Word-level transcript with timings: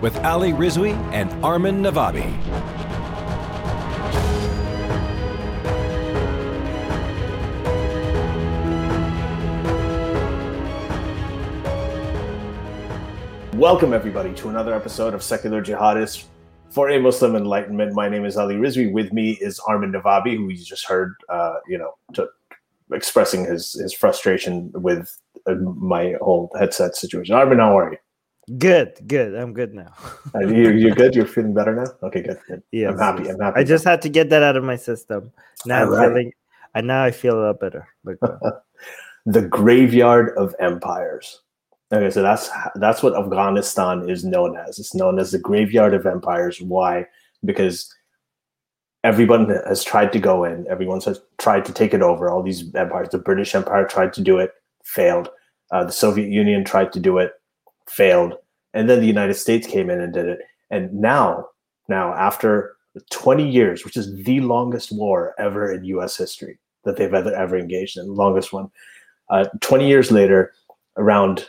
with 0.00 0.16
Ali 0.24 0.52
Rizvi 0.52 0.92
and 1.12 1.30
Armin 1.44 1.82
Navabi. 1.82 2.24
Welcome, 13.54 13.92
everybody, 13.92 14.32
to 14.36 14.48
another 14.48 14.72
episode 14.72 15.12
of 15.12 15.22
Secular 15.22 15.62
Jihadists 15.62 16.24
for 16.70 16.88
a 16.88 16.98
Muslim 16.98 17.36
Enlightenment. 17.36 17.92
My 17.92 18.08
name 18.08 18.24
is 18.24 18.38
Ali 18.38 18.54
Rizvi. 18.54 18.90
With 18.90 19.12
me 19.12 19.32
is 19.32 19.58
Armin 19.60 19.92
Navabi, 19.92 20.34
who 20.34 20.48
you 20.48 20.64
just 20.64 20.86
heard, 20.86 21.14
uh, 21.28 21.56
you 21.68 21.76
know, 21.76 21.92
to, 22.14 22.26
expressing 22.92 23.44
his 23.44 23.74
his 23.74 23.92
frustration 23.92 24.72
with 24.74 25.14
uh, 25.46 25.54
my 25.54 26.14
whole 26.22 26.50
headset 26.58 26.96
situation. 26.96 27.34
Armin, 27.34 27.58
how 27.58 27.78
are 27.78 27.92
you? 27.92 27.98
Good, 28.58 28.98
good. 29.06 29.34
I'm 29.34 29.52
good 29.52 29.74
now. 29.74 29.92
uh, 30.34 30.40
you, 30.40 30.70
you're 30.70 30.94
good. 30.94 31.14
You're 31.14 31.26
feeling 31.26 31.54
better 31.54 31.74
now. 31.74 31.86
Okay, 32.02 32.22
good. 32.22 32.38
good. 32.48 32.62
Yeah, 32.72 32.88
I'm 32.88 32.98
happy. 32.98 33.28
I'm 33.28 33.38
happy. 33.38 33.60
I 33.60 33.64
just 33.64 33.84
had 33.84 34.02
to 34.02 34.08
get 34.08 34.30
that 34.30 34.42
out 34.42 34.56
of 34.56 34.64
my 34.64 34.76
system. 34.76 35.32
Now 35.66 35.84
I'm 35.84 35.90
feeling, 35.90 36.32
and 36.74 36.86
now 36.86 37.04
I 37.04 37.10
feel 37.10 37.38
a 37.38 37.42
lot 37.46 37.60
better. 37.60 37.86
the 39.26 39.42
graveyard 39.42 40.36
of 40.36 40.54
empires. 40.58 41.42
Okay, 41.92 42.10
so 42.10 42.22
that's 42.22 42.50
that's 42.76 43.02
what 43.02 43.16
Afghanistan 43.16 44.08
is 44.08 44.24
known 44.24 44.56
as. 44.56 44.78
It's 44.78 44.94
known 44.94 45.18
as 45.18 45.32
the 45.32 45.38
graveyard 45.38 45.94
of 45.94 46.06
empires. 46.06 46.60
Why? 46.60 47.06
Because 47.44 47.92
everyone 49.04 49.48
has 49.48 49.84
tried 49.84 50.12
to 50.12 50.18
go 50.18 50.44
in. 50.44 50.66
Everyone's 50.68 51.04
has 51.04 51.20
tried 51.38 51.64
to 51.66 51.72
take 51.72 51.94
it 51.94 52.02
over. 52.02 52.30
All 52.30 52.42
these 52.42 52.74
empires. 52.74 53.08
The 53.10 53.18
British 53.18 53.54
Empire 53.54 53.86
tried 53.86 54.12
to 54.14 54.20
do 54.20 54.38
it, 54.38 54.52
failed. 54.84 55.28
Uh, 55.70 55.84
the 55.84 55.92
Soviet 55.92 56.28
Union 56.28 56.64
tried 56.64 56.92
to 56.92 57.00
do 57.00 57.18
it, 57.18 57.32
failed. 57.90 58.34
And 58.72 58.88
then 58.88 59.00
the 59.00 59.06
United 59.06 59.34
States 59.34 59.66
came 59.66 59.90
in 59.90 60.00
and 60.00 60.12
did 60.12 60.26
it. 60.26 60.40
And 60.70 60.92
now, 60.94 61.46
now 61.88 62.14
after 62.14 62.76
20 63.10 63.48
years, 63.48 63.84
which 63.84 63.96
is 63.96 64.14
the 64.24 64.40
longest 64.40 64.92
war 64.92 65.34
ever 65.38 65.72
in 65.72 65.84
U.S. 65.84 66.16
history 66.16 66.58
that 66.84 66.96
they've 66.96 67.12
ever 67.12 67.34
ever 67.34 67.58
engaged 67.58 67.98
in, 67.98 68.14
longest 68.14 68.52
one. 68.52 68.70
Uh, 69.28 69.46
20 69.60 69.86
years 69.86 70.10
later, 70.10 70.52
around 70.96 71.48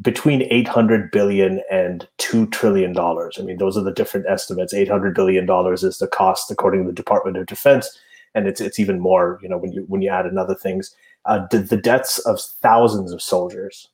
between 0.00 0.42
800 0.50 1.10
billion 1.10 1.62
and 1.70 2.08
2 2.16 2.46
trillion 2.46 2.94
dollars 2.94 3.36
i 3.38 3.42
mean 3.42 3.58
those 3.58 3.76
are 3.76 3.82
the 3.82 3.92
different 3.92 4.26
estimates 4.26 4.72
800 4.72 5.14
billion 5.14 5.44
dollars 5.44 5.84
is 5.84 5.98
the 5.98 6.06
cost 6.08 6.50
according 6.50 6.82
to 6.84 6.86
the 6.88 6.94
department 6.94 7.36
of 7.36 7.44
defense 7.44 7.98
and 8.34 8.46
it's 8.46 8.60
it's 8.60 8.80
even 8.80 9.00
more 9.00 9.38
you 9.42 9.48
know 9.48 9.58
when 9.58 9.72
you 9.72 9.84
when 9.88 10.00
you 10.00 10.08
add 10.08 10.24
in 10.24 10.38
other 10.38 10.54
things 10.54 10.94
uh, 11.26 11.46
the, 11.50 11.58
the 11.58 11.76
deaths 11.76 12.18
of 12.20 12.40
thousands 12.40 13.12
of 13.12 13.20
soldiers 13.20 13.88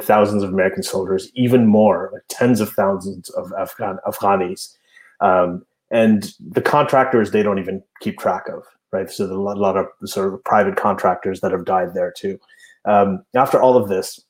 thousands 0.00 0.42
of 0.42 0.52
american 0.52 0.82
soldiers 0.82 1.30
even 1.34 1.66
more 1.66 2.10
like 2.12 2.22
tens 2.28 2.60
of 2.60 2.70
thousands 2.70 3.28
of 3.30 3.52
afghan 3.58 3.98
afghanis 4.06 4.76
um, 5.20 5.64
and 5.90 6.32
the 6.40 6.62
contractors 6.62 7.30
they 7.30 7.42
don't 7.42 7.58
even 7.58 7.82
keep 8.00 8.18
track 8.18 8.48
of 8.48 8.62
right 8.92 9.10
so 9.10 9.26
there's 9.26 9.36
a 9.36 9.40
lot, 9.40 9.56
a 9.56 9.60
lot 9.60 9.76
of 9.76 9.86
sort 10.04 10.32
of 10.32 10.42
private 10.44 10.76
contractors 10.76 11.40
that 11.40 11.52
have 11.52 11.64
died 11.64 11.94
there 11.94 12.12
too 12.16 12.38
um, 12.84 13.24
after 13.34 13.60
all 13.60 13.76
of 13.76 13.88
this 13.88 14.20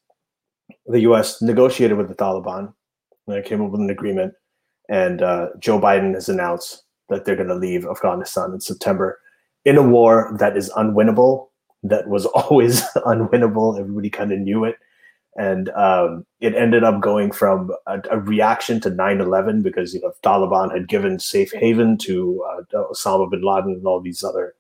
the 0.87 1.01
U.S. 1.01 1.41
negotiated 1.43 1.97
with 1.97 2.09
the 2.09 2.15
Taliban, 2.15 2.73
and 3.27 3.37
they 3.37 3.43
came 3.43 3.63
up 3.63 3.71
with 3.71 3.81
an 3.81 3.91
agreement. 3.91 4.35
And 4.89 5.23
uh, 5.23 5.49
Joe 5.59 5.81
Biden 5.81 6.15
has 6.15 6.29
announced 6.29 6.85
that 7.09 7.25
they're 7.25 7.37
going 7.37 7.49
to 7.49 7.55
leave 7.55 7.87
Afghanistan 7.87 8.53
in 8.53 8.61
September 8.61 9.21
in 9.65 9.77
a 9.77 9.83
war 9.83 10.35
that 10.39 10.57
is 10.57 10.71
unwinnable, 10.71 11.49
that 11.85 12.09
was 12.09 12.27
always 12.35 12.83
unwinnable. 12.97 13.79
Everybody 13.79 14.11
kind 14.11 14.33
of 14.33 14.41
knew 14.41 14.65
it. 14.65 14.77
And 15.37 15.71
um, 15.71 16.27
it 16.41 16.55
ended 16.55 16.85
up 16.85 17.01
going 17.01 17.33
from 17.33 17.71
a, 17.87 18.03
a 18.11 18.21
reaction 18.21 18.81
to 18.81 18.91
9 18.91 19.21
11 19.21 19.63
because 19.63 19.95
you 19.95 20.01
know 20.01 20.13
Taliban 20.23 20.73
had 20.73 20.89
given 20.89 21.19
safe 21.19 21.53
haven 21.53 21.97
to 21.99 22.45
uh, 22.51 22.63
Osama 22.93 23.31
bin 23.31 23.43
Laden 23.43 23.73
and 23.73 23.87
all 23.87 24.01
these 24.01 24.23
other, 24.23 24.55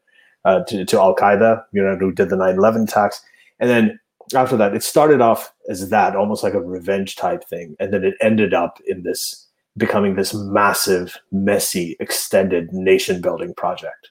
uh, 0.44 0.64
to, 0.64 0.84
to 0.84 0.98
Al 0.98 1.14
Qaeda, 1.14 1.64
you 1.72 1.82
know, 1.82 1.96
who 1.96 2.12
did 2.12 2.30
the 2.30 2.36
9 2.36 2.56
11 2.56 2.84
attacks. 2.84 3.22
And 3.60 3.68
then 3.68 4.00
after 4.34 4.56
that, 4.56 4.74
it 4.74 4.82
started 4.82 5.20
off 5.20 5.52
as 5.68 5.90
that, 5.90 6.16
almost 6.16 6.42
like 6.42 6.54
a 6.54 6.60
revenge 6.60 7.16
type 7.16 7.44
thing, 7.44 7.76
and 7.78 7.92
then 7.92 8.04
it 8.04 8.14
ended 8.20 8.54
up 8.54 8.78
in 8.86 9.02
this 9.02 9.48
becoming 9.76 10.14
this 10.14 10.34
massive, 10.34 11.18
messy, 11.30 11.96
extended 12.00 12.72
nation 12.72 13.20
building 13.20 13.54
project, 13.54 14.10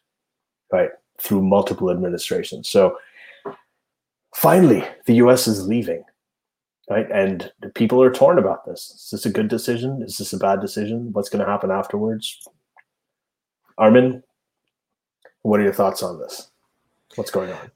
right? 0.72 0.89
Through 1.19 1.43
multiple 1.43 1.91
administrations. 1.91 2.67
So 2.69 2.97
finally, 4.35 4.83
the 5.05 5.16
US 5.16 5.47
is 5.47 5.67
leaving, 5.67 6.03
right? 6.89 7.09
And 7.11 7.51
people 7.75 8.01
are 8.01 8.11
torn 8.11 8.37
about 8.37 8.65
this. 8.65 8.91
Is 8.95 9.09
this 9.11 9.25
a 9.25 9.33
good 9.33 9.47
decision? 9.47 10.01
Is 10.01 10.17
this 10.17 10.33
a 10.33 10.37
bad 10.37 10.61
decision? 10.61 11.13
What's 11.13 11.29
going 11.29 11.43
to 11.43 11.49
happen 11.49 11.71
afterwards? 11.71 12.47
Armin, 13.77 14.23
what 15.41 15.59
are 15.59 15.63
your 15.63 15.73
thoughts 15.73 16.03
on 16.03 16.19
this? 16.19 16.49
What's 17.15 17.31
going 17.31 17.51
on? 17.51 17.71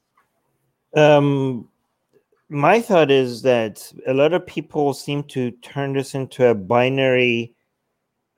Um, 0.96 1.68
my 2.48 2.80
thought 2.80 3.10
is 3.10 3.42
that 3.42 3.92
a 4.06 4.14
lot 4.14 4.32
of 4.32 4.46
people 4.46 4.94
seem 4.94 5.24
to 5.24 5.50
turn 5.50 5.92
this 5.92 6.14
into 6.14 6.46
a 6.46 6.54
binary 6.54 7.54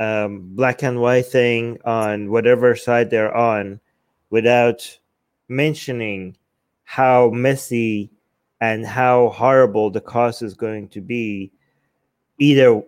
um, 0.01 0.55
black 0.55 0.83
and 0.83 1.01
white 1.01 1.27
thing 1.27 1.79
on 1.85 2.31
whatever 2.31 2.75
side 2.77 3.11
they're 3.11 3.35
on 3.37 3.81
without 4.31 4.99
mentioning 5.49 6.37
how 6.85 7.31
messy 7.31 8.11
and 8.61 8.87
how 8.87 9.29
horrible 9.31 9.91
the 9.91 10.01
cost 10.01 10.43
is 10.43 10.55
going 10.55 10.89
to 10.89 11.01
be 11.01 11.51
either 12.39 12.83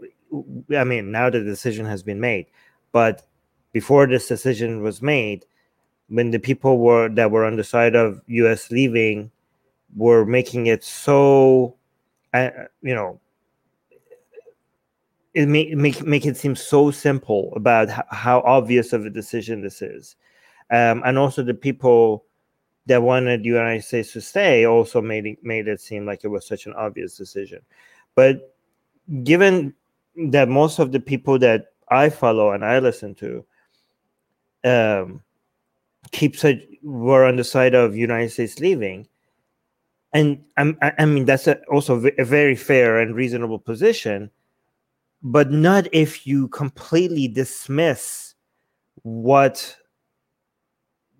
i 0.77 0.85
mean 0.85 1.11
now 1.11 1.29
the 1.31 1.43
decision 1.43 1.87
has 1.87 2.03
been 2.03 2.21
made 2.21 2.47
but 2.93 3.27
before 3.73 4.07
this 4.07 4.29
decision 4.29 4.83
was 4.83 5.01
made 5.03 5.45
when 6.09 6.31
the 6.31 6.39
people 6.39 6.79
were 6.79 7.09
that 7.09 7.31
were 7.31 7.45
on 7.45 7.57
the 7.57 7.65
side 7.65 7.95
of 7.95 8.21
us 8.29 8.71
leaving 8.71 9.31
were 9.97 10.25
making 10.25 10.67
it 10.67 10.85
so, 10.85 11.75
uh, 12.35 12.51
you 12.83 12.95
know, 12.95 13.21
it 15.35 15.47
make, 15.47 15.73
make 15.77 16.03
make 16.03 16.27
it 16.27 16.37
seem 16.37 16.57
so 16.57 16.91
simple 16.91 17.53
about 17.55 17.89
how, 17.89 18.05
how 18.11 18.41
obvious 18.41 18.93
of 18.93 19.07
a 19.07 19.11
decision 19.11 19.63
this 19.63 19.81
is, 19.81 20.17
um, 20.71 21.03
and 21.05 21.19
also 21.19 21.43
the 21.43 21.55
people 21.55 22.25
that 22.91 23.03
wanted 23.05 23.45
the 23.45 23.49
United 23.49 23.85
States 23.85 24.13
to 24.13 24.21
stay 24.21 24.67
also 24.67 25.01
made 25.01 25.25
it, 25.25 25.39
made 25.45 25.69
it 25.69 25.81
seem 25.81 26.05
like 26.07 26.25
it 26.25 26.29
was 26.29 26.45
such 26.45 26.67
an 26.67 26.75
obvious 26.75 27.17
decision. 27.17 27.61
But 28.17 28.53
given 29.23 29.75
that 30.31 30.49
most 30.49 30.81
of 30.81 30.91
the 30.91 30.99
people 30.99 31.39
that 31.39 31.67
I 31.89 32.09
follow 32.09 32.51
and 32.51 32.65
I 32.65 32.81
listen 32.81 33.15
to 33.15 33.45
um, 34.65 35.23
keep 36.11 36.35
such 36.35 36.59
were 36.83 37.25
on 37.27 37.37
the 37.37 37.45
side 37.45 37.75
of 37.75 37.95
United 37.95 38.31
States 38.31 38.59
leaving, 38.59 39.07
and 40.13 40.43
I, 40.57 40.93
I 40.99 41.05
mean 41.05 41.27
that's 41.27 41.47
a, 41.47 41.61
also 41.71 42.05
a 42.19 42.25
very 42.25 42.57
fair 42.57 42.99
and 42.99 43.15
reasonable 43.15 43.61
position, 43.61 44.33
but 45.23 45.53
not 45.53 45.87
if 45.93 46.27
you 46.27 46.49
completely 46.49 47.29
dismiss 47.29 48.35
what 49.03 49.77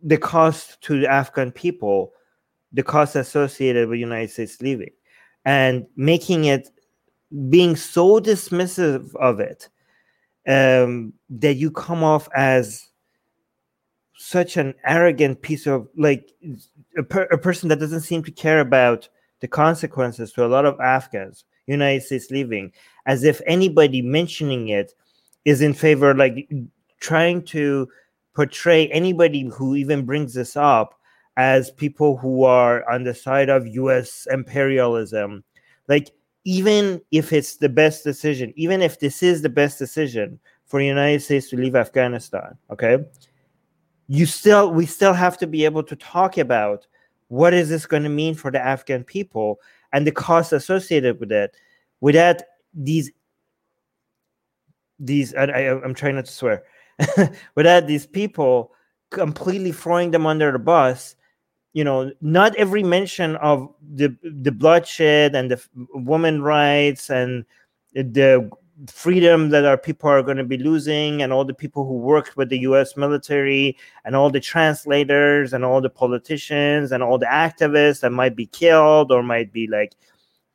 the 0.03 0.19
cost 0.19 0.81
to 0.83 1.01
the 1.01 1.11
Afghan 1.11 1.53
people, 1.53 2.13
the 2.73 2.83
cost 2.83 3.17
associated 3.17 3.89
with 3.89 3.99
United 3.99 4.31
States 4.31 4.61
leaving, 4.61 4.93
and 5.45 5.87
making 5.97 6.45
it 6.45 6.71
being 7.49 7.77
so 7.77 8.21
dismissive 8.21 9.15
of 9.17 9.41
it 9.41 9.69
um, 10.49 11.13
that 11.29 11.55
you 11.55 11.71
come 11.71 12.03
off 12.03 12.29
as 12.35 12.89
such 14.17 14.57
an 14.57 14.75
arrogant 14.85 15.41
piece 15.41 15.67
of 15.67 15.89
like 15.97 16.31
a, 16.97 17.03
per, 17.03 17.23
a, 17.25 17.39
person 17.39 17.69
that 17.69 17.79
doesn't 17.79 18.03
seem 18.03 18.23
to 18.23 18.31
care 18.31 18.61
about 18.61 19.09
the 19.41 19.49
consequences 19.49 20.33
to 20.33 20.45
a 20.45 20.49
lot 20.49 20.67
of 20.67 20.79
Afghans, 20.81 21.45
United 21.67 22.03
States 22.03 22.31
leaving, 22.31 22.73
as 23.07 23.25
if 23.25 23.41
anybody 23.47 24.03
mentioning 24.03 24.69
it 24.69 24.93
is 25.45 25.63
in 25.63 25.73
favor, 25.73 26.15
like 26.15 26.49
trying 27.01 27.43
to 27.43 27.89
portray 28.35 28.89
anybody 28.89 29.49
who 29.49 29.75
even 29.75 30.05
brings 30.05 30.35
this 30.35 30.57
up 30.57 30.95
as 31.37 31.71
people 31.71 32.17
who 32.17 32.45
are 32.45 32.89
on 32.91 33.05
the 33.05 33.15
side 33.15 33.49
of 33.49 33.67
US 33.67 34.27
imperialism. 34.31 35.45
Like, 35.89 36.11
even 36.45 37.01
if 37.11 37.33
it's 37.33 37.57
the 37.57 37.69
best 37.69 38.05
decision, 38.05 38.53
even 38.57 38.83
if 38.83 38.99
this 38.99 39.23
is 39.23 39.43
the 39.43 39.49
best 39.49 39.79
decision 39.79 40.39
for 40.65 40.81
the 40.81 40.87
United 40.87 41.23
States 41.23 41.51
to 41.51 41.57
leave 41.57 41.77
Afghanistan, 41.77 42.57
okay, 42.71 42.99
you 44.07 44.27
still 44.27 44.71
we 44.73 44.87
still 44.87 45.13
have 45.13 45.39
to 45.39 45.47
be 45.47 45.65
able 45.65 45.83
to 45.83 45.97
talk 45.97 46.39
about 46.39 46.87
what 47.29 47.55
is 47.55 47.69
this 47.69 47.87
going 47.87 48.03
to 48.03 48.09
mean 48.09 48.35
for 48.35 48.51
the 48.51 48.61
Afghan 48.61 49.05
people 49.05 49.61
and 49.93 50.07
the 50.07 50.13
costs 50.13 50.53
associated 50.53 51.21
with 51.21 51.31
it. 51.31 51.55
Without 52.01 52.43
these 52.75 53.11
these 54.99 55.35
I, 55.35 55.45
I, 55.45 55.83
I'm 55.83 55.95
trying 55.95 56.17
not 56.17 56.25
to 56.27 56.33
swear. 56.33 56.65
without 57.55 57.87
these 57.87 58.07
people 58.07 58.73
completely 59.11 59.73
throwing 59.73 60.11
them 60.11 60.27
under 60.27 60.53
the 60.53 60.59
bus 60.59 61.17
you 61.73 61.85
know 61.85 62.11
not 62.21 62.55
every 62.57 62.83
mention 62.83 63.37
of 63.37 63.69
the 63.95 64.15
the 64.23 64.53
bloodshed 64.53 65.35
and 65.35 65.51
the 65.51 65.61
woman 65.95 66.43
rights 66.43 67.11
and 67.11 67.45
the 67.93 68.51
freedom 68.89 69.51
that 69.51 69.67
our 69.67 69.77
people 69.77 70.09
are 70.09 70.23
going 70.23 70.39
to 70.39 70.45
be 70.45 70.57
losing 70.57 71.21
and 71.21 71.33
all 71.33 71.45
the 71.45 71.55
people 71.55 71.85
who 71.87 71.99
worked 71.99 72.37
with 72.37 72.49
the 72.49 72.61
US 72.61 72.97
military 72.97 73.77
and 74.05 74.17
all 74.17 74.31
the 74.31 74.41
translators 74.41 75.53
and 75.53 75.65
all 75.65 75.81
the 75.81 75.91
politicians 75.91 76.91
and 76.91 77.03
all 77.03 77.19
the 77.19 77.27
activists 77.27 78.01
that 78.01 78.11
might 78.11 78.35
be 78.35 78.47
killed 78.47 79.13
or 79.13 79.23
might 79.23 79.53
be 79.53 79.67
like 79.67 79.93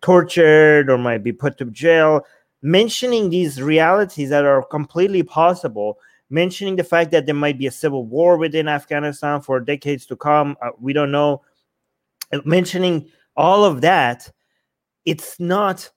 tortured 0.02 0.90
or 0.90 0.98
might 0.98 1.24
be 1.24 1.32
put 1.32 1.58
to 1.58 1.66
jail 1.66 2.26
mentioning 2.62 3.30
these 3.30 3.62
realities 3.62 4.30
that 4.30 4.44
are 4.44 4.64
completely 4.64 5.22
possible 5.22 6.00
mentioning 6.30 6.76
the 6.76 6.84
fact 6.84 7.12
that 7.12 7.26
there 7.26 7.36
might 7.36 7.58
be 7.58 7.68
a 7.68 7.72
civil 7.72 8.06
war 8.06 8.38
within 8.38 8.68
Afghanistan 8.68 9.42
for 9.42 9.60
decades 9.60 10.06
to 10.08 10.16
come. 10.16 10.58
Uh, 10.62 10.70
we 10.80 10.94
don't 10.94 11.12
know. 11.12 11.42
Mentioning 12.44 13.10
all 13.36 13.64
of 13.64 13.82
that, 13.82 14.32
it's 15.06 15.40
not. 15.40 15.90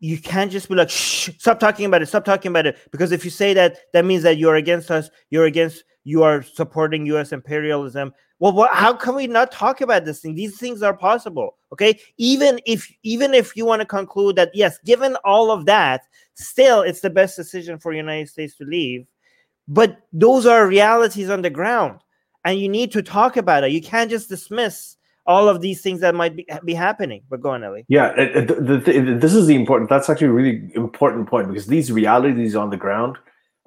You 0.00 0.18
can't 0.18 0.50
just 0.50 0.68
be 0.68 0.74
like, 0.74 0.90
Shh, 0.90 1.30
stop 1.38 1.60
talking 1.60 1.86
about 1.86 2.02
it, 2.02 2.06
stop 2.06 2.24
talking 2.24 2.50
about 2.50 2.66
it. 2.66 2.76
Because 2.90 3.12
if 3.12 3.24
you 3.24 3.30
say 3.30 3.54
that, 3.54 3.78
that 3.92 4.04
means 4.04 4.24
that 4.24 4.36
you're 4.36 4.56
against 4.56 4.90
us, 4.90 5.10
you're 5.30 5.44
against, 5.44 5.84
you 6.04 6.24
are 6.24 6.42
supporting 6.42 7.06
US 7.06 7.32
imperialism. 7.32 8.12
Well, 8.40 8.52
what, 8.52 8.74
how 8.74 8.94
can 8.94 9.14
we 9.14 9.28
not 9.28 9.52
talk 9.52 9.80
about 9.80 10.04
this 10.04 10.20
thing? 10.20 10.34
These 10.34 10.58
things 10.58 10.82
are 10.82 10.96
possible. 10.96 11.56
Okay. 11.72 12.00
Even 12.18 12.58
if 12.66 12.92
even 13.04 13.32
if 13.32 13.56
you 13.56 13.64
want 13.64 13.80
to 13.80 13.86
conclude 13.86 14.34
that, 14.36 14.50
yes, 14.52 14.78
given 14.84 15.16
all 15.24 15.52
of 15.52 15.66
that, 15.66 16.02
still 16.34 16.82
it's 16.82 17.00
the 17.00 17.08
best 17.08 17.36
decision 17.36 17.78
for 17.78 17.92
United 17.92 18.28
States 18.28 18.56
to 18.56 18.64
leave 18.64 19.06
but 19.68 19.98
those 20.12 20.46
are 20.46 20.66
realities 20.66 21.30
on 21.30 21.42
the 21.42 21.50
ground, 21.50 22.00
and 22.44 22.58
you 22.58 22.68
need 22.68 22.92
to 22.92 23.02
talk 23.02 23.36
about 23.36 23.64
it. 23.64 23.72
You 23.72 23.82
can't 23.82 24.10
just 24.10 24.28
dismiss 24.28 24.96
all 25.24 25.48
of 25.48 25.60
these 25.60 25.80
things 25.80 26.00
that 26.00 26.14
might 26.14 26.36
be, 26.36 26.46
be 26.64 26.74
happening. 26.74 27.22
But 27.30 27.40
go 27.40 27.50
on, 27.50 27.62
Ali. 27.62 27.84
Yeah, 27.88 28.12
the, 28.14 28.54
the, 28.60 28.76
the, 28.76 29.18
this 29.18 29.34
is 29.34 29.46
the 29.46 29.54
important. 29.54 29.88
That's 29.88 30.10
actually 30.10 30.28
a 30.28 30.32
really 30.32 30.70
important 30.74 31.28
point 31.28 31.48
because 31.48 31.66
these 31.66 31.92
realities 31.92 32.56
on 32.56 32.70
the 32.70 32.76
ground, 32.76 33.18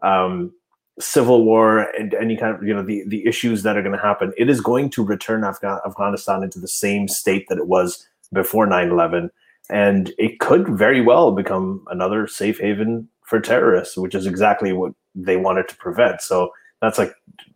um, 0.03 0.51
civil 0.99 1.43
war 1.45 1.79
and 1.97 2.13
any 2.13 2.37
kind 2.37 2.55
of 2.55 2.63
you 2.63 2.73
know 2.73 2.83
the 2.83 3.03
the 3.07 3.25
issues 3.25 3.63
that 3.63 3.77
are 3.77 3.81
going 3.81 3.95
to 3.95 4.01
happen, 4.01 4.33
it 4.37 4.49
is 4.49 4.61
going 4.61 4.89
to 4.91 5.03
return 5.03 5.43
Afghan, 5.43 5.79
Afghanistan 5.85 6.43
into 6.43 6.59
the 6.59 6.67
same 6.67 7.07
state 7.07 7.47
that 7.49 7.57
it 7.57 7.67
was 7.67 8.07
before 8.33 8.67
9-11 8.67 9.29
and 9.69 10.13
it 10.17 10.39
could 10.39 10.67
very 10.67 11.01
well 11.01 11.31
become 11.31 11.85
another 11.89 12.27
safe 12.27 12.59
haven 12.59 13.07
for 13.23 13.39
terrorists 13.39 13.97
which 13.97 14.15
is 14.15 14.25
exactly 14.25 14.73
what 14.73 14.93
they 15.15 15.37
wanted 15.37 15.67
to 15.69 15.77
prevent. 15.77 16.21
So 16.21 16.51
that's 16.81 16.97
like, 16.97 17.13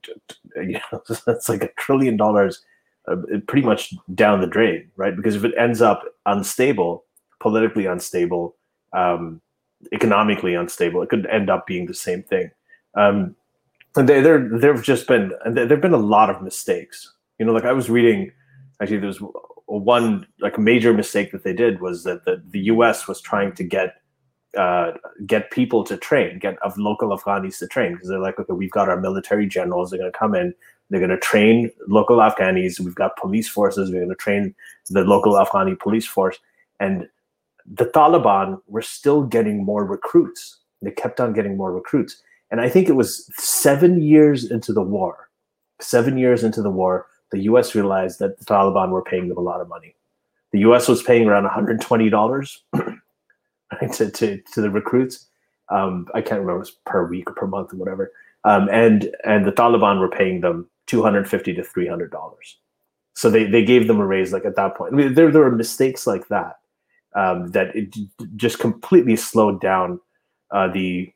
you 0.55 0.79
know, 0.91 1.03
that's 1.25 1.49
like 1.49 1.63
a 1.63 1.69
trillion 1.77 2.17
dollars, 2.17 2.63
uh, 3.07 3.17
pretty 3.47 3.65
much 3.65 3.93
down 4.15 4.41
the 4.41 4.47
drain, 4.47 4.89
right? 4.95 5.15
Because 5.15 5.35
if 5.35 5.43
it 5.43 5.53
ends 5.57 5.81
up 5.81 6.03
unstable, 6.25 7.05
politically 7.39 7.85
unstable, 7.85 8.55
um, 8.93 9.41
economically 9.93 10.55
unstable, 10.55 11.01
it 11.01 11.09
could 11.09 11.25
end 11.27 11.49
up 11.49 11.67
being 11.67 11.85
the 11.85 11.93
same 11.93 12.23
thing. 12.23 12.51
Um, 12.95 13.35
and 13.95 14.07
they, 14.07 14.21
there, 14.21 14.47
there've 14.51 14.83
just 14.83 15.07
been 15.07 15.33
there've 15.45 15.81
been 15.81 15.93
a 15.93 15.97
lot 15.97 16.29
of 16.29 16.41
mistakes. 16.41 17.11
You 17.39 17.45
know, 17.45 17.53
like 17.53 17.65
I 17.65 17.73
was 17.73 17.89
reading, 17.89 18.31
actually, 18.81 18.97
there 18.97 19.07
was 19.07 19.21
one 19.65 20.27
like 20.39 20.59
major 20.59 20.93
mistake 20.93 21.31
that 21.31 21.43
they 21.43 21.53
did 21.53 21.81
was 21.81 22.03
that 22.03 22.25
the, 22.25 22.41
the 22.49 22.59
U.S. 22.61 23.07
was 23.07 23.21
trying 23.21 23.53
to 23.53 23.63
get 23.63 23.95
uh, 24.57 24.91
get 25.25 25.51
people 25.51 25.83
to 25.83 25.97
train, 25.97 26.39
get 26.39 26.57
of 26.61 26.77
local 26.77 27.15
Afghanis 27.15 27.59
to 27.59 27.67
train 27.67 27.93
because 27.93 28.09
they're 28.09 28.19
like, 28.19 28.39
okay, 28.39 28.53
we've 28.53 28.71
got 28.71 28.89
our 28.89 28.99
military 28.99 29.47
generals. 29.47 29.91
They're 29.91 29.99
going 29.99 30.11
to 30.11 30.17
come 30.17 30.35
in. 30.35 30.53
They're 30.89 30.99
going 30.99 31.11
to 31.11 31.19
train 31.19 31.71
local 31.87 32.17
Afghanis. 32.17 32.79
We've 32.79 32.95
got 32.95 33.15
police 33.17 33.47
forces. 33.47 33.91
We're 33.91 33.99
going 33.99 34.09
to 34.09 34.15
train 34.15 34.55
the 34.89 35.03
local 35.03 35.33
Afghani 35.33 35.79
police 35.79 36.07
force. 36.07 36.39
And 36.79 37.07
the 37.65 37.85
Taliban 37.85 38.59
were 38.67 38.81
still 38.81 39.23
getting 39.23 39.63
more 39.63 39.85
recruits. 39.85 40.57
They 40.81 40.91
kept 40.91 41.19
on 41.19 41.33
getting 41.33 41.57
more 41.57 41.71
recruits. 41.71 42.21
And 42.49 42.59
I 42.59 42.69
think 42.69 42.89
it 42.89 42.93
was 42.93 43.29
seven 43.35 44.01
years 44.01 44.49
into 44.49 44.73
the 44.73 44.81
war, 44.81 45.29
seven 45.79 46.17
years 46.17 46.43
into 46.43 46.63
the 46.63 46.71
war, 46.71 47.05
the 47.31 47.41
US 47.41 47.75
realized 47.75 48.19
that 48.19 48.39
the 48.39 48.45
Taliban 48.45 48.89
were 48.89 49.03
paying 49.03 49.29
them 49.29 49.37
a 49.37 49.41
lot 49.41 49.61
of 49.61 49.69
money. 49.69 49.95
The 50.51 50.59
US 50.59 50.87
was 50.87 51.03
paying 51.03 51.27
around 51.27 51.47
$120 51.47 52.57
right, 53.71 53.91
to, 53.93 54.09
to, 54.09 54.41
to 54.53 54.61
the 54.61 54.69
recruits. 54.69 55.27
Um, 55.69 56.07
I 56.13 56.21
can't 56.21 56.41
remember 56.41 56.59
was 56.59 56.71
per 56.85 57.05
week 57.07 57.29
or 57.29 57.33
per 57.33 57.47
month 57.47 57.73
or 57.73 57.77
whatever. 57.77 58.11
Um, 58.43 58.69
and 58.69 59.13
and 59.25 59.45
the 59.45 59.51
Taliban 59.51 59.99
were 59.99 60.09
paying 60.09 60.41
them 60.41 60.69
250 60.87 61.53
to 61.53 61.63
300 61.63 62.11
dollars. 62.11 62.57
So 63.13 63.29
they, 63.29 63.43
they 63.43 63.65
gave 63.65 63.87
them 63.87 63.99
a 63.99 64.05
raise 64.05 64.31
like 64.31 64.45
at 64.45 64.55
that 64.55 64.75
point. 64.75 64.93
I 64.93 64.95
mean, 64.95 65.13
there, 65.13 65.29
there 65.29 65.41
were 65.41 65.51
mistakes 65.51 66.07
like 66.07 66.29
that 66.29 66.59
um, 67.15 67.51
that 67.51 67.75
it 67.75 67.93
just 68.35 68.59
completely 68.59 69.15
slowed 69.15 69.59
down 69.59 69.99
uh, 70.51 70.69
the 70.69 71.11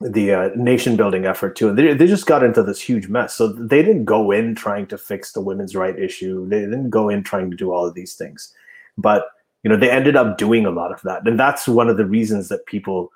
the 0.00 0.32
uh, 0.32 0.48
nation 0.56 0.96
building 0.96 1.26
effort 1.26 1.56
too. 1.56 1.68
And 1.68 1.78
they, 1.78 1.92
they 1.92 2.06
just 2.06 2.24
got 2.24 2.42
into 2.42 2.62
this 2.62 2.80
huge 2.80 3.08
mess. 3.08 3.34
So 3.34 3.48
they 3.48 3.82
didn't 3.82 4.06
go 4.06 4.30
in 4.30 4.54
trying 4.54 4.86
to 4.86 4.96
fix 4.96 5.32
the 5.32 5.42
women's 5.42 5.76
right 5.76 5.98
issue. 5.98 6.48
They 6.48 6.60
didn't 6.60 6.88
go 6.88 7.10
in 7.10 7.22
trying 7.22 7.50
to 7.50 7.56
do 7.56 7.70
all 7.70 7.84
of 7.84 7.92
these 7.92 8.14
things. 8.14 8.54
But 8.96 9.26
you 9.62 9.70
know 9.70 9.76
they 9.76 9.90
ended 9.90 10.16
up 10.16 10.38
doing 10.38 10.66
a 10.66 10.70
lot 10.70 10.92
of 10.92 11.00
that. 11.02 11.26
And 11.26 11.38
that's 11.38 11.68
one 11.68 11.88
of 11.88 11.96
the 11.96 12.06
reasons 12.06 12.48
that 12.48 12.66
people 12.66 13.10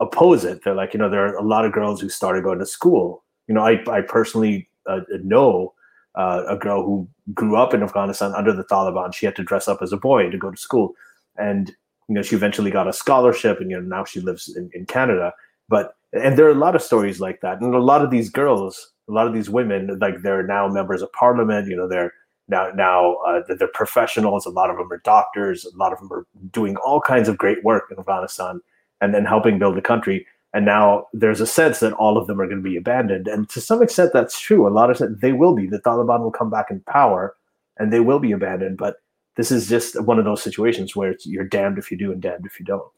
oppose 0.00 0.44
it. 0.44 0.62
They're 0.64 0.74
like 0.74 0.94
you 0.94 0.98
know 0.98 1.08
there 1.08 1.26
are 1.26 1.36
a 1.36 1.42
lot 1.42 1.64
of 1.64 1.72
girls 1.72 2.00
who 2.00 2.08
started 2.08 2.44
going 2.44 2.58
to 2.58 2.66
school. 2.66 3.22
You 3.46 3.54
know 3.54 3.62
i, 3.62 3.82
I 3.90 4.00
personally 4.00 4.68
uh, 4.86 5.00
know 5.22 5.74
uh, 6.14 6.44
a 6.48 6.56
girl 6.56 6.84
who 6.84 7.08
grew 7.34 7.56
up 7.56 7.74
in 7.74 7.82
afghanistan 7.82 8.32
under 8.34 8.52
the 8.52 8.64
taliban. 8.64 9.14
She 9.14 9.26
had 9.26 9.36
to 9.36 9.44
dress 9.44 9.68
up 9.68 9.82
as 9.82 9.92
a 9.92 9.96
boy 9.96 10.30
to 10.30 10.38
go 10.38 10.50
to 10.50 10.56
school. 10.56 10.94
And 11.36 11.68
you 12.08 12.14
know 12.14 12.22
she 12.22 12.36
eventually 12.36 12.70
got 12.70 12.88
a 12.88 12.92
scholarship 12.92 13.60
and 13.60 13.70
you 13.70 13.80
know 13.80 13.96
now 13.96 14.04
she 14.04 14.20
lives 14.20 14.54
in, 14.56 14.70
in 14.74 14.86
canada. 14.86 15.32
But 15.68 15.96
and 16.12 16.38
there 16.38 16.46
are 16.46 16.50
a 16.50 16.54
lot 16.66 16.76
of 16.76 16.82
stories 16.82 17.20
like 17.20 17.40
that. 17.40 17.60
And 17.60 17.74
a 17.74 17.78
lot 17.78 18.02
of 18.02 18.10
these 18.10 18.30
girls 18.30 18.92
a 19.08 19.12
lot 19.12 19.26
of 19.26 19.34
these 19.34 19.50
women 19.50 19.98
like 19.98 20.22
they're 20.22 20.46
now 20.46 20.68
members 20.68 21.02
of 21.02 21.12
parliament. 21.12 21.68
You 21.68 21.76
know 21.76 21.88
they're 21.88 22.12
now 22.48 22.70
now 22.74 23.14
uh, 23.26 23.42
they're 23.58 23.68
professionals 23.68 24.46
a 24.46 24.50
lot 24.50 24.70
of 24.70 24.76
them 24.76 24.92
are 24.92 25.00
doctors 25.04 25.64
a 25.64 25.76
lot 25.76 25.92
of 25.92 25.98
them 25.98 26.12
are 26.12 26.26
doing 26.50 26.76
all 26.76 27.00
kinds 27.00 27.28
of 27.28 27.38
great 27.38 27.62
work 27.64 27.84
in 27.90 27.98
afghanistan 27.98 28.60
and 29.04 29.14
then 29.14 29.24
helping 29.24 29.58
build 29.58 29.76
the 29.76 29.82
country. 29.82 30.26
And 30.54 30.64
now 30.64 31.08
there's 31.12 31.40
a 31.40 31.46
sense 31.46 31.80
that 31.80 31.92
all 31.94 32.16
of 32.16 32.26
them 32.26 32.40
are 32.40 32.46
going 32.46 32.62
to 32.62 32.68
be 32.68 32.76
abandoned. 32.76 33.28
And 33.28 33.48
to 33.50 33.60
some 33.60 33.82
extent 33.82 34.12
that's 34.12 34.40
true. 34.40 34.66
A 34.66 34.70
lot 34.70 34.90
of 34.90 35.20
they 35.20 35.32
will 35.32 35.54
be. 35.54 35.66
The 35.66 35.80
taliban 35.80 36.20
will 36.20 36.30
come 36.30 36.48
back 36.48 36.70
in 36.70 36.80
power 36.80 37.36
and 37.78 37.92
they 37.92 38.00
will 38.00 38.20
be 38.20 38.32
abandoned. 38.32 38.78
But 38.78 38.96
this 39.36 39.50
is 39.50 39.68
just 39.68 40.00
one 40.02 40.18
of 40.18 40.24
those 40.24 40.42
situations 40.42 40.94
where 40.94 41.16
you're 41.24 41.44
damned 41.44 41.76
if 41.78 41.90
you 41.90 41.98
do 41.98 42.12
and 42.12 42.22
damned 42.22 42.46
if 42.46 42.58
you 42.58 42.64
don't. 42.64 42.88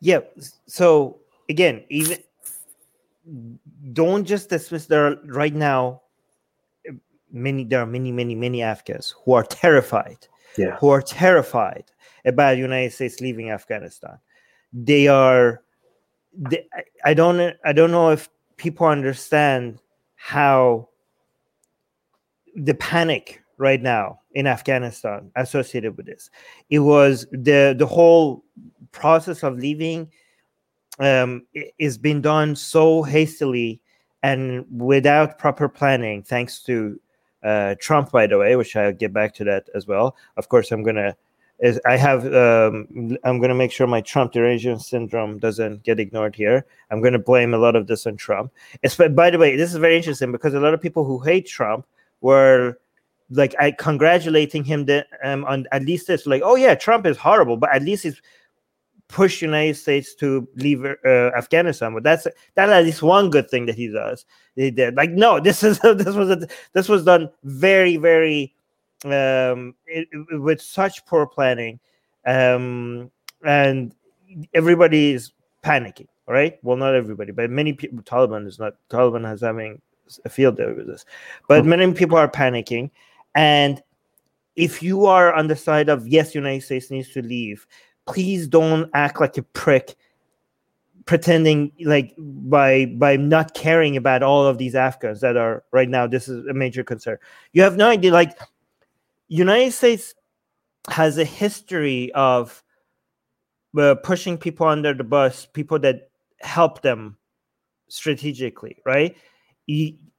Yeah. 0.00 0.20
So 0.66 1.18
again 1.48 1.84
even 1.88 2.18
don't 3.92 4.24
just 4.24 4.48
dismiss 4.48 4.86
there 4.86 5.16
right 5.26 5.54
now 5.54 6.02
many 7.30 7.64
there 7.64 7.80
are 7.80 7.86
many 7.86 8.12
many 8.12 8.34
many 8.34 8.62
afghans 8.62 9.14
who 9.24 9.32
are 9.32 9.44
terrified 9.44 10.26
yeah. 10.56 10.76
who 10.76 10.88
are 10.88 11.02
terrified 11.02 11.84
about 12.24 12.56
united 12.56 12.92
states 12.92 13.20
leaving 13.20 13.50
afghanistan 13.50 14.18
they 14.72 15.08
are 15.08 15.62
they, 16.34 16.66
i 17.04 17.14
don't 17.14 17.54
i 17.64 17.72
don't 17.72 17.90
know 17.90 18.10
if 18.10 18.28
people 18.56 18.86
understand 18.86 19.80
how 20.16 20.88
the 22.56 22.74
panic 22.74 23.42
right 23.58 23.82
now 23.82 24.20
in 24.32 24.46
afghanistan 24.46 25.30
associated 25.36 25.96
with 25.96 26.06
this 26.06 26.30
it 26.70 26.80
was 26.80 27.26
the 27.32 27.74
the 27.78 27.86
whole 27.86 28.44
process 28.90 29.42
of 29.42 29.58
leaving 29.58 30.10
um 31.00 31.46
is 31.78 31.98
being 31.98 32.20
done 32.20 32.56
so 32.56 33.02
hastily 33.02 33.80
and 34.22 34.64
without 34.70 35.38
proper 35.38 35.68
planning 35.68 36.22
thanks 36.22 36.62
to 36.62 36.98
uh, 37.42 37.74
Trump, 37.80 38.10
by 38.10 38.26
the 38.26 38.38
way, 38.38 38.56
which 38.56 38.76
I'll 38.76 38.92
get 38.92 39.12
back 39.12 39.34
to 39.36 39.44
that 39.44 39.68
as 39.74 39.86
well. 39.86 40.16
Of 40.36 40.48
course, 40.48 40.72
I'm 40.72 40.82
gonna. 40.82 41.16
Is 41.60 41.80
I 41.84 41.96
have 41.96 42.24
um, 42.34 43.16
I'm 43.24 43.40
gonna 43.40 43.54
make 43.54 43.72
sure 43.72 43.88
my 43.88 44.00
Trump 44.00 44.32
derangement 44.32 44.82
syndrome 44.82 45.38
doesn't 45.38 45.82
get 45.82 45.98
ignored 45.98 46.36
here. 46.36 46.64
I'm 46.90 47.00
gonna 47.00 47.18
blame 47.18 47.52
a 47.52 47.58
lot 47.58 47.74
of 47.74 47.88
this 47.88 48.06
on 48.06 48.16
Trump. 48.16 48.52
It's, 48.82 48.94
but 48.94 49.16
by 49.16 49.30
the 49.30 49.38
way, 49.38 49.56
this 49.56 49.72
is 49.72 49.78
very 49.78 49.96
interesting 49.96 50.30
because 50.30 50.54
a 50.54 50.60
lot 50.60 50.72
of 50.72 50.80
people 50.80 51.04
who 51.04 51.18
hate 51.18 51.46
Trump 51.46 51.84
were 52.20 52.78
like 53.30 53.54
I 53.58 53.72
congratulating 53.72 54.64
him 54.64 54.86
that, 54.86 55.06
um, 55.22 55.44
on 55.44 55.66
at 55.72 55.84
least 55.84 56.06
this 56.06 56.26
like 56.26 56.42
oh 56.44 56.54
yeah 56.54 56.74
Trump 56.74 57.06
is 57.06 57.16
horrible 57.16 57.56
but 57.56 57.74
at 57.74 57.82
least 57.82 58.04
he's 58.04 58.22
push 59.08 59.42
United 59.42 59.74
States 59.74 60.14
to 60.14 60.46
leave 60.56 60.84
uh, 60.84 61.30
Afghanistan. 61.36 61.94
But 61.94 62.02
that's 62.02 62.26
that 62.54 62.70
at 62.70 62.84
least 62.84 63.02
one 63.02 63.30
good 63.30 63.50
thing 63.50 63.66
that 63.66 63.74
he 63.74 63.88
does. 63.88 64.24
He 64.54 64.70
did 64.70 64.94
like 64.94 65.10
no, 65.10 65.40
this 65.48 65.62
is 65.62 65.80
this 65.80 66.14
was 66.14 66.30
a, 66.30 66.46
this 66.72 66.88
was 66.88 67.04
done 67.04 67.30
very 67.44 67.96
very 67.96 68.54
um, 69.04 69.74
it, 69.86 70.08
it, 70.12 70.40
with 70.40 70.60
such 70.60 71.04
poor 71.06 71.26
planning, 71.26 71.80
um, 72.26 73.10
and 73.44 73.94
everybody 74.54 75.12
is 75.12 75.32
panicking. 75.64 76.08
Right? 76.26 76.58
Well, 76.62 76.76
not 76.76 76.94
everybody, 76.94 77.32
but 77.32 77.50
many 77.50 77.72
people. 77.72 78.02
Taliban 78.02 78.46
is 78.46 78.58
not. 78.58 78.74
Taliban 78.90 79.26
has 79.26 79.40
having 79.40 79.80
a 80.24 80.28
field 80.28 80.56
day 80.56 80.66
with 80.66 80.86
this, 80.86 81.06
but 81.48 81.64
many 81.64 81.90
people 81.92 82.18
are 82.18 82.28
panicking, 82.28 82.90
and 83.34 83.82
if 84.56 84.82
you 84.82 85.06
are 85.06 85.32
on 85.32 85.46
the 85.46 85.56
side 85.56 85.88
of 85.88 86.06
yes, 86.08 86.34
United 86.34 86.62
States 86.62 86.90
needs 86.90 87.10
to 87.10 87.22
leave, 87.22 87.66
please 88.08 88.48
don't 88.48 88.90
act 88.94 89.20
like 89.20 89.36
a 89.36 89.42
prick 89.42 89.96
pretending 91.04 91.72
like 91.80 92.14
by 92.18 92.86
by 92.86 93.16
not 93.16 93.54
caring 93.54 93.96
about 93.96 94.22
all 94.22 94.46
of 94.46 94.58
these 94.58 94.74
afghans 94.74 95.20
that 95.20 95.36
are 95.36 95.62
right 95.72 95.88
now 95.88 96.06
this 96.06 96.28
is 96.28 96.44
a 96.46 96.54
major 96.54 96.82
concern. 96.82 97.18
You 97.52 97.62
have 97.62 97.76
no 97.76 97.88
idea 97.88 98.12
like 98.12 98.38
united 99.28 99.72
states 99.72 100.14
has 100.90 101.18
a 101.18 101.24
history 101.24 102.10
of 102.12 102.62
uh, 103.78 103.94
pushing 104.02 104.38
people 104.38 104.66
under 104.66 104.94
the 104.94 105.04
bus 105.04 105.46
people 105.46 105.78
that 105.78 106.10
help 106.40 106.82
them 106.82 107.16
strategically 107.88 108.76
right? 108.84 109.16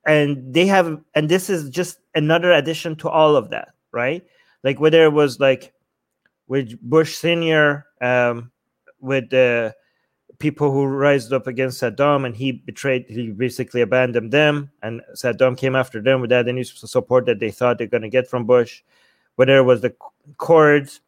And 0.06 0.54
they 0.54 0.66
have 0.66 1.00
and 1.16 1.30
this 1.30 1.50
is 1.50 1.70
just 1.70 2.00
another 2.16 2.52
addition 2.52 2.96
to 2.98 3.10
all 3.10 3.36
of 3.36 3.50
that 3.50 3.70
right? 3.92 4.24
Like 4.64 4.80
whether 4.80 5.04
it 5.04 5.14
was 5.14 5.40
like 5.40 5.74
with 6.50 6.78
Bush 6.82 7.16
Senior, 7.16 7.86
um, 8.02 8.52
with 9.00 9.30
the 9.30 9.74
people 10.40 10.72
who 10.72 10.86
raised 10.86 11.32
up 11.32 11.48
against 11.48 11.82
Saddam, 11.82 12.26
and 12.26 12.36
he 12.36 12.52
betrayed. 12.52 13.06
He 13.08 13.30
basically 13.30 13.82
abandoned 13.82 14.34
them, 14.34 14.72
and 14.82 15.02
Saddam 15.16 15.58
came 15.58 15.76
after 15.76 16.02
them 16.02 16.20
without 16.20 16.50
any 16.50 16.64
support 16.64 17.26
that 17.28 17.40
they 17.40 17.52
thought 17.52 17.78
they're 17.78 17.88
going 17.88 18.04
to 18.04 18.10
get 18.10 18.28
from 18.28 18.46
Bush. 18.46 18.82
Whether 19.36 19.60
it 19.60 19.64
was 19.64 19.80
the 19.80 19.96
Kurds 20.38 21.00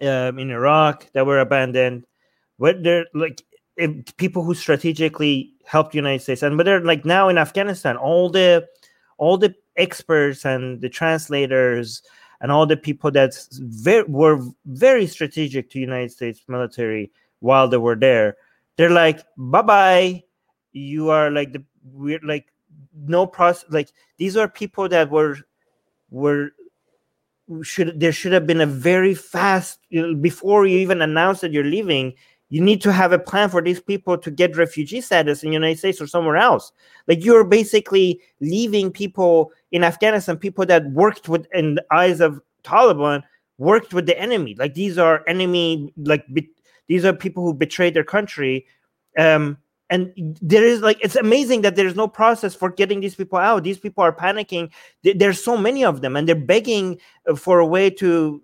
um, 0.00 0.38
in 0.38 0.50
Iraq 0.50 1.12
that 1.12 1.26
were 1.26 1.38
abandoned, 1.38 2.06
whether 2.56 3.06
like 3.14 3.42
people 4.16 4.42
who 4.42 4.54
strategically 4.54 5.52
helped 5.64 5.92
the 5.92 5.98
United 5.98 6.22
States, 6.22 6.42
and 6.42 6.56
whether 6.56 6.80
like 6.80 7.04
now 7.04 7.28
in 7.28 7.38
Afghanistan, 7.38 7.96
all 7.96 8.30
the 8.30 8.66
all 9.18 9.36
the 9.36 9.54
experts 9.76 10.44
and 10.44 10.80
the 10.80 10.88
translators 10.88 12.02
and 12.44 12.52
all 12.52 12.66
the 12.66 12.76
people 12.76 13.10
that 13.10 13.34
very, 13.52 14.04
were 14.04 14.38
very 14.66 15.06
strategic 15.06 15.70
to 15.70 15.78
United 15.78 16.12
States 16.12 16.42
military 16.46 17.10
while 17.40 17.68
they 17.68 17.78
were 17.78 17.96
there, 17.96 18.36
they're 18.76 18.90
like, 18.90 19.24
bye 19.38 19.62
bye. 19.62 20.22
You 20.72 21.08
are 21.08 21.30
like 21.30 21.54
the 21.54 21.64
we're 21.90 22.20
like 22.22 22.52
no 22.94 23.26
process. 23.26 23.64
Like 23.70 23.88
these 24.18 24.36
are 24.36 24.46
people 24.46 24.90
that 24.90 25.10
were 25.10 25.38
were 26.10 26.50
should 27.62 27.98
there 27.98 28.12
should 28.12 28.32
have 28.32 28.46
been 28.46 28.60
a 28.60 28.66
very 28.66 29.14
fast 29.14 29.78
you 29.88 30.02
know, 30.02 30.14
before 30.14 30.66
you 30.66 30.76
even 30.76 31.00
announce 31.00 31.40
that 31.40 31.50
you're 31.50 31.64
leaving 31.64 32.12
you 32.54 32.60
need 32.60 32.80
to 32.80 32.92
have 32.92 33.10
a 33.10 33.18
plan 33.18 33.50
for 33.50 33.60
these 33.60 33.80
people 33.80 34.16
to 34.16 34.30
get 34.30 34.56
refugee 34.56 35.00
status 35.00 35.42
in 35.42 35.50
the 35.50 35.54
United 35.54 35.76
States 35.76 36.00
or 36.00 36.06
somewhere 36.06 36.36
else. 36.36 36.70
Like 37.08 37.24
you're 37.24 37.42
basically 37.42 38.20
leaving 38.40 38.92
people 38.92 39.50
in 39.72 39.82
Afghanistan, 39.82 40.36
people 40.36 40.64
that 40.66 40.88
worked 40.92 41.28
with 41.28 41.48
in 41.52 41.74
the 41.74 41.84
eyes 41.90 42.20
of 42.20 42.40
Taliban, 42.62 43.24
worked 43.58 43.92
with 43.92 44.06
the 44.06 44.16
enemy. 44.16 44.54
Like 44.56 44.74
these 44.74 44.98
are 44.98 45.24
enemy, 45.26 45.92
like 45.96 46.24
be, 46.32 46.48
these 46.86 47.04
are 47.04 47.12
people 47.12 47.42
who 47.42 47.54
betrayed 47.54 47.94
their 47.94 48.04
country. 48.04 48.66
Um, 49.18 49.58
and 49.90 50.12
there 50.40 50.64
is 50.64 50.80
like 50.80 50.98
it's 51.02 51.16
amazing 51.16 51.62
that 51.62 51.74
there's 51.74 51.96
no 51.96 52.06
process 52.06 52.54
for 52.54 52.70
getting 52.70 53.00
these 53.00 53.16
people 53.16 53.38
out. 53.40 53.64
These 53.64 53.78
people 53.78 54.04
are 54.04 54.14
panicking. 54.14 54.70
There's 55.02 55.42
so 55.42 55.56
many 55.56 55.84
of 55.84 56.02
them, 56.02 56.14
and 56.14 56.28
they're 56.28 56.36
begging 56.36 57.00
for 57.36 57.58
a 57.58 57.66
way 57.66 57.90
to. 57.90 58.40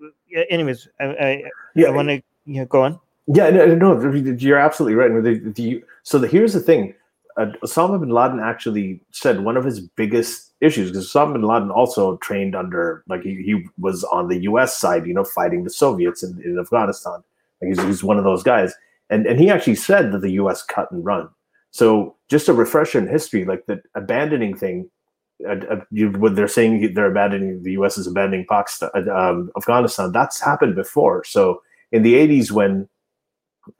Anyways, 0.50 0.88
I, 0.98 1.04
I, 1.04 1.42
yeah, 1.76 1.86
I 1.86 1.90
want 1.90 2.08
to 2.08 2.22
you 2.44 2.60
know, 2.60 2.64
go 2.66 2.82
on. 2.82 2.98
Yeah, 3.32 3.50
no, 3.50 3.74
no, 3.76 4.12
you're 4.38 4.58
absolutely 4.58 4.96
right. 4.96 5.22
The, 5.22 5.52
the, 5.52 5.84
so 6.02 6.18
the, 6.18 6.26
here's 6.26 6.52
the 6.52 6.58
thing: 6.58 6.94
uh, 7.36 7.46
Osama 7.62 8.00
bin 8.00 8.08
Laden 8.10 8.40
actually 8.40 9.00
said 9.12 9.44
one 9.44 9.56
of 9.56 9.64
his 9.64 9.80
biggest 9.80 10.52
issues 10.60 10.90
because 10.90 11.08
Osama 11.08 11.34
bin 11.34 11.42
Laden 11.42 11.70
also 11.70 12.16
trained 12.16 12.56
under, 12.56 13.04
like 13.08 13.22
he, 13.22 13.36
he 13.42 13.64
was 13.78 14.02
on 14.04 14.26
the 14.28 14.38
U.S. 14.42 14.76
side, 14.76 15.06
you 15.06 15.14
know, 15.14 15.22
fighting 15.22 15.62
the 15.62 15.70
Soviets 15.70 16.24
in, 16.24 16.42
in 16.42 16.58
Afghanistan. 16.58 17.22
Like 17.62 17.68
he's, 17.68 17.82
he's 17.84 18.02
one 18.02 18.18
of 18.18 18.24
those 18.24 18.42
guys, 18.42 18.74
and 19.10 19.26
and 19.26 19.38
he 19.38 19.48
actually 19.48 19.76
said 19.76 20.10
that 20.10 20.22
the 20.22 20.32
U.S. 20.32 20.64
cut 20.64 20.90
and 20.90 21.04
run. 21.04 21.28
So 21.70 22.16
just 22.28 22.48
a 22.48 22.52
refresher 22.52 22.98
in 22.98 23.06
history, 23.06 23.44
like 23.44 23.64
the 23.66 23.80
abandoning 23.94 24.56
thing. 24.56 24.90
Uh, 25.48 25.52
uh, 25.70 25.80
you, 25.92 26.10
when 26.10 26.34
they're 26.34 26.48
saying 26.48 26.94
they're 26.94 27.10
abandoning 27.10 27.62
the 27.62 27.72
U.S. 27.72 27.96
is 27.96 28.08
abandoning 28.08 28.44
Pakistan, 28.50 28.90
uh, 28.94 29.14
um, 29.14 29.52
Afghanistan, 29.56 30.10
that's 30.10 30.40
happened 30.40 30.74
before. 30.74 31.22
So 31.24 31.62
in 31.92 32.02
the 32.02 32.14
80s, 32.14 32.50
when 32.50 32.88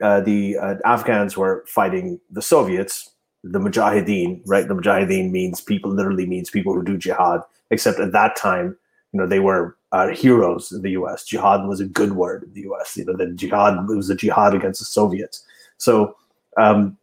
uh, 0.01 0.21
the 0.21 0.57
uh, 0.57 0.75
Afghans 0.85 1.37
were 1.37 1.63
fighting 1.67 2.19
the 2.29 2.41
Soviets, 2.41 3.09
the 3.43 3.59
Mujahideen, 3.59 4.41
right? 4.45 4.67
The 4.67 4.75
Mujahideen 4.75 5.31
means 5.31 5.61
people, 5.61 5.91
literally 5.91 6.25
means 6.25 6.49
people 6.49 6.73
who 6.73 6.83
do 6.83 6.97
jihad, 6.97 7.41
except 7.71 7.99
at 7.99 8.11
that 8.11 8.35
time, 8.35 8.77
you 9.11 9.19
know, 9.19 9.27
they 9.27 9.39
were 9.39 9.75
uh, 9.91 10.09
heroes 10.09 10.71
in 10.71 10.81
the 10.81 10.91
US. 10.91 11.25
Jihad 11.25 11.67
was 11.67 11.79
a 11.79 11.85
good 11.85 12.13
word 12.13 12.43
in 12.43 12.53
the 12.53 12.61
US. 12.71 12.95
You 12.95 13.05
know, 13.05 13.17
the 13.17 13.27
jihad 13.27 13.87
was 13.87 14.09
a 14.09 14.15
jihad 14.15 14.53
against 14.53 14.79
the 14.79 14.85
Soviets. 14.85 15.45
So, 15.77 16.15
um, 16.57 16.97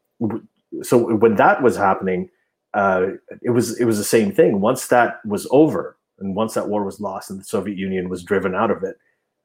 so 0.82 1.14
when 1.16 1.36
that 1.36 1.62
was 1.62 1.76
happening, 1.76 2.30
uh, 2.74 3.08
it 3.42 3.50
was 3.50 3.78
it 3.80 3.84
was 3.84 3.98
the 3.98 4.04
same 4.04 4.32
thing. 4.32 4.60
Once 4.60 4.88
that 4.88 5.24
was 5.24 5.46
over, 5.50 5.96
and 6.18 6.34
once 6.34 6.54
that 6.54 6.68
war 6.68 6.84
was 6.84 7.00
lost, 7.00 7.30
and 7.30 7.40
the 7.40 7.44
Soviet 7.44 7.78
Union 7.78 8.08
was 8.08 8.22
driven 8.22 8.54
out 8.54 8.70
of 8.70 8.82
it, 8.84 8.98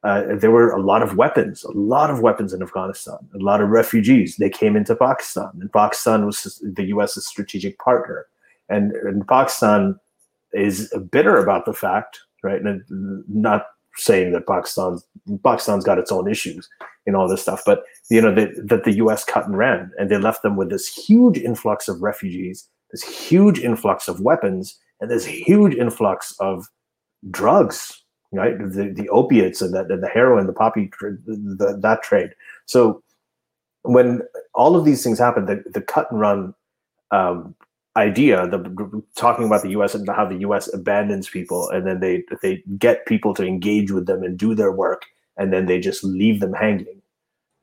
uh, 0.04 0.36
there 0.36 0.52
were 0.52 0.72
a 0.72 0.82
lot 0.82 1.02
of 1.02 1.16
weapons, 1.16 1.64
a 1.64 1.72
lot 1.72 2.10
of 2.10 2.20
weapons 2.20 2.54
in 2.54 2.62
Afghanistan, 2.62 3.18
a 3.34 3.38
lot 3.38 3.62
of 3.62 3.70
refugees. 3.70 4.36
They 4.36 4.50
came 4.50 4.76
into 4.76 4.96
Pakistan, 4.96 5.50
and 5.62 5.72
Pakistan 5.72 6.26
was 6.26 6.62
the 6.62 6.84
U.S.'s 6.86 7.26
strategic 7.26 7.80
partner. 7.80 8.26
And, 8.68 8.92
and 8.92 9.26
Pakistan 9.28 9.98
is 10.52 10.94
bitter 11.10 11.38
about 11.38 11.66
the 11.66 11.74
fact, 11.74 12.20
right? 12.44 12.62
And 12.62 12.84
not 13.28 13.68
saying 13.96 14.34
that 14.34 14.48
Pakistan's 14.48 15.06
Pakistan's 15.44 15.86
got 15.86 16.00
its 16.00 16.12
own 16.12 16.30
issues 16.30 16.68
in 17.06 17.16
all 17.16 17.28
this 17.28 17.42
stuff, 17.42 17.62
but 17.66 17.84
you 18.10 18.22
know 18.22 18.34
that, 18.34 18.50
that 18.68 18.84
the 18.84 18.96
U.S. 18.96 19.24
cut 19.24 19.46
and 19.46 19.58
ran, 19.58 19.92
and 19.98 20.10
they 20.10 20.18
left 20.18 20.42
them 20.42 20.56
with 20.56 20.70
this 20.70 20.88
huge 20.88 21.38
influx 21.38 21.88
of 21.88 22.02
refugees, 22.02 22.68
this 22.92 23.04
huge 23.04 23.60
influx 23.60 24.08
of 24.08 24.20
weapons, 24.20 24.80
and 25.00 25.10
this 25.10 25.26
huge 25.26 25.76
influx 25.76 26.36
of 26.40 26.68
drugs 27.30 28.03
right? 28.34 28.58
The, 28.58 28.94
the 28.96 29.10
opiates 29.10 29.62
and 29.62 29.74
the, 29.74 29.84
the 29.84 30.08
heroin, 30.08 30.48
the 30.48 30.54
poppy, 30.54 30.92
the, 31.00 31.18
the, 31.25 31.78
that 31.82 32.04
trade. 32.04 32.32
So 32.66 33.04
when 33.84 34.22
all 34.54 34.75
of 34.75 34.86
these 34.86 35.04
things 35.04 35.20
happen, 35.20 35.46
the, 35.46 35.63
the 35.72 35.82
cut 35.82 36.12
and 36.12 36.20
run 36.20 36.54
um, 37.12 37.56
idea, 37.96 38.48
the 38.48 39.04
talking 39.16 39.46
about 39.46 39.62
the 39.62 39.70
U.S. 39.72 39.94
and 39.94 40.08
how 40.10 40.28
the 40.28 40.38
U.S. 40.38 40.74
abandons 40.74 41.30
people, 41.30 41.70
and 41.70 41.86
then 41.86 42.00
they 42.00 42.24
they 42.42 42.63
get 42.78 43.06
people 43.06 43.34
to 43.36 43.46
engage 43.46 43.92
with 43.92 44.08
them 44.08 44.24
and 44.24 44.38
do 44.38 44.56
their 44.56 44.72
work, 44.72 45.04
and 45.38 45.54
then 45.54 45.68
they 45.68 45.80
just 45.80 46.04
leave 46.04 46.40
them 46.40 46.54
hanging. 46.54 47.02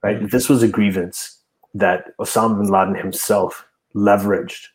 Right? 0.03 0.19
Mm-hmm. 0.19 0.29
This 0.29 0.49
was 0.49 0.62
a 0.62 0.69
grievance 0.69 1.39
that 1.75 2.17
Osama 2.19 2.59
bin 2.59 2.69
Laden 2.71 2.95
himself 2.95 3.67
leveraged 3.95 4.67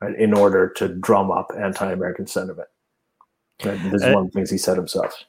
right, 0.00 0.14
in 0.16 0.34
order 0.34 0.68
to 0.76 0.88
drum 0.88 1.30
up 1.30 1.50
anti-American 1.58 2.26
sentiment. 2.26 2.68
Right? 3.64 3.82
This 3.84 3.94
is 3.94 4.02
uh, 4.04 4.12
one 4.12 4.26
of 4.26 4.30
the 4.30 4.36
things 4.36 4.50
he 4.50 4.58
said 4.58 4.76
himself. 4.76 5.24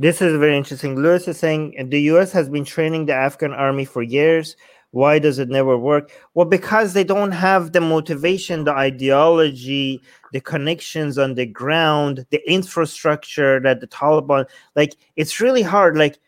This 0.00 0.22
is 0.22 0.38
very 0.38 0.56
interesting. 0.56 0.96
Lewis 0.96 1.28
is 1.28 1.36
saying 1.36 1.74
the 1.90 2.00
US 2.12 2.32
has 2.32 2.48
been 2.48 2.64
training 2.64 3.04
the 3.04 3.12
Afghan 3.12 3.52
army 3.52 3.84
for 3.84 4.02
years. 4.02 4.56
Why 4.92 5.18
does 5.18 5.38
it 5.38 5.50
never 5.50 5.76
work? 5.76 6.10
Well, 6.32 6.46
because 6.46 6.94
they 6.94 7.04
don't 7.04 7.32
have 7.32 7.72
the 7.72 7.82
motivation, 7.82 8.64
the 8.64 8.72
ideology, 8.72 10.00
the 10.32 10.40
connections 10.40 11.18
on 11.18 11.34
the 11.34 11.44
ground, 11.44 12.24
the 12.30 12.40
infrastructure 12.50 13.60
that 13.60 13.82
the 13.82 13.86
Taliban 13.88 14.46
like 14.74 14.96
it's 15.16 15.38
really 15.38 15.60
hard. 15.60 15.98
Like 15.98 16.18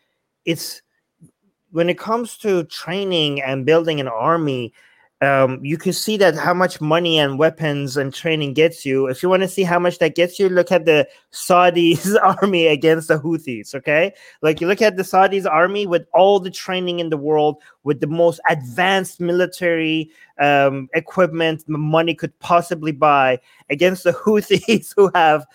it's 0.45 0.83
when 1.71 1.89
it 1.89 1.97
comes 1.97 2.37
to 2.37 2.65
training 2.65 3.41
and 3.41 3.65
building 3.65 3.99
an 3.99 4.07
army, 4.07 4.71
um, 5.23 5.63
you 5.63 5.77
can 5.77 5.93
see 5.93 6.17
that 6.17 6.35
how 6.35 6.53
much 6.53 6.81
money 6.81 7.17
and 7.17 7.39
weapons 7.39 7.95
and 7.95 8.13
training 8.13 8.53
gets 8.53 8.85
you. 8.85 9.07
If 9.07 9.23
you 9.23 9.29
want 9.29 9.43
to 9.43 9.47
see 9.47 9.63
how 9.63 9.79
much 9.79 9.99
that 9.99 10.15
gets 10.15 10.39
you, 10.39 10.49
look 10.49 10.71
at 10.71 10.85
the 10.85 11.07
Saudis 11.31 12.17
army 12.41 12.67
against 12.67 13.07
the 13.07 13.19
Houthis. 13.19 13.73
Okay, 13.73 14.13
like 14.41 14.59
you 14.59 14.67
look 14.67 14.81
at 14.81 14.97
the 14.97 15.03
Saudis 15.03 15.49
army 15.49 15.87
with 15.87 16.05
all 16.13 16.39
the 16.39 16.51
training 16.51 16.99
in 16.99 17.09
the 17.09 17.17
world, 17.17 17.61
with 17.83 18.01
the 18.01 18.07
most 18.07 18.41
advanced 18.49 19.21
military 19.21 20.11
um, 20.39 20.89
equipment 20.93 21.63
money 21.67 22.15
could 22.15 22.37
possibly 22.39 22.91
buy, 22.91 23.39
against 23.69 24.03
the 24.03 24.11
Houthis 24.25 24.93
who 24.95 25.09
have 25.15 25.45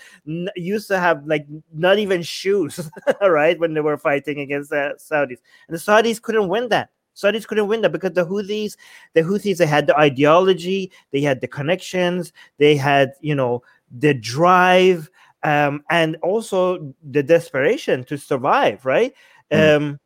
used 0.57 0.89
to 0.89 0.99
have 0.99 1.27
like 1.27 1.47
not 1.75 1.99
even 1.99 2.23
shoes, 2.23 2.91
right, 3.21 3.59
when 3.59 3.75
they 3.75 3.81
were 3.81 3.99
fighting 3.99 4.41
against 4.41 4.71
the 4.71 4.97
Saudis, 4.99 5.39
and 5.69 5.77
the 5.77 5.79
Saudis 5.79 6.23
couldn't 6.23 6.49
win 6.49 6.69
that. 6.69 6.91
Saudis 7.19 7.47
couldn't 7.47 7.67
win 7.67 7.83
that 7.83 7.93
because 7.93 8.13
the 8.13 8.25
Houthis, 8.25 8.77
the 9.15 9.23
Houthis, 9.23 9.59
they 9.59 9.67
had 9.67 9.89
the 9.89 9.99
ideology, 9.99 10.93
they 11.11 11.21
had 11.21 11.41
the 11.41 11.49
connections, 11.49 12.33
they 12.59 12.77
had, 12.77 13.13
you 13.21 13.35
know, 13.35 13.63
the 13.91 14.15
drive, 14.15 15.11
um, 15.43 15.83
and 15.91 16.17
also 16.23 16.95
the 17.11 17.23
desperation 17.23 18.05
to 18.05 18.17
survive, 18.17 18.85
right? 18.85 19.13
Mm. 19.51 19.77
Um, 19.77 20.01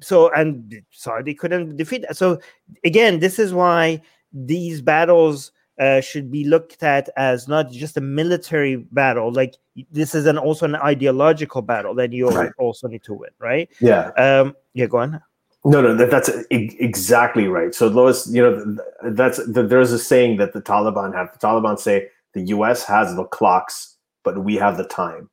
so 0.00 0.32
and 0.32 0.82
Saudi 0.90 1.34
couldn't 1.34 1.76
defeat 1.76 2.02
that. 2.02 2.16
So 2.16 2.40
again, 2.84 3.20
this 3.20 3.38
is 3.38 3.54
why 3.54 4.02
these 4.32 4.80
battles 4.82 5.52
uh, 5.78 6.00
should 6.00 6.30
be 6.30 6.44
looked 6.44 6.82
at 6.82 7.08
as 7.16 7.48
not 7.48 7.70
just 7.70 7.96
a 7.96 8.00
military 8.00 8.76
battle. 8.76 9.32
Like 9.32 9.56
this 9.90 10.14
is 10.14 10.26
an 10.26 10.38
also 10.38 10.66
an 10.66 10.76
ideological 10.76 11.62
battle 11.62 11.94
that 11.96 12.12
you 12.12 12.28
right. 12.28 12.50
also 12.58 12.88
need 12.88 13.04
to 13.04 13.14
win, 13.14 13.30
right? 13.38 13.70
Yeah. 13.80 14.08
Um, 14.16 14.56
yeah. 14.74 14.86
Go 14.86 14.98
on. 14.98 15.20
No, 15.64 15.80
no, 15.80 15.94
that, 15.94 16.10
that's 16.10 16.28
exactly 16.50 17.46
right. 17.46 17.72
So, 17.74 17.86
Lois, 17.86 18.28
you 18.28 18.42
know, 18.42 18.76
that's 19.12 19.40
there's 19.46 19.92
a 19.92 19.98
saying 19.98 20.38
that 20.38 20.54
the 20.54 20.60
Taliban 20.62 21.14
have. 21.14 21.32
The 21.32 21.38
Taliban 21.38 21.78
say 21.78 22.08
the 22.34 22.42
U.S. 22.48 22.84
has 22.84 23.14
the 23.14 23.24
clocks, 23.24 23.96
but 24.24 24.42
we 24.44 24.56
have 24.56 24.76
the 24.76 24.84
time. 24.84 25.30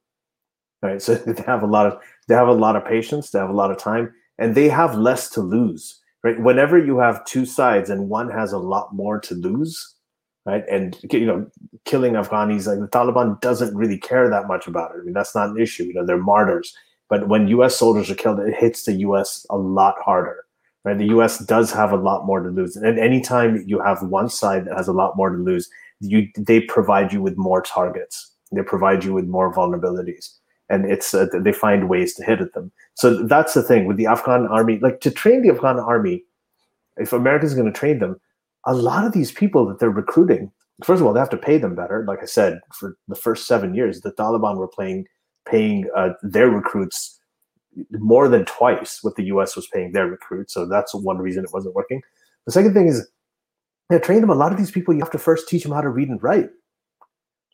Right. 0.83 1.01
So 1.01 1.15
they 1.27 1.41
have 1.43 1.63
a 1.63 1.67
lot 1.67 1.88
of 1.88 2.00
they 2.27 2.36
have 2.36 2.48
a 2.48 2.53
lot 2.53 2.75
of 2.75 2.86
patience. 2.86 3.31
They 3.31 3.39
have 3.39 3.50
a 3.50 3.53
lot 3.53 3.71
of 3.71 3.77
time, 3.77 4.13
and 4.38 4.53
they 4.55 4.69
have 4.69 4.95
less 4.95 5.29
to 5.31 5.41
lose. 5.41 6.00
Right. 6.24 6.39
Whenever 6.39 6.77
you 6.77 7.00
have 7.00 7.25
two 7.25 7.45
sides 7.45 7.89
and 7.89 8.09
one 8.09 8.29
has 8.29 8.51
a 8.51 8.57
lot 8.59 8.93
more 8.93 9.19
to 9.21 9.33
lose, 9.36 9.95
right? 10.45 10.63
And 10.69 10.98
you 11.12 11.25
know, 11.25 11.48
killing 11.86 12.13
Afghanis, 12.13 12.67
like 12.67 12.79
the 12.79 12.88
Taliban 12.88 13.39
doesn't 13.41 13.75
really 13.75 13.98
care 13.98 14.29
that 14.29 14.48
much 14.48 14.67
about 14.67 14.91
it. 14.91 15.00
I 15.01 15.03
mean, 15.03 15.13
that's 15.13 15.33
not 15.33 15.50
an 15.50 15.59
issue. 15.59 15.86
You 15.86 15.93
know, 15.95 16.05
they're 16.05 16.17
martyrs. 16.17 16.75
But 17.09 17.27
when 17.27 17.47
U.S. 17.49 17.75
soldiers 17.75 18.09
are 18.09 18.15
killed, 18.15 18.39
it 18.39 18.55
hits 18.55 18.85
the 18.85 18.93
U.S. 18.93 19.45
a 19.49 19.57
lot 19.57 19.95
harder. 20.03 20.45
Right? 20.85 20.97
The 20.97 21.07
U.S. 21.07 21.39
does 21.39 21.71
have 21.71 21.91
a 21.91 21.97
lot 21.97 22.25
more 22.25 22.41
to 22.41 22.49
lose, 22.49 22.77
and 22.77 22.97
anytime 22.97 23.63
you 23.67 23.81
have 23.81 24.01
one 24.03 24.29
side 24.29 24.65
that 24.65 24.77
has 24.77 24.87
a 24.87 24.93
lot 24.93 25.17
more 25.17 25.29
to 25.29 25.37
lose, 25.37 25.69
you 25.99 26.27
they 26.37 26.61
provide 26.61 27.11
you 27.11 27.21
with 27.21 27.35
more 27.37 27.61
targets. 27.61 28.31
They 28.53 28.63
provide 28.63 29.03
you 29.03 29.13
with 29.13 29.25
more 29.25 29.53
vulnerabilities, 29.53 30.29
and 30.69 30.85
it's 30.85 31.13
uh, 31.13 31.27
they 31.33 31.51
find 31.51 31.89
ways 31.89 32.13
to 32.15 32.23
hit 32.23 32.39
at 32.39 32.53
them. 32.53 32.71
So 32.93 33.23
that's 33.23 33.53
the 33.53 33.63
thing 33.63 33.85
with 33.87 33.97
the 33.97 34.07
Afghan 34.07 34.47
army. 34.47 34.79
Like 34.79 35.01
to 35.01 35.11
train 35.11 35.41
the 35.41 35.49
Afghan 35.49 35.79
army, 35.79 36.23
if 36.97 37.11
America's 37.11 37.53
going 37.53 37.71
to 37.71 37.77
train 37.77 37.99
them, 37.99 38.19
a 38.65 38.73
lot 38.73 39.05
of 39.05 39.13
these 39.13 39.31
people 39.31 39.65
that 39.67 39.79
they're 39.79 39.89
recruiting, 39.89 40.51
first 40.83 41.01
of 41.01 41.07
all, 41.07 41.13
they 41.13 41.19
have 41.19 41.29
to 41.31 41.37
pay 41.37 41.57
them 41.57 41.75
better. 41.75 42.05
Like 42.07 42.21
I 42.21 42.25
said, 42.25 42.59
for 42.73 42.97
the 43.07 43.15
first 43.15 43.47
seven 43.47 43.73
years, 43.73 44.01
the 44.01 44.11
Taliban 44.11 44.57
were 44.57 44.67
playing, 44.67 45.07
paying 45.50 45.89
uh, 45.96 46.10
their 46.22 46.50
recruits 46.50 47.20
more 47.91 48.27
than 48.27 48.46
twice 48.46 49.00
what 49.01 49.15
the 49.15 49.25
U.S. 49.25 49.56
was 49.56 49.68
paying 49.68 49.91
their 49.91 50.08
recruits. 50.08 50.53
So 50.53 50.65
that's 50.65 50.94
one 50.94 51.18
reason 51.18 51.44
it 51.44 51.53
wasn't 51.53 51.75
working. 51.75 52.01
The 52.46 52.51
second 52.51 52.74
thing 52.74 52.88
is, 52.88 53.08
they 53.89 54.00
train 54.00 54.22
them. 54.22 54.29
A 54.29 54.36
lot 54.36 54.51
of 54.51 54.58
these 54.58 54.72
people, 54.72 54.94
you 54.94 55.00
have 55.00 55.12
to 55.12 55.20
first 55.20 55.48
teach 55.48 55.63
them 55.63 55.72
how 55.72 55.82
to 55.82 55.89
read 55.89 56.10
and 56.10 56.22
write. 56.22 56.50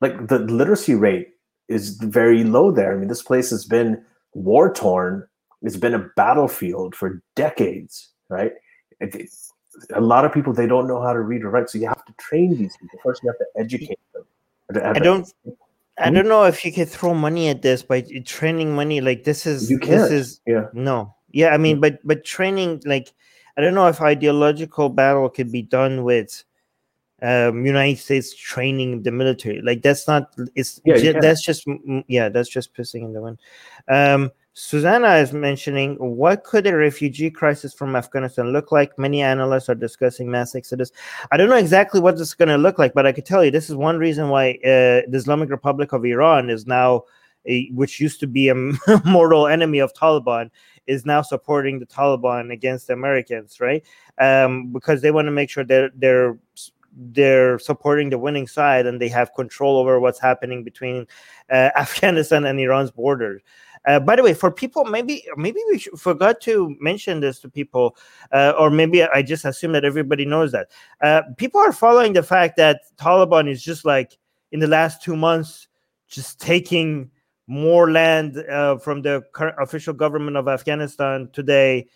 Like 0.01 0.27
the 0.27 0.39
literacy 0.39 0.95
rate 0.95 1.29
is 1.67 1.97
very 1.97 2.43
low 2.43 2.71
there. 2.71 2.93
I 2.93 2.97
mean, 2.97 3.07
this 3.07 3.23
place 3.23 3.49
has 3.49 3.65
been 3.65 4.03
war 4.33 4.73
torn. 4.73 5.27
It's 5.61 5.77
been 5.77 5.93
a 5.93 6.09
battlefield 6.15 6.95
for 6.95 7.21
decades, 7.35 8.11
right? 8.29 8.51
A 9.93 10.01
lot 10.01 10.25
of 10.25 10.33
people 10.33 10.53
they 10.53 10.67
don't 10.67 10.87
know 10.87 11.01
how 11.01 11.13
to 11.13 11.21
read 11.21 11.43
or 11.43 11.49
write, 11.49 11.69
so 11.69 11.77
you 11.77 11.87
have 11.87 12.05
to 12.05 12.13
train 12.19 12.55
these 12.57 12.75
people 12.77 12.99
first. 13.03 13.23
You 13.23 13.29
have 13.29 13.37
to 13.39 13.45
educate 13.57 13.99
them. 14.13 14.23
I 14.83 14.99
don't. 14.99 15.31
I 15.97 16.09
don't 16.09 16.27
know 16.27 16.43
if 16.43 16.65
you 16.65 16.73
could 16.73 16.89
throw 16.89 17.13
money 17.13 17.47
at 17.47 17.61
this 17.61 17.81
by 17.81 18.01
training 18.25 18.75
money. 18.75 18.99
Like 19.01 19.23
this 19.23 19.45
is 19.45 19.71
you 19.71 19.79
can't. 19.79 19.91
this 19.91 20.11
is 20.11 20.41
yeah 20.45 20.67
no 20.73 21.15
yeah. 21.31 21.49
I 21.49 21.57
mean, 21.57 21.79
but 21.79 21.99
but 22.03 22.25
training 22.25 22.81
like 22.85 23.13
I 23.57 23.61
don't 23.61 23.73
know 23.73 23.87
if 23.87 24.01
ideological 24.01 24.89
battle 24.89 25.29
could 25.29 25.51
be 25.51 25.61
done 25.61 26.03
with 26.03 26.43
um 27.21 27.65
United 27.65 27.99
States 27.99 28.35
training 28.35 29.03
the 29.03 29.11
military. 29.11 29.61
Like 29.61 29.81
that's 29.81 30.07
not 30.07 30.33
it's 30.55 30.81
yeah, 30.85 31.19
that's 31.19 31.43
just 31.43 31.65
yeah 32.07 32.29
that's 32.29 32.49
just 32.49 32.73
pissing 32.75 33.03
in 33.03 33.13
the 33.13 33.21
wind. 33.21 33.39
Um 33.87 34.31
Susanna 34.57 35.15
is 35.15 35.33
mentioning 35.33 35.95
what 35.95 36.45
could 36.45 36.65
a 36.65 36.73
refugee 36.73 37.29
crisis 37.29 37.73
from 37.73 37.93
Afghanistan 37.93 38.53
look 38.53 38.71
like? 38.71 38.97
Many 38.97 39.21
analysts 39.21 39.67
are 39.67 39.75
discussing 39.75 40.31
mass 40.31 40.55
exodus. 40.55 40.93
I 41.29 41.35
don't 41.35 41.49
know 41.49 41.57
exactly 41.57 41.99
what 41.99 42.17
this 42.17 42.29
is 42.29 42.33
going 42.35 42.47
to 42.47 42.57
look 42.57 42.79
like, 42.79 42.93
but 42.93 43.05
I 43.05 43.11
could 43.11 43.25
tell 43.25 43.43
you 43.43 43.51
this 43.51 43.69
is 43.69 43.75
one 43.75 43.97
reason 43.97 44.29
why 44.29 44.51
uh, 44.63 45.03
the 45.09 45.15
Islamic 45.15 45.49
Republic 45.49 45.91
of 45.91 46.05
Iran 46.05 46.49
is 46.49 46.65
now, 46.65 47.03
a, 47.45 47.67
which 47.71 47.99
used 47.99 48.21
to 48.21 48.27
be 48.27 48.47
a 48.47 48.55
mortal 49.05 49.45
enemy 49.45 49.79
of 49.79 49.93
Taliban, 49.93 50.49
is 50.87 51.05
now 51.05 51.21
supporting 51.21 51.79
the 51.79 51.85
Taliban 51.85 52.53
against 52.53 52.87
the 52.87 52.93
Americans, 52.93 53.59
right? 53.59 53.83
Um, 54.19 54.71
because 54.71 55.01
they 55.01 55.11
want 55.11 55.25
to 55.27 55.31
make 55.31 55.49
sure 55.49 55.65
that 55.65 55.91
they're 55.99 56.37
they're 56.97 57.59
supporting 57.59 58.09
the 58.09 58.17
winning 58.17 58.47
side 58.47 58.85
and 58.85 59.01
they 59.01 59.09
have 59.09 59.33
control 59.33 59.77
over 59.77 59.99
what's 59.99 60.19
happening 60.19 60.63
between 60.63 61.05
uh, 61.49 61.71
Afghanistan 61.75 62.45
and 62.45 62.57
Iran's 62.57 62.91
borders. 62.91 63.41
Uh, 63.87 63.99
by 63.99 64.15
the 64.15 64.23
way, 64.23 64.33
for 64.33 64.51
people, 64.51 64.85
maybe 64.85 65.23
maybe 65.37 65.59
we 65.69 65.79
forgot 65.97 66.41
to 66.41 66.75
mention 66.79 67.19
this 67.19 67.39
to 67.39 67.49
people, 67.49 67.95
uh, 68.31 68.53
or 68.57 68.69
maybe 68.69 69.03
I 69.03 69.21
just 69.21 69.45
assume 69.45 69.73
that 69.73 69.85
everybody 69.85 70.25
knows 70.25 70.51
that. 70.51 70.71
Uh, 71.01 71.21
people 71.37 71.61
are 71.61 71.71
following 71.71 72.13
the 72.13 72.23
fact 72.23 72.57
that 72.57 72.81
Taliban 72.97 73.49
is 73.49 73.63
just 73.63 73.85
like 73.85 74.17
in 74.51 74.59
the 74.59 74.67
last 74.67 75.03
two 75.03 75.15
months, 75.15 75.67
just 76.07 76.39
taking 76.39 77.11
more 77.47 77.91
land 77.91 78.37
uh, 78.49 78.77
from 78.77 79.01
the 79.01 79.23
current 79.33 79.55
official 79.59 79.93
government 79.93 80.35
of 80.35 80.47
Afghanistan 80.47 81.29
today 81.31 81.87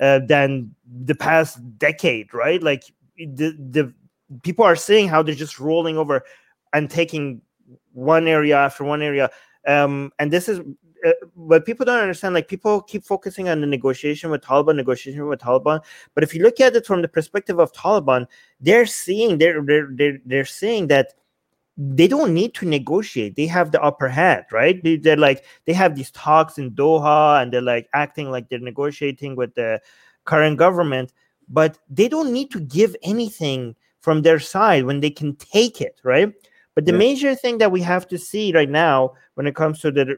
uh, 0.00 0.20
than 0.26 0.74
the 1.04 1.14
past 1.14 1.58
decade, 1.78 2.32
right? 2.34 2.62
Like 2.62 2.82
the 3.16 3.56
the 3.58 3.94
people 4.42 4.64
are 4.64 4.76
seeing 4.76 5.08
how 5.08 5.22
they're 5.22 5.34
just 5.34 5.58
rolling 5.58 5.96
over 5.96 6.22
and 6.72 6.90
taking 6.90 7.40
one 7.92 8.28
area 8.28 8.56
after 8.56 8.84
one 8.84 9.02
area. 9.02 9.30
Um, 9.66 10.12
and 10.18 10.30
this 10.30 10.48
is 10.48 10.60
uh, 11.06 11.12
what 11.34 11.64
people 11.64 11.84
don't 11.86 12.00
understand, 12.00 12.34
like 12.34 12.48
people 12.48 12.80
keep 12.82 13.04
focusing 13.04 13.48
on 13.48 13.60
the 13.60 13.66
negotiation 13.66 14.30
with 14.30 14.42
Taliban, 14.42 14.76
negotiation 14.76 15.26
with 15.26 15.40
Taliban. 15.40 15.80
But 16.14 16.24
if 16.24 16.34
you 16.34 16.42
look 16.42 16.60
at 16.60 16.74
it 16.76 16.86
from 16.86 17.02
the 17.02 17.08
perspective 17.08 17.58
of 17.58 17.72
Taliban, 17.72 18.26
they're 18.60 18.86
seeing 18.86 19.38
they're 19.38 19.62
they're 19.62 19.88
they're, 19.90 20.18
they're 20.24 20.44
seeing 20.44 20.88
that 20.88 21.14
they 21.76 22.08
don't 22.08 22.34
need 22.34 22.54
to 22.54 22.66
negotiate. 22.66 23.36
They 23.36 23.46
have 23.46 23.70
the 23.70 23.80
upper 23.80 24.08
hand, 24.08 24.44
right? 24.50 24.82
They, 24.82 24.96
they're 24.96 25.16
like 25.16 25.44
they 25.64 25.72
have 25.72 25.94
these 25.94 26.10
talks 26.10 26.58
in 26.58 26.72
Doha, 26.72 27.40
and 27.40 27.52
they're 27.52 27.62
like 27.62 27.88
acting 27.94 28.30
like 28.30 28.48
they're 28.48 28.58
negotiating 28.58 29.36
with 29.36 29.54
the 29.54 29.80
current 30.24 30.58
government, 30.58 31.12
but 31.48 31.78
they 31.88 32.08
don't 32.08 32.32
need 32.32 32.50
to 32.50 32.60
give 32.60 32.96
anything 33.02 33.76
from 34.00 34.22
their 34.22 34.38
side 34.38 34.84
when 34.84 35.00
they 35.00 35.10
can 35.10 35.36
take 35.36 35.80
it, 35.80 36.00
right? 36.02 36.32
But 36.78 36.86
the 36.86 36.92
yeah. 36.92 36.98
major 36.98 37.34
thing 37.34 37.58
that 37.58 37.72
we 37.72 37.82
have 37.82 38.06
to 38.06 38.16
see 38.16 38.52
right 38.52 38.70
now 38.70 39.14
when 39.34 39.48
it 39.48 39.56
comes 39.56 39.80
to 39.80 39.90
the 39.90 40.16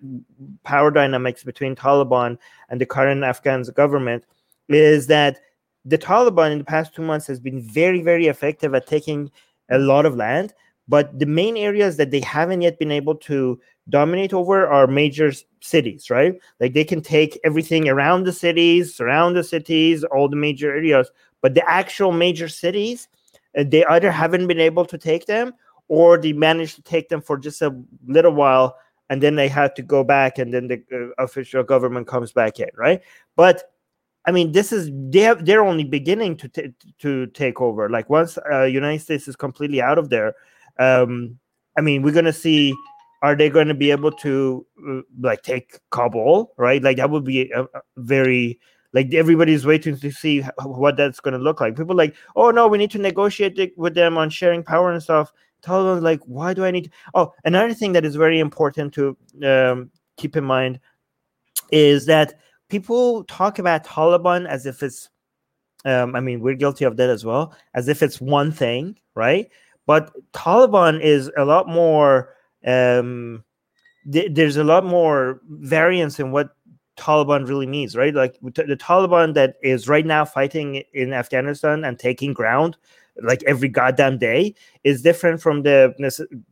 power 0.62 0.90
dynamics 0.90 1.42
between 1.42 1.74
Taliban 1.74 2.36
and 2.68 2.78
the 2.78 2.84
current 2.84 3.24
Afghan 3.24 3.62
government 3.74 4.26
is 4.68 5.06
that 5.06 5.38
the 5.86 5.96
Taliban 5.96 6.52
in 6.52 6.58
the 6.58 6.64
past 6.64 6.94
two 6.94 7.00
months 7.00 7.26
has 7.28 7.40
been 7.40 7.62
very, 7.62 8.02
very 8.02 8.26
effective 8.26 8.74
at 8.74 8.86
taking 8.86 9.30
a 9.70 9.78
lot 9.78 10.04
of 10.04 10.16
land. 10.16 10.52
But 10.86 11.18
the 11.18 11.24
main 11.24 11.56
areas 11.56 11.96
that 11.96 12.10
they 12.10 12.20
haven't 12.20 12.60
yet 12.60 12.78
been 12.78 12.92
able 12.92 13.14
to 13.14 13.58
dominate 13.88 14.34
over 14.34 14.68
are 14.68 14.86
major 14.86 15.32
cities, 15.62 16.10
right? 16.10 16.38
Like 16.60 16.74
they 16.74 16.84
can 16.84 17.00
take 17.00 17.40
everything 17.42 17.88
around 17.88 18.24
the 18.24 18.34
cities, 18.34 18.94
surround 18.94 19.34
the 19.34 19.44
cities, 19.44 20.04
all 20.04 20.28
the 20.28 20.36
major 20.36 20.68
areas. 20.76 21.10
But 21.40 21.54
the 21.54 21.66
actual 21.66 22.12
major 22.12 22.48
cities, 22.48 23.08
uh, 23.56 23.64
they 23.66 23.82
either 23.86 24.10
haven't 24.10 24.46
been 24.46 24.60
able 24.60 24.84
to 24.84 24.98
take 24.98 25.24
them 25.24 25.54
or 25.90 26.16
they 26.16 26.32
managed 26.32 26.76
to 26.76 26.82
take 26.82 27.08
them 27.08 27.20
for 27.20 27.36
just 27.36 27.60
a 27.60 27.76
little 28.06 28.32
while 28.32 28.76
and 29.10 29.20
then 29.20 29.34
they 29.34 29.48
had 29.48 29.74
to 29.74 29.82
go 29.82 30.04
back 30.04 30.38
and 30.38 30.54
then 30.54 30.68
the 30.68 30.80
uh, 30.94 31.22
official 31.22 31.64
government 31.64 32.06
comes 32.06 32.32
back 32.32 32.60
in 32.60 32.68
right? 32.76 33.02
But 33.36 33.64
i 34.26 34.30
mean 34.30 34.52
this 34.52 34.70
is 34.70 34.90
they 35.08 35.20
have 35.20 35.46
they're 35.46 35.64
only 35.64 35.82
beginning 35.82 36.36
to 36.36 36.48
t- 36.48 36.74
to 36.98 37.26
take 37.28 37.60
over. 37.60 37.90
Like 37.90 38.08
once 38.08 38.38
uh, 38.52 38.64
united 38.64 39.00
states 39.00 39.26
is 39.28 39.36
completely 39.36 39.80
out 39.82 39.98
of 39.98 40.10
there 40.10 40.34
um 40.78 41.38
i 41.76 41.80
mean 41.80 42.02
we're 42.02 42.12
going 42.12 42.26
to 42.26 42.32
see 42.32 42.74
are 43.22 43.34
they 43.34 43.48
going 43.50 43.68
to 43.68 43.74
be 43.74 43.90
able 43.90 44.12
to 44.12 44.66
uh, 44.88 45.00
like 45.20 45.42
take 45.42 45.80
kabul 45.90 46.52
right? 46.56 46.82
Like 46.82 46.98
that 46.98 47.10
would 47.10 47.24
be 47.24 47.50
a, 47.50 47.62
a 47.62 47.80
very 47.96 48.60
like 48.92 49.12
everybody's 49.14 49.64
waiting 49.64 49.96
to 49.96 50.10
see 50.10 50.42
what 50.64 50.96
that's 50.96 51.20
going 51.20 51.32
to 51.32 51.38
look 51.38 51.60
like. 51.60 51.76
People 51.76 51.96
like 51.96 52.14
oh 52.36 52.50
no 52.50 52.68
we 52.68 52.78
need 52.78 52.90
to 52.92 52.98
negotiate 52.98 53.72
with 53.76 53.94
them 53.94 54.18
on 54.18 54.30
sharing 54.30 54.62
power 54.62 54.92
and 54.92 55.02
stuff 55.02 55.32
Taliban 55.62 56.02
like, 56.02 56.20
why 56.24 56.54
do 56.54 56.64
I 56.64 56.70
need? 56.70 56.90
Oh, 57.14 57.32
another 57.44 57.74
thing 57.74 57.92
that 57.92 58.04
is 58.04 58.16
very 58.16 58.38
important 58.38 58.92
to 58.94 59.16
um, 59.44 59.90
keep 60.16 60.36
in 60.36 60.44
mind 60.44 60.80
is 61.70 62.06
that 62.06 62.38
people 62.68 63.24
talk 63.24 63.58
about 63.58 63.84
Taliban 63.84 64.46
as 64.46 64.66
if 64.66 64.82
it's, 64.82 65.08
um, 65.84 66.14
I 66.14 66.20
mean, 66.20 66.40
we're 66.40 66.54
guilty 66.54 66.84
of 66.84 66.96
that 66.96 67.10
as 67.10 67.24
well, 67.24 67.54
as 67.74 67.88
if 67.88 68.02
it's 68.02 68.20
one 68.20 68.52
thing, 68.52 68.96
right? 69.14 69.48
But 69.86 70.12
Taliban 70.32 71.00
is 71.00 71.30
a 71.36 71.44
lot 71.44 71.68
more. 71.68 72.34
Um, 72.66 73.44
th- 74.10 74.32
there's 74.32 74.56
a 74.56 74.64
lot 74.64 74.84
more 74.84 75.40
variance 75.48 76.20
in 76.20 76.30
what 76.30 76.50
Taliban 77.00 77.48
really 77.48 77.66
means, 77.66 77.96
right? 77.96 78.14
Like 78.14 78.38
the 78.42 78.76
Taliban 78.76 79.34
that 79.34 79.56
is 79.62 79.88
right 79.88 80.04
now 80.04 80.24
fighting 80.24 80.82
in 80.92 81.12
Afghanistan 81.14 81.84
and 81.84 81.98
taking 81.98 82.34
ground 82.34 82.76
like 83.22 83.42
every 83.44 83.68
goddamn 83.68 84.18
day 84.18 84.54
is 84.84 85.02
different 85.02 85.40
from 85.40 85.62
the 85.62 85.94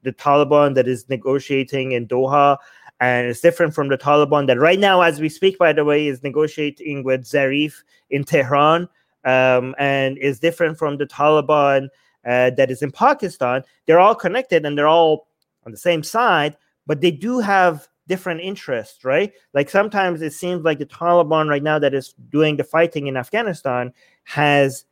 the 0.03 0.13
Taliban 0.13 0.75
that 0.75 0.89
is 0.89 1.09
negotiating 1.09 1.93
in 1.93 2.07
Doha 2.07 2.57
and 3.01 3.29
it's 3.29 3.41
different 3.41 3.75
from 3.75 3.89
the 3.89 3.99
Taliban 3.99 4.47
that 4.47 4.59
right 4.59 4.79
now 4.79 5.01
as 5.01 5.21
we 5.21 5.29
speak 5.29 5.59
by 5.59 5.73
the 5.73 5.85
way 5.85 6.07
is 6.07 6.23
negotiating 6.23 7.05
with 7.05 7.25
Zarif 7.25 7.83
in 8.11 8.25
Tehran 8.25 8.89
um, 9.25 9.75
and 9.79 10.19
is 10.19 10.41
different 10.41 10.79
from 10.79 10.97
the 10.97 11.07
Taliban 11.07 11.89
uh, 12.27 12.51
that 12.51 12.71
is 12.71 12.83
in 12.83 12.91
Pakistan 12.91 13.63
they're 13.87 14.01
all 14.01 14.15
connected 14.15 14.65
and 14.65 14.77
they're 14.77 14.89
all 14.89 15.29
on 15.65 15.73
the 15.73 15.79
same 15.79 16.03
side 16.03 16.57
but 16.87 17.01
they 17.01 17.11
do 17.11 17.39
have 17.39 17.89
different 18.09 18.41
interests, 18.41 19.05
right? 19.05 19.33
Like 19.55 19.71
sometimes 19.71 20.23
it 20.23 20.33
seems 20.33 20.65
like 20.65 20.79
the 20.79 20.87
Taliban 20.87 21.49
right 21.49 21.63
now 21.63 21.79
that 21.79 21.95
is 21.95 22.15
doing 22.31 22.57
the 22.57 22.65
fighting 22.65 23.07
in 23.07 23.17
Afghanistan 23.17 23.93
has 24.25 24.87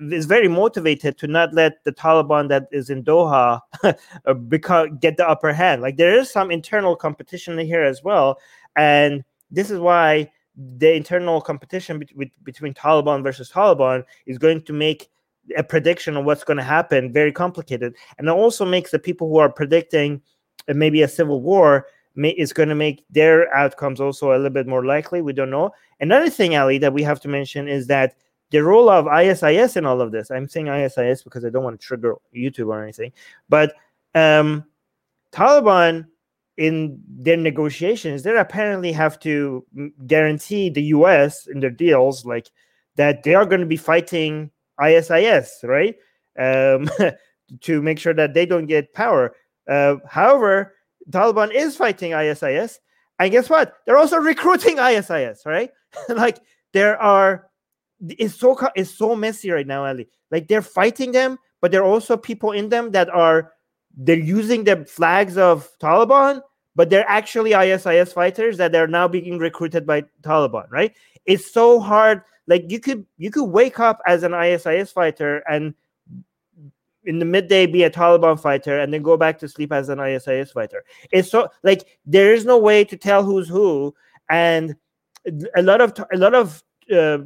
is 0.00 0.26
very 0.26 0.48
motivated 0.48 1.18
to 1.18 1.26
not 1.26 1.52
let 1.52 1.82
the 1.84 1.92
Taliban 1.92 2.48
that 2.48 2.68
is 2.70 2.90
in 2.90 3.02
Doha 3.02 3.60
uh, 3.82 4.34
because 4.34 4.88
get 5.00 5.16
the 5.16 5.28
upper 5.28 5.52
hand. 5.52 5.82
Like 5.82 5.96
there 5.96 6.18
is 6.18 6.30
some 6.30 6.50
internal 6.50 6.96
competition 6.96 7.58
here 7.58 7.82
as 7.82 8.02
well, 8.02 8.38
and 8.76 9.24
this 9.50 9.70
is 9.70 9.78
why 9.80 10.30
the 10.56 10.92
internal 10.94 11.40
competition 11.40 11.98
be- 11.98 12.32
between 12.42 12.74
Taliban 12.74 13.22
versus 13.22 13.50
Taliban 13.50 14.04
is 14.26 14.38
going 14.38 14.62
to 14.62 14.72
make 14.72 15.08
a 15.56 15.62
prediction 15.62 16.16
of 16.16 16.24
what's 16.24 16.44
going 16.44 16.58
to 16.58 16.62
happen 16.62 17.12
very 17.12 17.32
complicated, 17.32 17.94
and 18.18 18.28
it 18.28 18.32
also 18.32 18.64
makes 18.64 18.90
the 18.90 18.98
people 18.98 19.28
who 19.28 19.38
are 19.38 19.50
predicting 19.50 20.20
uh, 20.68 20.74
maybe 20.74 21.02
a 21.02 21.08
civil 21.08 21.42
war 21.42 21.86
may, 22.14 22.30
is 22.30 22.52
going 22.52 22.68
to 22.68 22.74
make 22.74 23.04
their 23.10 23.52
outcomes 23.54 24.00
also 24.00 24.30
a 24.30 24.36
little 24.36 24.50
bit 24.50 24.66
more 24.66 24.84
likely. 24.84 25.22
We 25.22 25.32
don't 25.32 25.50
know. 25.50 25.70
Another 26.00 26.30
thing, 26.30 26.56
Ali, 26.56 26.78
that 26.78 26.92
we 26.92 27.02
have 27.02 27.20
to 27.20 27.28
mention 27.28 27.66
is 27.66 27.86
that 27.88 28.14
the 28.50 28.62
role 28.62 28.88
of 28.88 29.06
ISIS 29.06 29.76
in 29.76 29.84
all 29.84 30.00
of 30.00 30.12
this. 30.12 30.30
I'm 30.30 30.48
saying 30.48 30.68
ISIS 30.68 31.22
because 31.22 31.44
I 31.44 31.50
don't 31.50 31.64
want 31.64 31.80
to 31.80 31.86
trigger 31.86 32.16
YouTube 32.34 32.68
or 32.68 32.82
anything, 32.82 33.12
but 33.48 33.74
um, 34.14 34.64
Taliban 35.32 36.06
in 36.56 37.00
their 37.08 37.36
negotiations, 37.36 38.22
they 38.22 38.36
apparently 38.36 38.90
have 38.90 39.18
to 39.20 39.64
guarantee 40.06 40.68
the 40.68 40.82
U.S. 40.94 41.46
in 41.46 41.60
their 41.60 41.70
deals, 41.70 42.26
like 42.26 42.50
that 42.96 43.22
they 43.22 43.34
are 43.34 43.46
going 43.46 43.60
to 43.60 43.66
be 43.66 43.76
fighting 43.76 44.50
ISIS, 44.78 45.60
right? 45.62 45.94
Um, 46.38 46.90
to 47.60 47.80
make 47.80 47.98
sure 47.98 48.12
that 48.12 48.34
they 48.34 48.44
don't 48.44 48.66
get 48.66 48.92
power. 48.92 49.34
Uh, 49.68 49.96
however, 50.06 50.74
Taliban 51.10 51.54
is 51.54 51.76
fighting 51.76 52.12
ISIS, 52.12 52.80
and 53.18 53.30
guess 53.30 53.48
what? 53.48 53.74
They're 53.86 53.96
also 53.96 54.18
recruiting 54.18 54.78
ISIS, 54.80 55.42
right? 55.46 55.70
like 56.08 56.38
there 56.72 57.00
are, 57.00 57.48
it's 58.00 58.34
so 58.34 58.56
it's 58.74 58.90
so 58.90 59.16
messy 59.16 59.50
right 59.50 59.66
now, 59.66 59.84
Ali. 59.84 60.08
Like 60.30 60.48
they're 60.48 60.62
fighting 60.62 61.12
them, 61.12 61.38
but 61.60 61.72
there 61.72 61.82
are 61.82 61.90
also 61.90 62.16
people 62.16 62.52
in 62.52 62.68
them 62.68 62.90
that 62.92 63.08
are 63.10 63.52
they're 63.96 64.16
using 64.16 64.64
the 64.64 64.84
flags 64.84 65.36
of 65.36 65.68
Taliban, 65.78 66.40
but 66.76 66.90
they're 66.90 67.08
actually 67.08 67.54
ISIS 67.54 68.12
fighters 68.12 68.56
that 68.58 68.72
they're 68.72 68.86
now 68.86 69.08
being 69.08 69.38
recruited 69.38 69.86
by 69.86 70.04
Taliban, 70.22 70.70
right? 70.70 70.94
It's 71.26 71.52
so 71.52 71.80
hard. 71.80 72.22
Like 72.46 72.70
you 72.70 72.80
could 72.80 73.04
you 73.16 73.30
could 73.30 73.44
wake 73.44 73.80
up 73.80 74.00
as 74.06 74.22
an 74.22 74.34
ISIS 74.34 74.92
fighter 74.92 75.42
and 75.50 75.74
in 77.04 77.18
the 77.18 77.24
midday 77.24 77.66
be 77.66 77.84
a 77.84 77.90
Taliban 77.90 78.38
fighter 78.38 78.78
and 78.78 78.92
then 78.92 79.02
go 79.02 79.16
back 79.16 79.38
to 79.38 79.48
sleep 79.48 79.72
as 79.72 79.88
an 79.88 79.98
ISIS 79.98 80.52
fighter. 80.52 80.84
It's 81.10 81.30
so 81.30 81.48
like 81.62 81.98
there 82.06 82.32
is 82.32 82.44
no 82.44 82.58
way 82.58 82.84
to 82.84 82.96
tell 82.96 83.24
who's 83.24 83.48
who, 83.48 83.94
and 84.30 84.76
a 85.56 85.62
lot 85.62 85.80
of 85.80 85.94
a 86.12 86.16
lot 86.16 86.34
of 86.34 86.62
uh, 86.94 87.18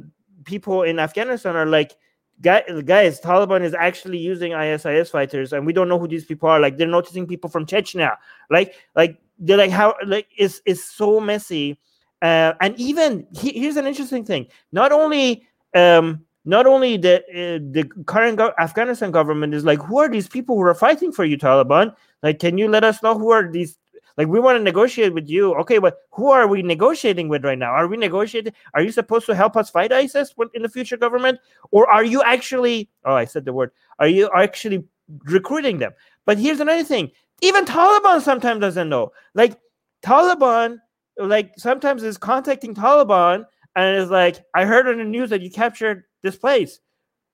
people 0.45 0.83
in 0.83 0.99
Afghanistan 0.99 1.55
are 1.55 1.65
like, 1.65 1.95
guys, 2.41 3.19
Taliban 3.21 3.61
is 3.61 3.73
actually 3.73 4.17
using 4.17 4.53
ISIS 4.53 5.09
fighters, 5.09 5.53
and 5.53 5.65
we 5.65 5.73
don't 5.73 5.87
know 5.87 5.99
who 5.99 6.07
these 6.07 6.25
people 6.25 6.49
are. 6.49 6.59
Like 6.59 6.77
they're 6.77 6.87
noticing 6.87 7.27
people 7.27 7.49
from 7.49 7.65
Chechnya, 7.65 8.17
like 8.49 8.75
like 8.95 9.19
they're 9.39 9.57
like 9.57 9.71
how 9.71 9.95
like 10.05 10.27
it's 10.37 10.61
it's 10.65 10.83
so 10.83 11.19
messy. 11.19 11.79
Uh, 12.21 12.53
and 12.61 12.79
even 12.79 13.27
he, 13.33 13.51
here's 13.59 13.75
an 13.75 13.87
interesting 13.87 14.25
thing: 14.25 14.47
not 14.71 14.91
only 14.91 15.45
um, 15.75 16.23
not 16.45 16.65
only 16.65 16.97
the 16.97 17.17
uh, 17.29 17.59
the 17.71 17.89
current 18.05 18.37
go- 18.37 18.53
Afghanistan 18.59 19.11
government 19.11 19.53
is 19.53 19.65
like, 19.65 19.79
who 19.81 19.99
are 19.99 20.09
these 20.09 20.27
people 20.27 20.55
who 20.55 20.61
are 20.63 20.73
fighting 20.73 21.11
for 21.11 21.25
you, 21.25 21.37
Taliban? 21.37 21.93
Like, 22.21 22.39
can 22.39 22.57
you 22.57 22.67
let 22.67 22.83
us 22.83 23.01
know 23.03 23.17
who 23.17 23.31
are 23.31 23.49
these? 23.51 23.77
Like, 24.15 24.27
we 24.27 24.39
want 24.39 24.57
to 24.57 24.63
negotiate 24.63 25.13
with 25.13 25.27
you. 25.27 25.55
Okay, 25.55 25.79
but 25.79 25.97
who 26.11 26.29
are 26.29 26.47
we 26.47 26.61
negotiating 26.61 27.29
with 27.29 27.43
right 27.43 27.57
now? 27.57 27.71
Are 27.71 27.87
we 27.87 27.97
negotiating? 27.97 28.53
Are 28.75 28.81
you 28.81 28.91
supposed 28.91 29.25
to 29.25 29.35
help 29.35 29.57
us 29.57 29.69
fight 29.69 29.91
ISIS 29.91 30.33
in 30.53 30.61
the 30.61 30.69
future 30.69 30.97
government, 30.97 31.39
or 31.71 31.89
are 31.89 32.03
you 32.03 32.21
actually? 32.21 32.89
Oh, 33.05 33.15
I 33.15 33.25
said 33.25 33.45
the 33.45 33.53
word. 33.53 33.71
Are 33.99 34.07
you 34.07 34.29
actually 34.35 34.83
recruiting 35.25 35.79
them? 35.79 35.93
But 36.25 36.37
here's 36.37 36.59
another 36.59 36.83
thing: 36.83 37.09
even 37.41 37.65
Taliban 37.65 38.21
sometimes 38.21 38.61
doesn't 38.61 38.89
know. 38.89 39.11
Like 39.33 39.59
Taliban, 40.03 40.77
like 41.17 41.53
sometimes 41.57 42.03
is 42.03 42.17
contacting 42.17 42.75
Taliban 42.75 43.45
and 43.75 43.97
is 43.97 44.11
like, 44.11 44.43
I 44.53 44.65
heard 44.65 44.87
on 44.87 44.99
the 44.99 45.03
news 45.03 45.31
that 45.31 45.41
you 45.41 45.49
captured 45.49 46.03
this 46.21 46.35
place. 46.35 46.79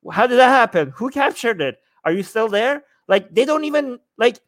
How 0.09 0.27
did 0.27 0.37
that 0.37 0.47
happen? 0.47 0.93
Who 0.95 1.09
captured 1.09 1.61
it? 1.61 1.77
Are 2.05 2.13
you 2.13 2.23
still 2.23 2.47
there? 2.47 2.83
Like 3.09 3.35
they 3.35 3.43
don't 3.43 3.65
even 3.65 3.99
like 4.17 4.39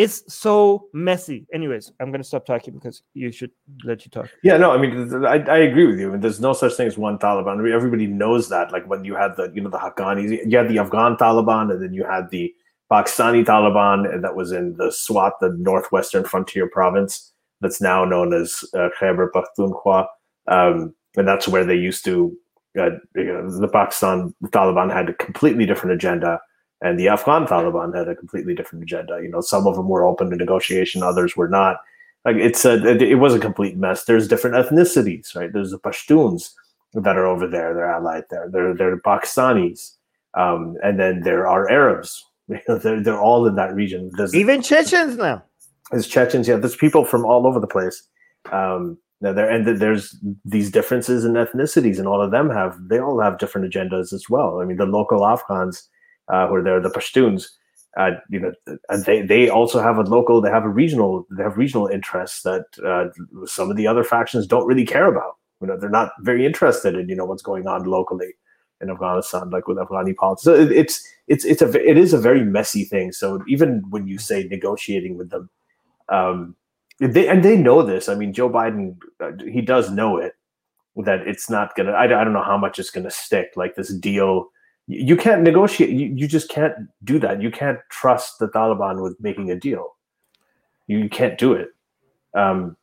it's 0.00 0.22
so 0.32 0.88
messy. 0.94 1.46
Anyways, 1.52 1.92
I'm 2.00 2.10
gonna 2.10 2.24
stop 2.24 2.46
talking 2.46 2.72
because 2.72 3.02
you 3.12 3.30
should 3.30 3.50
let 3.84 4.02
you 4.06 4.10
talk. 4.10 4.30
Yeah, 4.42 4.56
no, 4.56 4.70
I 4.70 4.78
mean, 4.78 5.26
I, 5.26 5.34
I 5.44 5.58
agree 5.58 5.86
with 5.86 6.00
you. 6.00 6.08
I 6.08 6.12
mean, 6.12 6.20
there's 6.22 6.40
no 6.40 6.54
such 6.54 6.72
thing 6.72 6.86
as 6.86 6.96
one 6.96 7.18
Taliban. 7.18 7.70
Everybody 7.70 8.06
knows 8.06 8.48
that. 8.48 8.72
Like 8.72 8.88
when 8.88 9.04
you 9.04 9.14
had 9.14 9.36
the, 9.36 9.52
you 9.54 9.60
know, 9.60 9.68
the 9.68 9.76
Haqqanis, 9.76 10.50
you 10.50 10.56
had 10.56 10.70
the 10.70 10.78
Afghan 10.78 11.16
Taliban, 11.16 11.70
and 11.70 11.82
then 11.82 11.92
you 11.92 12.04
had 12.04 12.30
the 12.30 12.50
Pakistani 12.90 13.44
Taliban 13.44 14.22
that 14.22 14.34
was 14.34 14.52
in 14.52 14.74
the 14.78 14.90
Swat, 14.90 15.34
the 15.38 15.54
northwestern 15.58 16.24
frontier 16.24 16.66
province, 16.66 17.34
that's 17.60 17.82
now 17.82 18.02
known 18.02 18.32
as 18.32 18.64
uh, 18.74 18.88
Khyber 18.98 19.30
Pakhtunkhwa, 19.34 20.06
um, 20.48 20.94
and 21.18 21.28
that's 21.28 21.46
where 21.46 21.66
they 21.66 21.76
used 21.76 22.06
to 22.06 22.34
uh, 22.78 22.92
you 23.16 23.24
know, 23.24 23.50
the 23.50 23.68
Pakistan 23.68 24.34
the 24.40 24.48
Taliban 24.48 24.90
had 24.90 25.10
a 25.10 25.14
completely 25.14 25.66
different 25.66 25.92
agenda, 25.92 26.40
and 26.82 26.98
the 26.98 27.08
Afghan 27.08 27.46
Taliban 27.46 27.94
had 27.96 28.08
a 28.08 28.14
completely 28.14 28.54
different 28.54 28.82
agenda. 28.82 29.20
You 29.22 29.28
know, 29.28 29.40
some 29.40 29.66
of 29.66 29.76
them 29.76 29.88
were 29.88 30.04
open 30.04 30.30
to 30.30 30.36
negotiation, 30.36 31.02
others 31.02 31.36
were 31.36 31.48
not. 31.48 31.78
Like 32.24 32.36
it's 32.36 32.64
a, 32.64 32.74
it 32.86 33.18
was 33.18 33.34
a 33.34 33.38
complete 33.40 33.76
mess. 33.76 34.04
There's 34.04 34.28
different 34.28 34.56
ethnicities, 34.56 35.34
right? 35.34 35.50
There's 35.52 35.70
the 35.70 35.78
Pashtuns 35.78 36.52
that 36.92 37.16
are 37.16 37.26
over 37.26 37.46
there; 37.46 37.72
they're 37.72 37.90
allied 37.90 38.24
there. 38.30 38.48
They're 38.50 38.74
they're 38.74 38.98
Pakistanis, 38.98 39.96
um, 40.34 40.76
and 40.82 41.00
then 41.00 41.22
there 41.22 41.46
are 41.46 41.70
Arabs. 41.70 42.26
they're 42.68 43.02
they're 43.02 43.20
all 43.20 43.46
in 43.46 43.54
that 43.54 43.74
region. 43.74 44.10
There's 44.16 44.34
even 44.34 44.60
Chechens 44.62 45.16
now. 45.16 45.42
There's 45.90 46.06
Chechens, 46.06 46.46
yeah. 46.46 46.56
There's 46.56 46.76
people 46.76 47.04
from 47.04 47.24
all 47.24 47.46
over 47.46 47.58
the 47.58 47.66
place. 47.66 48.02
Um, 48.52 48.98
now 49.22 49.32
there 49.32 49.50
and 49.50 49.66
there's 49.78 50.16
these 50.44 50.70
differences 50.70 51.24
in 51.24 51.32
ethnicities, 51.34 51.98
and 51.98 52.06
all 52.06 52.22
of 52.22 52.30
them 52.30 52.50
have 52.50 52.76
they 52.88 52.98
all 52.98 53.20
have 53.20 53.38
different 53.38 53.72
agendas 53.72 54.12
as 54.12 54.28
well. 54.28 54.60
I 54.60 54.64
mean, 54.64 54.76
the 54.76 54.86
local 54.86 55.26
Afghans 55.26 55.88
uh, 56.32 56.48
there, 56.62 56.80
the 56.80 56.90
Pashtuns, 56.90 57.48
uh, 57.96 58.12
you 58.28 58.38
know, 58.38 58.52
they 59.04 59.22
they 59.22 59.48
also 59.48 59.80
have 59.82 59.98
a 59.98 60.02
local, 60.02 60.40
they 60.40 60.50
have 60.50 60.64
a 60.64 60.68
regional, 60.68 61.26
they 61.36 61.42
have 61.42 61.56
regional 61.56 61.88
interests 61.88 62.42
that 62.42 62.64
uh, 62.84 63.06
some 63.46 63.70
of 63.70 63.76
the 63.76 63.86
other 63.86 64.04
factions 64.04 64.46
don't 64.46 64.66
really 64.66 64.86
care 64.86 65.06
about. 65.06 65.36
You 65.60 65.66
know, 65.66 65.76
they're 65.76 65.90
not 65.90 66.12
very 66.20 66.46
interested 66.46 66.94
in 66.94 67.08
you 67.08 67.16
know 67.16 67.24
what's 67.24 67.42
going 67.42 67.66
on 67.66 67.84
locally 67.84 68.34
in 68.80 68.90
Afghanistan, 68.90 69.50
like 69.50 69.66
with 69.66 69.76
Afghani 69.76 70.14
politics. 70.16 70.44
So 70.44 70.54
it's 70.54 71.06
it's 71.26 71.44
it's 71.44 71.62
a 71.62 71.88
it 71.88 71.98
is 71.98 72.12
a 72.12 72.18
very 72.18 72.44
messy 72.44 72.84
thing. 72.84 73.12
So 73.12 73.42
even 73.48 73.82
when 73.90 74.06
you 74.06 74.18
say 74.18 74.44
negotiating 74.44 75.18
with 75.18 75.30
them, 75.30 75.50
um, 76.08 76.56
they 77.00 77.28
and 77.28 77.42
they 77.42 77.56
know 77.56 77.82
this. 77.82 78.08
I 78.08 78.14
mean, 78.14 78.32
Joe 78.32 78.48
Biden, 78.48 78.96
uh, 79.20 79.32
he 79.50 79.60
does 79.60 79.90
know 79.90 80.16
it 80.16 80.34
that 80.96 81.26
it's 81.26 81.50
not 81.50 81.74
gonna. 81.76 81.92
I, 81.92 82.04
I 82.04 82.24
don't 82.24 82.32
know 82.32 82.42
how 82.42 82.58
much 82.58 82.78
it's 82.78 82.90
gonna 82.90 83.10
stick. 83.10 83.50
Like 83.56 83.74
this 83.74 83.92
deal, 83.92 84.48
you 84.90 85.16
can't 85.16 85.42
negotiate. 85.42 85.90
You, 85.90 86.06
you 86.06 86.26
just 86.26 86.48
can't 86.48 86.74
do 87.04 87.18
that. 87.20 87.40
You 87.40 87.50
can't 87.50 87.78
trust 87.90 88.38
the 88.38 88.48
Taliban 88.48 89.02
with 89.02 89.18
making 89.20 89.50
a 89.50 89.56
deal. 89.56 89.96
You, 90.88 90.98
you 90.98 91.08
can't 91.08 91.38
do 91.38 91.52
it. 91.52 91.68
Um, 92.34 92.76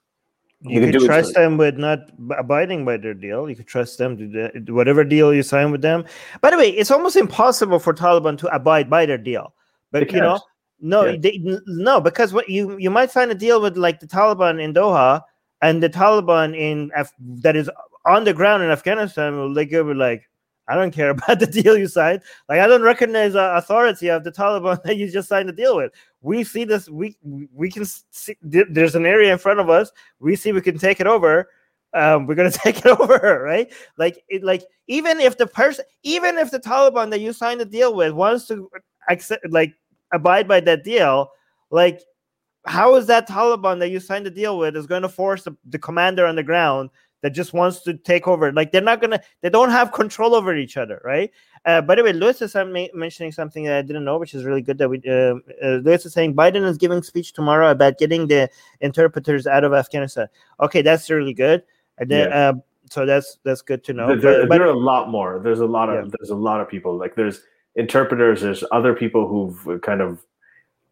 you, 0.62 0.82
you 0.82 0.92
could 0.92 1.06
trust 1.06 1.36
them 1.36 1.58
with 1.58 1.78
not 1.78 2.00
abiding 2.38 2.86
by 2.86 2.98
their 2.98 3.14
deal. 3.14 3.50
You 3.50 3.56
could 3.56 3.68
trust 3.68 3.98
them 3.98 4.18
to 4.18 4.60
do 4.60 4.74
whatever 4.74 5.04
deal 5.04 5.34
you 5.34 5.44
sign 5.44 5.72
with 5.72 5.82
them. 5.82 6.06
By 6.42 6.50
the 6.50 6.58
way, 6.58 6.70
it's 6.70 6.90
almost 6.90 7.16
impossible 7.16 7.80
for 7.80 7.94
Taliban 7.94 8.38
to 8.40 8.56
abide 8.56 8.90
by 8.90 9.06
their 9.06 9.20
deal. 9.20 9.54
But 9.92 10.12
you 10.12 10.20
know, 10.20 10.40
no, 10.80 11.06
yeah. 11.06 11.18
they, 11.20 11.42
no, 11.68 12.02
because 12.02 12.34
what 12.34 12.50
you 12.50 12.78
you 12.78 12.90
might 12.90 13.12
sign 13.12 13.30
a 13.30 13.36
deal 13.36 13.62
with 13.62 13.78
like 13.78 14.00
the 14.00 14.08
Taliban 14.08 14.62
in 14.62 14.74
Doha 14.74 15.22
and 15.62 15.84
the 15.84 15.90
Taliban 15.90 16.58
in 16.58 16.92
Af- 16.96 17.14
that 17.20 17.56
is 17.56 17.70
on 18.06 18.24
the 18.24 18.34
ground 18.34 18.64
in 18.64 18.70
Afghanistan 18.70 19.38
will 19.38 19.54
like 19.54 19.70
go 19.72 19.82
like, 19.82 20.28
I 20.68 20.76
don't 20.76 20.92
care 20.94 21.10
about 21.12 21.40
the 21.40 21.48
deal 21.48 21.78
you 21.78 21.88
signed. 21.88 22.22
Like 22.50 22.60
I 22.60 22.68
don't 22.68 22.82
recognize 22.84 23.34
the 23.34 23.56
authority 23.56 24.10
of 24.10 24.24
the 24.24 24.32
Taliban 24.32 24.82
that 24.84 24.98
you 24.98 25.10
just 25.10 25.30
signed 25.30 25.50
the 25.50 25.54
deal 25.54 25.78
with. 25.78 25.92
We 26.22 26.44
see 26.44 26.64
this. 26.66 26.90
We 26.90 27.18
we 27.54 27.72
can 27.72 27.86
see 27.86 28.36
there's 28.42 28.96
an 28.96 29.06
area 29.06 29.32
in 29.32 29.40
front 29.40 29.60
of 29.60 29.70
us. 29.70 29.92
We 30.20 30.36
see 30.36 30.52
we 30.52 30.62
can 30.62 30.78
take 30.78 31.00
it 31.00 31.08
over. 31.08 31.50
um, 31.94 32.28
we're 32.28 32.36
gonna 32.36 32.52
take 32.66 32.80
it 32.80 32.86
over, 32.86 33.42
right? 33.44 33.72
Like, 33.98 34.24
it, 34.30 34.44
like 34.44 34.64
even 34.88 35.20
if 35.20 35.38
the 35.38 35.48
person, 35.48 35.86
even 36.04 36.38
if 36.38 36.52
the 36.52 36.60
Taliban 36.60 37.10
that 37.12 37.22
you 37.22 37.34
signed 37.34 37.62
a 37.62 37.66
deal 37.66 37.94
with 37.96 38.14
wants 38.14 38.48
to 38.48 38.70
accept, 39.10 39.50
like, 39.50 39.74
abide 40.14 40.48
by 40.48 40.60
that 40.62 40.84
deal, 40.84 41.30
like, 41.72 42.02
how 42.66 42.96
is 42.96 43.08
that 43.08 43.28
Taliban 43.28 43.80
that 43.80 43.90
you 43.90 44.00
signed 44.00 44.28
a 44.28 44.32
deal 44.32 44.58
with 44.58 44.76
is 44.76 44.88
going 44.88 45.02
to 45.02 45.10
force 45.10 45.44
the, 45.44 45.56
the 45.70 45.80
commander 45.80 46.26
on 46.26 46.36
the 46.36 46.44
ground 46.44 46.90
that 47.22 47.32
just 47.32 47.54
wants 47.54 47.82
to 47.82 47.94
take 47.96 48.28
over? 48.28 48.52
Like, 48.52 48.72
they're 48.72 48.82
not 48.82 49.02
gonna, 49.02 49.22
they 49.42 49.50
don't 49.50 49.72
have 49.72 49.92
control 49.92 50.36
over 50.36 50.56
each 50.56 50.78
other, 50.78 51.02
right? 51.04 51.32
Uh, 51.66 51.82
by 51.82 51.96
the 51.96 52.04
way, 52.04 52.14
Lewis 52.14 52.42
is 52.42 52.56
mentioning 52.94 53.32
something 53.32 53.66
that 53.66 53.78
I 53.78 53.82
didn't 53.82 54.06
know, 54.06 54.18
which 54.18 54.34
is 54.34 54.46
really 54.46 54.62
good. 54.62 54.78
That 54.78 54.90
we 54.90 55.02
uh, 55.08 55.36
uh, 55.62 55.80
Lewis 55.84 56.06
is 56.06 56.14
saying 56.14 56.36
Biden 56.36 56.66
is 56.66 56.78
giving 56.78 57.04
speech 57.04 57.34
tomorrow 57.34 57.72
about 57.72 57.98
getting 57.98 58.28
the 58.28 58.50
interpreters 58.80 59.48
out 59.48 59.64
of 59.64 59.74
Afghanistan. 59.74 60.28
Okay, 60.62 60.82
that's 60.82 61.10
really 61.10 61.34
good. 61.34 61.64
And 61.98 62.10
then, 62.10 62.30
yeah. 62.30 62.50
uh, 62.50 62.54
so 62.90 63.06
that's 63.06 63.40
that's 63.44 63.62
good 63.62 63.84
to 63.86 63.94
know. 63.94 64.16
There, 64.16 64.48
but, 64.48 64.58
there, 64.58 64.68
are 64.68 64.72
a 64.72 64.78
lot 64.78 65.10
more. 65.10 65.42
There's 65.44 65.60
a 65.60 65.66
lot 65.66 65.90
of 65.90 66.06
yeah. 66.06 66.12
there's 66.18 66.30
a 66.30 66.36
lot 66.36 66.62
of 66.62 66.70
people. 66.70 66.96
Like 66.98 67.16
there's 67.16 67.42
interpreters. 67.76 68.42
There's 68.42 68.64
other 68.72 68.94
people 68.94 69.28
who've 69.28 69.82
kind 69.82 70.02
of 70.02 70.24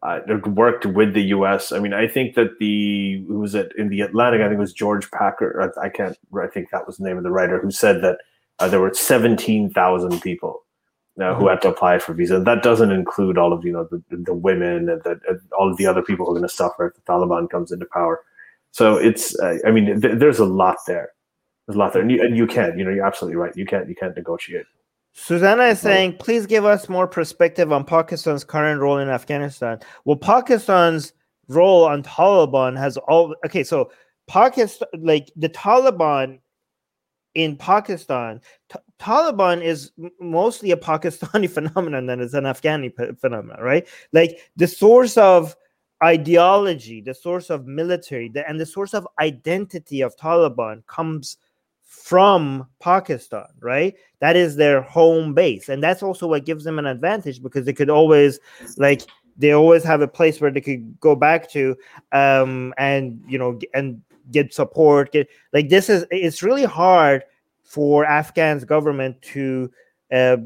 uh, 0.02 0.20
worked 0.46 0.86
with 0.86 1.14
the 1.14 1.22
U.S. 1.22 1.72
I 1.72 1.78
mean, 1.78 1.92
I 1.92 2.06
think 2.06 2.34
that 2.34 2.58
the 2.58 3.24
who 3.26 3.38
was 3.40 3.54
it 3.54 3.72
in 3.76 3.88
the 3.88 4.02
Atlantic? 4.02 4.40
I 4.40 4.44
think 4.44 4.58
it 4.58 4.60
was 4.60 4.72
George 4.72 5.10
Packer. 5.10 5.72
I, 5.78 5.86
I 5.86 5.88
can't. 5.88 6.16
I 6.40 6.46
think 6.46 6.70
that 6.70 6.86
was 6.86 6.98
the 6.98 7.04
name 7.04 7.16
of 7.16 7.24
the 7.24 7.30
writer 7.30 7.58
who 7.58 7.70
said 7.70 8.02
that 8.02 8.18
uh, 8.58 8.68
there 8.68 8.80
were 8.80 8.92
seventeen 8.94 9.70
thousand 9.70 10.20
people 10.20 10.62
uh, 11.20 11.34
who 11.34 11.40
mm-hmm. 11.40 11.48
had 11.48 11.62
to 11.62 11.68
apply 11.68 11.98
for 11.98 12.12
visa. 12.12 12.38
That 12.38 12.62
doesn't 12.62 12.92
include 12.92 13.38
all 13.38 13.52
of 13.52 13.64
you 13.64 13.72
know 13.72 13.88
the, 13.90 14.02
the 14.10 14.34
women 14.34 14.88
and, 14.88 15.02
the, 15.02 15.20
and 15.28 15.40
all 15.58 15.70
of 15.70 15.76
the 15.76 15.86
other 15.86 16.02
people 16.02 16.26
who 16.26 16.32
are 16.32 16.38
going 16.38 16.48
to 16.48 16.54
suffer 16.54 16.86
if 16.86 16.94
the 16.94 17.00
Taliban 17.00 17.48
comes 17.50 17.72
into 17.72 17.86
power. 17.86 18.22
So 18.72 18.96
it's 18.96 19.38
uh, 19.38 19.58
I 19.66 19.70
mean 19.70 20.00
th- 20.00 20.18
there's 20.18 20.38
a 20.38 20.44
lot 20.44 20.76
there. 20.86 21.10
There's 21.66 21.76
a 21.76 21.78
lot 21.78 21.94
there, 21.94 22.02
and 22.02 22.10
you, 22.10 22.22
and 22.22 22.36
you 22.36 22.46
can't 22.46 22.78
you 22.78 22.84
know 22.84 22.90
you're 22.90 23.06
absolutely 23.06 23.36
right. 23.36 23.56
You 23.56 23.66
can't 23.66 23.88
you 23.88 23.94
can't 23.94 24.14
negotiate. 24.14 24.66
Susanna 25.18 25.64
is 25.64 25.80
saying, 25.80 26.18
please 26.18 26.44
give 26.44 26.66
us 26.66 26.90
more 26.90 27.08
perspective 27.08 27.72
on 27.72 27.84
Pakistan's 27.84 28.44
current 28.44 28.82
role 28.82 28.98
in 28.98 29.08
Afghanistan. 29.08 29.80
Well, 30.04 30.16
Pakistan's 30.16 31.14
role 31.48 31.84
on 31.84 32.02
Taliban 32.02 32.76
has 32.76 32.98
all 32.98 33.34
okay. 33.44 33.64
So 33.64 33.90
Pakistan, 34.26 34.88
like 34.98 35.32
the 35.34 35.48
Taliban 35.48 36.38
in 37.34 37.56
Pakistan, 37.56 38.42
T- 38.68 38.78
Taliban 39.00 39.62
is 39.62 39.90
mostly 40.20 40.70
a 40.70 40.76
Pakistani 40.90 41.48
phenomenon 41.48 42.04
than 42.04 42.20
it's 42.20 42.34
an 42.34 42.44
Afghani 42.44 42.94
p- 42.94 43.14
phenomenon, 43.18 43.62
right? 43.62 43.88
Like 44.12 44.38
the 44.56 44.68
source 44.68 45.16
of 45.16 45.56
ideology, 46.04 47.00
the 47.00 47.14
source 47.14 47.48
of 47.48 47.66
military, 47.66 48.28
the, 48.28 48.46
and 48.46 48.60
the 48.60 48.66
source 48.66 48.92
of 48.92 49.08
identity 49.18 50.02
of 50.02 50.14
Taliban 50.16 50.86
comes 50.86 51.38
from 51.86 52.66
Pakistan, 52.80 53.46
right? 53.60 53.94
That 54.20 54.36
is 54.36 54.56
their 54.56 54.82
home 54.82 55.34
base, 55.34 55.68
and 55.68 55.82
that's 55.82 56.02
also 56.02 56.26
what 56.26 56.44
gives 56.44 56.64
them 56.64 56.78
an 56.78 56.86
advantage 56.86 57.42
because 57.42 57.64
they 57.64 57.72
could 57.72 57.90
always 57.90 58.38
like 58.76 59.02
they 59.38 59.52
always 59.52 59.84
have 59.84 60.00
a 60.00 60.08
place 60.08 60.40
where 60.40 60.50
they 60.50 60.60
could 60.60 60.98
go 61.00 61.14
back 61.14 61.50
to 61.50 61.76
um 62.12 62.72
and 62.78 63.22
you 63.26 63.38
know 63.38 63.58
and 63.74 64.00
get 64.32 64.52
support 64.52 65.12
get 65.12 65.28
like 65.52 65.68
this 65.68 65.88
is 65.88 66.04
it's 66.10 66.42
really 66.42 66.64
hard 66.64 67.22
for 67.62 68.04
afghan's 68.04 68.64
government 68.64 69.20
to 69.22 69.70
uh, 70.12 70.36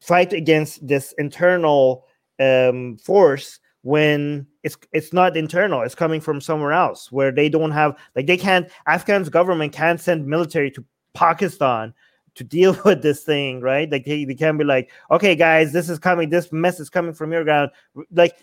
fight 0.00 0.32
against 0.32 0.86
this 0.86 1.14
internal 1.18 2.06
um, 2.40 2.96
force 2.96 3.60
when 3.82 4.46
it's 4.62 4.76
it's 4.92 5.12
not 5.12 5.36
internal 5.36 5.80
it's 5.82 5.94
coming 5.94 6.20
from 6.20 6.40
somewhere 6.40 6.72
else 6.72 7.10
where 7.10 7.32
they 7.32 7.48
don't 7.48 7.70
have 7.70 7.96
like 8.14 8.26
they 8.26 8.36
can't 8.36 8.68
afghan's 8.86 9.30
government 9.30 9.72
can't 9.72 10.00
send 10.00 10.26
military 10.26 10.70
to 10.70 10.84
pakistan 11.14 11.94
to 12.34 12.44
deal 12.44 12.76
with 12.84 13.02
this 13.02 13.22
thing 13.22 13.60
right? 13.60 13.90
Like 13.90 14.04
they, 14.04 14.24
they 14.24 14.34
can't 14.34 14.58
be 14.58 14.64
like 14.64 14.90
okay 15.10 15.34
guys 15.34 15.72
this 15.72 15.88
is 15.88 15.98
coming 15.98 16.30
this 16.30 16.52
mess 16.52 16.80
is 16.80 16.90
coming 16.90 17.14
from 17.14 17.32
your 17.32 17.44
ground. 17.44 17.70
Like 18.12 18.38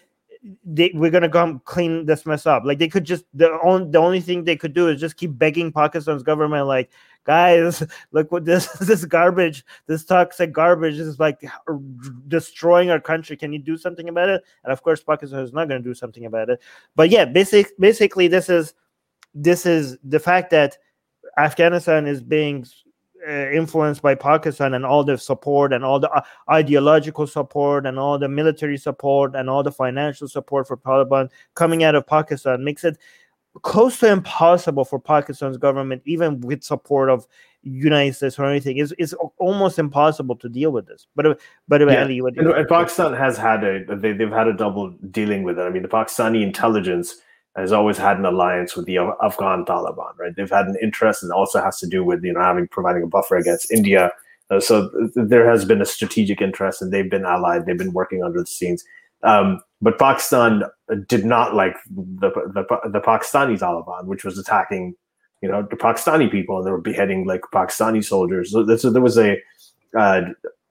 they, 0.63 0.91
we're 0.93 1.11
gonna 1.11 1.29
come 1.29 1.61
clean 1.65 2.05
this 2.05 2.25
mess 2.25 2.45
up. 2.45 2.63
Like 2.65 2.79
they 2.79 2.87
could 2.87 3.03
just 3.03 3.25
the 3.33 3.59
only 3.63 3.89
the 3.91 3.97
only 3.97 4.21
thing 4.21 4.43
they 4.43 4.55
could 4.55 4.73
do 4.73 4.87
is 4.89 4.99
just 4.99 5.17
keep 5.17 5.37
begging 5.37 5.71
Pakistan's 5.71 6.23
government, 6.23 6.67
like, 6.67 6.91
guys, 7.23 7.83
look 8.11 8.31
what 8.31 8.45
this 8.45 8.67
this 8.79 9.05
garbage, 9.05 9.65
this 9.87 10.05
toxic 10.05 10.51
garbage 10.51 10.95
is 10.95 11.19
like 11.19 11.43
destroying 12.27 12.89
our 12.89 12.99
country. 12.99 13.37
Can 13.37 13.53
you 13.53 13.59
do 13.59 13.77
something 13.77 14.09
about 14.09 14.29
it? 14.29 14.43
And 14.63 14.71
of 14.71 14.83
course, 14.83 15.03
Pakistan 15.03 15.39
is 15.39 15.53
not 15.53 15.67
gonna 15.67 15.81
do 15.81 15.93
something 15.93 16.25
about 16.25 16.49
it. 16.49 16.61
But 16.95 17.09
yeah, 17.09 17.25
basic 17.25 17.77
basically 17.79 18.27
this 18.27 18.49
is 18.49 18.73
this 19.33 19.65
is 19.65 19.97
the 20.03 20.19
fact 20.19 20.49
that 20.51 20.77
Afghanistan 21.37 22.07
is 22.07 22.21
being 22.21 22.65
uh, 23.27 23.49
influenced 23.51 24.01
by 24.01 24.15
Pakistan 24.15 24.73
and 24.73 24.85
all 24.85 25.03
the 25.03 25.17
support 25.17 25.73
and 25.73 25.83
all 25.83 25.99
the 25.99 26.09
uh, 26.09 26.21
ideological 26.49 27.27
support 27.27 27.85
and 27.85 27.99
all 27.99 28.17
the 28.17 28.27
military 28.27 28.77
support 28.77 29.35
and 29.35 29.49
all 29.49 29.63
the 29.63 29.71
financial 29.71 30.27
support 30.27 30.67
for 30.67 30.77
Taliban 30.77 31.29
coming 31.55 31.83
out 31.83 31.95
of 31.95 32.07
Pakistan 32.07 32.63
makes 32.63 32.83
it 32.83 32.97
close 33.61 33.99
to 33.99 34.11
impossible 34.11 34.85
for 34.85 34.99
Pakistan's 34.99 35.57
government, 35.57 36.01
even 36.05 36.41
with 36.41 36.63
support 36.63 37.09
of 37.09 37.27
United 37.63 38.15
States 38.15 38.39
or 38.39 38.45
anything, 38.45 38.77
is 38.77 38.93
is 38.93 39.13
almost 39.37 39.79
impossible 39.79 40.35
to 40.37 40.49
deal 40.49 40.71
with 40.71 40.87
this. 40.87 41.07
But 41.15 41.39
but 41.67 41.81
yeah. 41.81 42.03
Ali, 42.03 42.19
and, 42.19 42.37
and 42.37 42.67
Pakistan 42.67 43.13
has 43.13 43.37
had 43.37 43.63
a 43.63 43.95
they, 43.95 44.13
they've 44.13 44.31
had 44.31 44.47
a 44.47 44.53
double 44.53 44.91
dealing 45.11 45.43
with 45.43 45.59
it. 45.59 45.63
I 45.63 45.69
mean, 45.69 45.81
the 45.81 45.89
Pakistani 45.89 46.43
intelligence 46.43 47.15
has 47.57 47.71
always 47.71 47.97
had 47.97 48.17
an 48.17 48.25
alliance 48.25 48.75
with 48.75 48.85
the 48.85 48.97
Afghan 48.97 49.65
Taliban, 49.65 50.17
right? 50.17 50.35
They've 50.35 50.49
had 50.49 50.67
an 50.67 50.77
interest, 50.81 51.23
and 51.23 51.31
also 51.31 51.61
has 51.61 51.79
to 51.79 51.87
do 51.87 52.03
with 52.03 52.23
you 52.23 52.33
know 52.33 52.41
having 52.41 52.67
providing 52.67 53.03
a 53.03 53.07
buffer 53.07 53.35
against 53.35 53.71
India. 53.71 54.11
Uh, 54.49 54.59
so 54.59 54.89
th- 54.89 55.11
there 55.15 55.49
has 55.49 55.65
been 55.65 55.81
a 55.81 55.85
strategic 55.85 56.41
interest, 56.41 56.81
and 56.81 56.91
they've 56.91 57.09
been 57.09 57.25
allied. 57.25 57.65
They've 57.65 57.77
been 57.77 57.93
working 57.93 58.23
under 58.23 58.39
the 58.39 58.47
scenes. 58.47 58.83
Um, 59.23 59.61
but 59.81 59.97
Pakistan 59.99 60.63
did 61.07 61.25
not 61.25 61.55
like 61.55 61.75
the, 61.89 62.29
the 62.29 62.89
the 62.89 62.99
Pakistani 62.99 63.59
Taliban, 63.59 64.05
which 64.05 64.23
was 64.23 64.37
attacking, 64.37 64.95
you 65.41 65.49
know, 65.49 65.63
the 65.63 65.75
Pakistani 65.75 66.31
people, 66.31 66.57
and 66.57 66.67
they 66.67 66.71
were 66.71 66.81
beheading 66.81 67.25
like 67.25 67.41
Pakistani 67.53 68.03
soldiers. 68.03 68.51
So, 68.51 68.75
so 68.77 68.89
there 68.89 69.01
was 69.01 69.17
a 69.17 69.37
uh, 69.97 70.21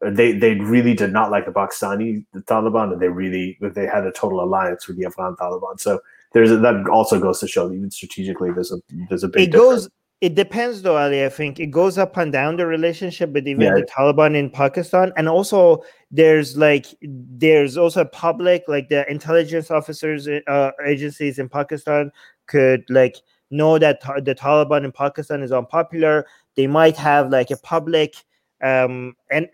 they 0.02 0.32
they 0.32 0.54
really 0.54 0.94
did 0.94 1.12
not 1.12 1.30
like 1.30 1.46
the 1.46 1.52
Pakistani 1.52 2.24
the 2.32 2.42
Taliban, 2.42 2.92
and 2.92 3.02
they 3.02 3.08
really 3.08 3.58
they 3.60 3.86
had 3.86 4.06
a 4.06 4.12
total 4.12 4.40
alliance 4.42 4.86
with 4.86 4.96
the 4.98 5.06
Afghan 5.06 5.34
Taliban. 5.34 5.80
So 5.80 6.00
there's 6.32 6.50
a, 6.50 6.56
that 6.58 6.88
also 6.88 7.20
goes 7.20 7.40
to 7.40 7.48
show 7.48 7.72
even 7.72 7.90
strategically 7.90 8.50
there's 8.52 8.72
a 8.72 8.78
there's 9.08 9.24
a 9.24 9.28
big 9.28 9.48
it 9.48 9.52
goes 9.52 9.88
it 10.22 10.34
depends 10.34 10.80
though 10.80 10.96
ali. 10.96 11.24
I 11.24 11.28
think 11.28 11.60
it 11.60 11.66
goes 11.66 11.98
up 11.98 12.16
and 12.16 12.32
down 12.32 12.56
the 12.56 12.66
relationship 12.66 13.32
with 13.32 13.46
even 13.46 13.62
yeah. 13.62 13.74
the 13.74 13.82
taliban 13.82 14.34
in 14.34 14.48
pakistan. 14.48 15.12
And 15.16 15.28
also 15.28 15.84
there's 16.10 16.56
like 16.56 16.86
there's 17.02 17.76
also 17.76 18.00
a 18.00 18.06
public 18.06 18.64
like 18.66 18.88
the 18.88 19.08
intelligence 19.10 19.70
officers 19.70 20.26
uh, 20.26 20.70
agencies 20.86 21.38
in 21.38 21.48
pakistan 21.48 22.10
could 22.46 22.84
like 22.88 23.16
know 23.50 23.78
that 23.78 24.00
the 24.24 24.34
taliban 24.34 24.84
in 24.84 24.92
pakistan 24.92 25.42
is 25.42 25.52
unpopular. 25.52 26.26
They 26.54 26.66
might 26.66 26.96
have 26.96 27.28
like 27.30 27.50
a 27.50 27.58
public 27.58 28.16
um 28.62 29.14
and 29.30 29.46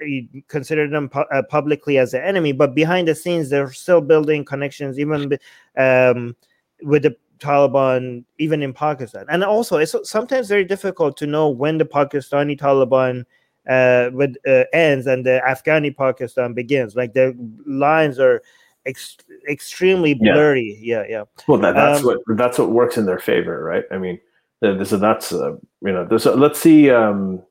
consider 0.46 0.88
them 0.88 1.08
pu- 1.08 1.26
uh, 1.34 1.42
publicly 1.50 1.98
as 1.98 2.14
an 2.14 2.22
enemy 2.22 2.52
but 2.52 2.72
behind 2.72 3.08
the 3.08 3.16
scenes 3.16 3.50
they're 3.50 3.72
still 3.72 4.00
building 4.00 4.44
connections 4.44 4.96
even 4.96 5.36
um 5.76 6.36
with 6.82 7.02
the 7.02 7.16
Taliban, 7.38 8.24
even 8.38 8.62
in 8.62 8.72
Pakistan. 8.72 9.26
And 9.28 9.42
also, 9.42 9.78
it's 9.78 9.94
sometimes 10.04 10.48
very 10.48 10.64
difficult 10.64 11.16
to 11.16 11.26
know 11.26 11.48
when 11.48 11.78
the 11.78 11.84
Pakistani 11.84 12.58
Taliban 12.58 13.24
uh, 13.68 14.10
with, 14.12 14.36
uh, 14.46 14.64
ends 14.72 15.06
and 15.06 15.26
the 15.26 15.42
Afghani 15.46 15.96
Pakistan 15.96 16.54
begins. 16.54 16.94
Like 16.94 17.14
the 17.14 17.36
lines 17.66 18.18
are 18.18 18.42
ex- 18.86 19.16
extremely 19.48 20.14
blurry. 20.14 20.78
Yeah, 20.80 21.02
yeah. 21.02 21.10
yeah. 21.10 21.24
Well, 21.48 21.58
that, 21.58 21.74
that's 21.74 22.00
um, 22.00 22.06
what 22.06 22.18
that's 22.36 22.58
what 22.58 22.70
works 22.70 22.96
in 22.96 23.06
their 23.06 23.18
favor, 23.18 23.62
right? 23.62 23.84
I 23.90 23.98
mean, 23.98 24.20
so 24.62 24.96
that's 24.96 25.32
uh, 25.32 25.56
you 25.80 25.92
know, 25.92 26.06
there's, 26.06 26.26
let's 26.26 26.60
see. 26.60 26.90
Um, 26.90 27.42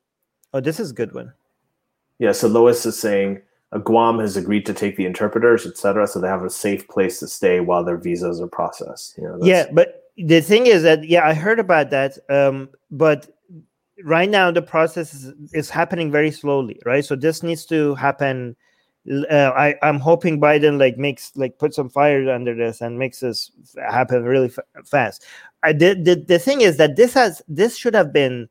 oh, 0.54 0.60
this 0.60 0.80
is 0.80 0.90
a 0.90 0.94
good 0.94 1.12
one. 1.12 1.32
Yeah. 2.18 2.32
So 2.32 2.48
Lois 2.48 2.86
is 2.86 2.98
saying 2.98 3.42
Guam 3.78 4.18
has 4.18 4.36
agreed 4.36 4.66
to 4.66 4.74
take 4.74 4.96
the 4.96 5.06
interpreters, 5.06 5.66
et 5.66 5.76
cetera, 5.76 6.06
so 6.06 6.20
they 6.20 6.28
have 6.28 6.44
a 6.44 6.50
safe 6.50 6.86
place 6.88 7.18
to 7.20 7.26
stay 7.26 7.60
while 7.60 7.82
their 7.82 7.96
visas 7.96 8.40
are 8.40 8.46
processed. 8.46 9.16
You 9.16 9.24
know, 9.24 9.38
yeah, 9.40 9.66
but 9.72 10.10
the 10.16 10.40
thing 10.40 10.66
is 10.66 10.82
that 10.82 11.08
yeah, 11.08 11.26
I 11.26 11.32
heard 11.32 11.58
about 11.58 11.90
that, 11.90 12.18
um, 12.28 12.68
but 12.90 13.28
right 14.04 14.28
now 14.28 14.50
the 14.50 14.62
process 14.62 15.14
is, 15.14 15.32
is, 15.52 15.70
happening 15.70 16.10
very 16.10 16.30
slowly, 16.30 16.80
right? 16.84 17.04
So 17.04 17.16
this 17.16 17.42
needs 17.42 17.64
to 17.66 17.94
happen. 17.94 18.56
Uh, 19.10 19.52
I 19.56 19.74
I'm 19.82 19.98
hoping 19.98 20.40
Biden 20.40 20.78
like 20.78 20.98
makes 20.98 21.32
like 21.34 21.58
put 21.58 21.74
some 21.74 21.88
fire 21.88 22.30
under 22.30 22.54
this 22.54 22.80
and 22.82 22.98
makes 22.98 23.20
this 23.20 23.50
happen 23.90 24.22
really 24.22 24.46
f- 24.46 24.86
fast. 24.86 25.24
I 25.62 25.72
did 25.72 26.04
the, 26.04 26.14
the 26.14 26.38
thing 26.38 26.60
is 26.60 26.76
that 26.76 26.96
this 26.96 27.14
has 27.14 27.42
this 27.48 27.76
should 27.76 27.94
have 27.94 28.12
been 28.12 28.48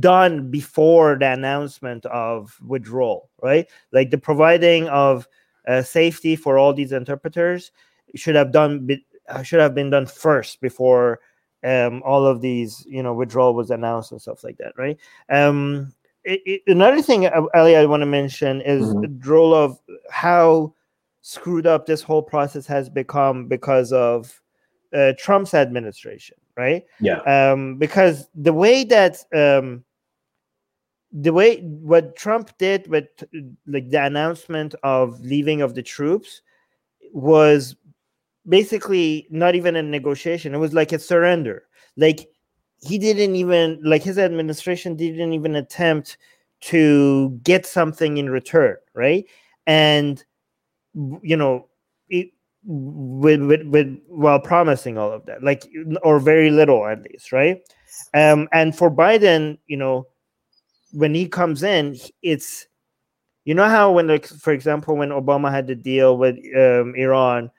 done 0.00 0.50
before 0.50 1.16
the 1.18 1.32
announcement 1.32 2.04
of 2.06 2.58
withdrawal, 2.66 3.30
right? 3.42 3.66
Like 3.92 4.10
the 4.10 4.18
providing 4.18 4.88
of 4.88 5.26
uh, 5.66 5.82
safety 5.82 6.36
for 6.36 6.58
all 6.58 6.74
these 6.74 6.92
interpreters 6.92 7.72
should 8.14 8.34
have 8.34 8.52
done 8.52 8.88
uh, 9.28 9.42
should 9.42 9.60
have 9.60 9.74
been 9.74 9.90
done 9.90 10.06
first 10.06 10.60
before 10.60 11.20
um, 11.64 12.02
all 12.04 12.24
of 12.26 12.40
these, 12.40 12.84
you 12.88 13.02
know, 13.02 13.12
withdrawal 13.14 13.54
was 13.54 13.70
announced 13.70 14.12
and 14.12 14.20
stuff 14.20 14.44
like 14.44 14.56
that, 14.58 14.72
right? 14.76 14.96
Um, 15.30 15.92
it, 16.24 16.40
it, 16.46 16.62
another 16.66 17.02
thing, 17.02 17.26
uh, 17.26 17.42
Ali, 17.54 17.76
I 17.76 17.84
want 17.86 18.02
to 18.02 18.06
mention 18.06 18.60
is 18.60 18.94
Mhm. 18.94 19.02
the 19.02 19.28
role 19.28 19.54
of 19.54 19.78
how 20.10 20.74
screwed 21.22 21.66
up 21.66 21.84
this 21.86 22.02
whole 22.02 22.22
process 22.22 22.66
has 22.66 22.88
become 22.88 23.46
because 23.46 23.92
of 23.92 24.40
uh, 24.94 25.12
Trump's 25.18 25.52
administration, 25.52 26.36
right? 26.58 26.84
Yeah. 27.00 27.20
um, 27.20 27.78
because 27.78 28.28
the 28.34 28.52
way 28.52 28.84
that 28.84 29.24
um, 29.34 29.84
the 31.12 31.32
way 31.32 31.60
what 31.60 32.16
Trump 32.16 32.50
did 32.58 32.86
with 32.88 33.06
like 33.66 33.88
the 33.90 34.04
announcement 34.04 34.74
of 34.82 35.18
leaving 35.20 35.62
of 35.62 35.74
the 35.74 35.82
troops 35.82 36.42
was 37.12 37.76
basically 38.46 39.26
not 39.30 39.54
even 39.54 39.76
a 39.76 39.82
negotiation. 39.82 40.54
It 40.54 40.58
was 40.58 40.74
like 40.74 40.92
a 40.92 40.98
surrender. 40.98 41.62
Like 41.96 42.28
he 42.82 42.98
didn't 42.98 43.36
even 43.36 43.80
like 43.82 44.02
his 44.02 44.18
administration 44.18 44.96
didn't 44.96 45.32
even 45.32 45.56
attempt 45.56 46.18
to 46.60 47.30
get 47.44 47.66
something 47.66 48.18
in 48.18 48.30
return, 48.30 48.76
right? 48.94 49.24
And 49.66 50.22
you 51.22 51.36
know, 51.36 51.68
with, 52.70 53.40
with 53.40 53.66
with 53.66 53.98
while 54.08 54.38
promising 54.38 54.98
all 54.98 55.10
of 55.10 55.24
that, 55.24 55.42
like 55.42 55.66
or 56.02 56.20
very 56.20 56.50
little 56.50 56.86
at 56.86 57.02
least, 57.02 57.32
right? 57.32 57.62
Um, 58.12 58.46
and 58.52 58.76
for 58.76 58.90
Biden, 58.90 59.58
you 59.66 59.78
know, 59.78 60.06
when 60.92 61.14
he 61.14 61.26
comes 61.26 61.62
in, 61.62 61.96
it's 62.22 62.66
you 63.46 63.54
know 63.54 63.68
how 63.68 63.92
when 63.92 64.06
like 64.06 64.26
for 64.26 64.52
example 64.52 64.96
when 64.96 65.08
Obama 65.08 65.50
had 65.50 65.66
to 65.68 65.74
deal 65.74 66.18
with 66.18 66.36
um, 66.54 66.94
Iran 66.94 67.50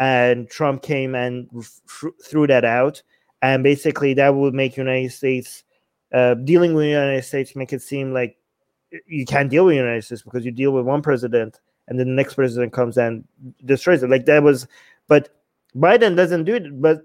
and 0.00 0.48
Trump 0.50 0.82
came 0.82 1.14
and 1.14 1.48
f- 1.56 2.04
threw 2.22 2.46
that 2.46 2.66
out, 2.66 3.02
and 3.40 3.62
basically 3.62 4.12
that 4.14 4.34
would 4.34 4.52
make 4.52 4.76
United 4.76 5.12
States 5.12 5.64
uh, 6.12 6.34
dealing 6.34 6.74
with 6.74 6.84
the 6.84 6.90
United 6.90 7.24
States 7.24 7.56
make 7.56 7.72
it 7.72 7.80
seem 7.80 8.12
like 8.12 8.36
you 9.06 9.24
can't 9.24 9.50
deal 9.50 9.64
with 9.64 9.76
United 9.76 10.04
States 10.04 10.22
because 10.22 10.44
you 10.44 10.50
deal 10.50 10.72
with 10.72 10.84
one 10.84 11.00
president 11.00 11.58
and 11.88 11.98
then 11.98 12.06
the 12.06 12.12
next 12.12 12.34
president 12.34 12.72
comes 12.72 12.96
and 12.96 13.24
destroys 13.64 14.02
it. 14.02 14.10
Like 14.10 14.26
that 14.26 14.42
was, 14.42 14.68
but 15.08 15.30
Biden 15.74 16.16
doesn't 16.16 16.44
do 16.44 16.54
it, 16.54 16.80
but 16.80 17.02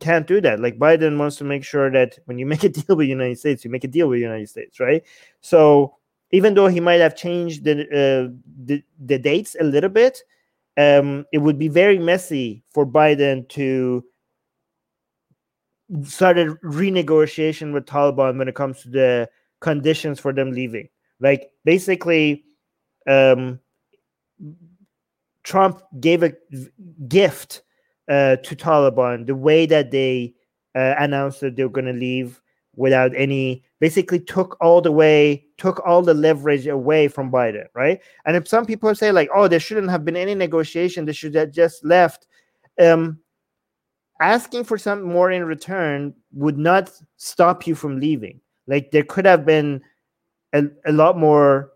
can't 0.00 0.26
do 0.26 0.40
that. 0.40 0.60
Like 0.60 0.78
Biden 0.78 1.18
wants 1.18 1.36
to 1.36 1.44
make 1.44 1.64
sure 1.64 1.90
that 1.90 2.18
when 2.24 2.38
you 2.38 2.46
make 2.52 2.64
a 2.64 2.68
deal 2.68 2.96
with 2.96 3.06
the 3.06 3.10
United 3.10 3.38
States, 3.38 3.64
you 3.64 3.70
make 3.70 3.84
a 3.84 3.88
deal 3.88 4.08
with 4.08 4.18
the 4.18 4.22
United 4.22 4.48
States, 4.48 4.80
right? 4.80 5.02
So 5.40 5.96
even 6.30 6.54
though 6.54 6.68
he 6.68 6.80
might 6.80 7.00
have 7.00 7.16
changed 7.16 7.64
the 7.64 7.82
uh, 7.84 8.34
the, 8.64 8.82
the 8.98 9.18
dates 9.18 9.56
a 9.60 9.64
little 9.64 9.90
bit, 9.90 10.18
um, 10.76 11.26
it 11.32 11.38
would 11.38 11.58
be 11.58 11.68
very 11.68 11.98
messy 11.98 12.64
for 12.70 12.86
Biden 12.86 13.48
to 13.50 14.04
start 16.02 16.38
a 16.38 16.46
renegotiation 16.64 17.72
with 17.72 17.86
Taliban 17.86 18.38
when 18.38 18.48
it 18.48 18.54
comes 18.54 18.82
to 18.82 18.88
the 18.88 19.28
conditions 19.60 20.18
for 20.18 20.32
them 20.32 20.50
leaving. 20.50 20.88
Like 21.20 21.50
basically, 21.64 22.44
um, 23.06 23.60
Trump 25.42 25.82
gave 26.00 26.22
a 26.22 26.32
gift 27.08 27.62
uh, 28.08 28.36
to 28.36 28.56
Taliban 28.56 29.26
the 29.26 29.34
way 29.34 29.66
that 29.66 29.90
they 29.90 30.34
uh, 30.74 30.94
announced 30.98 31.40
that 31.40 31.56
they're 31.56 31.68
going 31.68 31.86
to 31.86 31.92
leave 31.92 32.40
without 32.76 33.12
any 33.14 33.62
basically 33.80 34.18
took 34.18 34.56
all 34.60 34.80
the 34.80 34.90
way 34.90 35.44
took 35.58 35.80
all 35.86 36.02
the 36.02 36.14
leverage 36.14 36.66
away 36.66 37.06
from 37.06 37.30
Biden, 37.30 37.66
right? 37.74 38.00
And 38.24 38.36
if 38.36 38.48
some 38.48 38.66
people 38.66 38.92
say 38.94 39.12
like, 39.12 39.28
oh, 39.34 39.46
there 39.46 39.60
shouldn't 39.60 39.90
have 39.90 40.04
been 40.04 40.16
any 40.16 40.34
negotiation, 40.34 41.04
they 41.04 41.12
should 41.12 41.34
have 41.34 41.52
just 41.52 41.84
left. 41.84 42.26
Um, 42.80 43.20
asking 44.20 44.64
for 44.64 44.78
something 44.78 45.08
more 45.08 45.30
in 45.30 45.44
return 45.44 46.14
would 46.32 46.58
not 46.58 46.90
stop 47.16 47.66
you 47.66 47.74
from 47.74 48.00
leaving. 48.00 48.40
Like 48.66 48.90
there 48.90 49.04
could 49.04 49.26
have 49.26 49.46
been 49.46 49.82
a, 50.52 50.64
a 50.86 50.92
lot 50.92 51.18
more. 51.18 51.70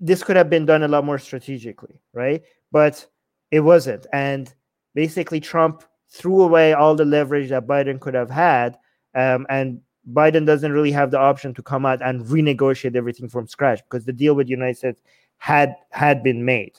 This 0.00 0.22
could 0.22 0.36
have 0.36 0.50
been 0.50 0.66
done 0.66 0.82
a 0.82 0.88
lot 0.88 1.04
more 1.04 1.18
strategically, 1.18 2.00
right? 2.12 2.42
But 2.72 3.06
it 3.50 3.60
wasn't, 3.60 4.06
and 4.12 4.52
basically 4.94 5.40
Trump 5.40 5.84
threw 6.10 6.42
away 6.42 6.72
all 6.72 6.94
the 6.94 7.04
leverage 7.04 7.50
that 7.50 7.66
Biden 7.66 8.00
could 8.00 8.14
have 8.14 8.30
had, 8.30 8.78
um, 9.14 9.46
and 9.50 9.80
Biden 10.12 10.44
doesn't 10.46 10.72
really 10.72 10.92
have 10.92 11.10
the 11.10 11.18
option 11.18 11.54
to 11.54 11.62
come 11.62 11.86
out 11.86 12.02
and 12.02 12.24
renegotiate 12.26 12.94
everything 12.96 13.28
from 13.28 13.46
scratch 13.46 13.80
because 13.84 14.04
the 14.04 14.12
deal 14.12 14.34
with 14.34 14.46
the 14.46 14.52
United 14.52 14.76
States 14.76 15.02
had 15.38 15.74
had 15.90 16.22
been 16.22 16.44
made, 16.44 16.78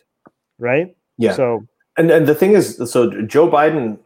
right? 0.59 0.95
Yeah. 1.17 1.33
So 1.33 1.65
And 1.97 2.11
and 2.11 2.27
the 2.27 2.35
thing 2.35 2.53
is, 2.53 2.77
so 2.91 3.21
Joe 3.23 3.49
Biden 3.49 3.97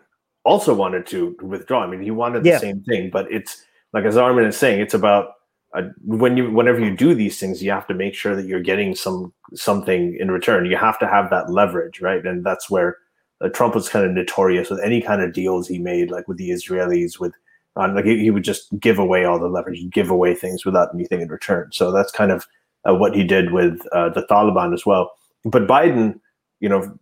also 0.46 0.74
wanted 0.74 1.06
to 1.08 1.36
withdraw. 1.42 1.84
I 1.84 1.88
mean, 1.88 2.02
he 2.02 2.12
wanted 2.12 2.44
the 2.44 2.50
Yeah. 2.50 2.60
same 2.60 2.82
thing, 2.84 3.10
but 3.10 3.32
it's 3.32 3.66
like 3.94 4.06
as 4.06 4.16
Armin 4.18 4.46
is 4.46 4.58
saying, 4.58 4.80
it's 4.82 4.94
about 4.94 5.34
uh, 5.74 5.84
when 6.04 6.36
you 6.36 6.50
whenever 6.50 6.80
you 6.80 6.96
do 6.96 7.14
these 7.14 7.40
things, 7.40 7.62
you 7.62 7.72
have 7.72 7.88
to 7.88 7.94
make 7.94 8.16
sure 8.16 8.36
that 8.36 8.46
you're 8.46 8.62
getting 8.62 8.96
some 8.96 9.32
something 9.54 10.18
in 10.20 10.32
return. 10.32 10.66
You 10.66 10.78
have 10.78 10.98
to 11.00 11.08
have 11.08 11.30
that 11.30 11.52
leverage, 11.52 12.02
right? 12.02 12.26
And 12.26 12.44
that's 12.44 12.70
where 12.70 12.98
uh, 13.42 13.50
Trump 13.50 13.76
was 13.76 13.88
kind 13.88 14.06
of 14.06 14.12
notorious 14.12 14.70
with 14.70 14.82
any 14.82 15.02
kind 15.02 15.22
of 15.22 15.34
deals 15.34 15.68
he 15.68 15.78
made, 15.78 16.10
like 16.10 16.28
with 16.28 16.38
the 16.38 16.50
Israelis, 16.50 17.20
with 17.20 17.34
uh, 17.76 17.92
like 17.94 18.06
he, 18.06 18.20
he 18.20 18.32
would 18.32 18.44
just 18.44 18.68
give 18.80 18.98
away 18.98 19.26
all 19.26 19.40
the 19.40 19.48
leverage, 19.48 19.88
give 19.92 20.10
away 20.10 20.34
things 20.34 20.66
without 20.66 20.90
anything 20.94 21.22
in 21.22 21.28
return. 21.30 21.70
So 21.72 21.92
that's 21.92 22.12
kind 22.12 22.32
of 22.32 22.48
uh, 22.90 22.96
what 22.96 23.16
he 23.16 23.24
did 23.24 23.52
with 23.52 23.80
uh, 23.92 24.10
the 24.10 24.24
Taliban 24.24 24.74
as 24.74 24.86
well. 24.88 25.12
But 25.46 25.68
Biden, 25.68 26.20
you 26.60 26.70
know, 26.70 26.98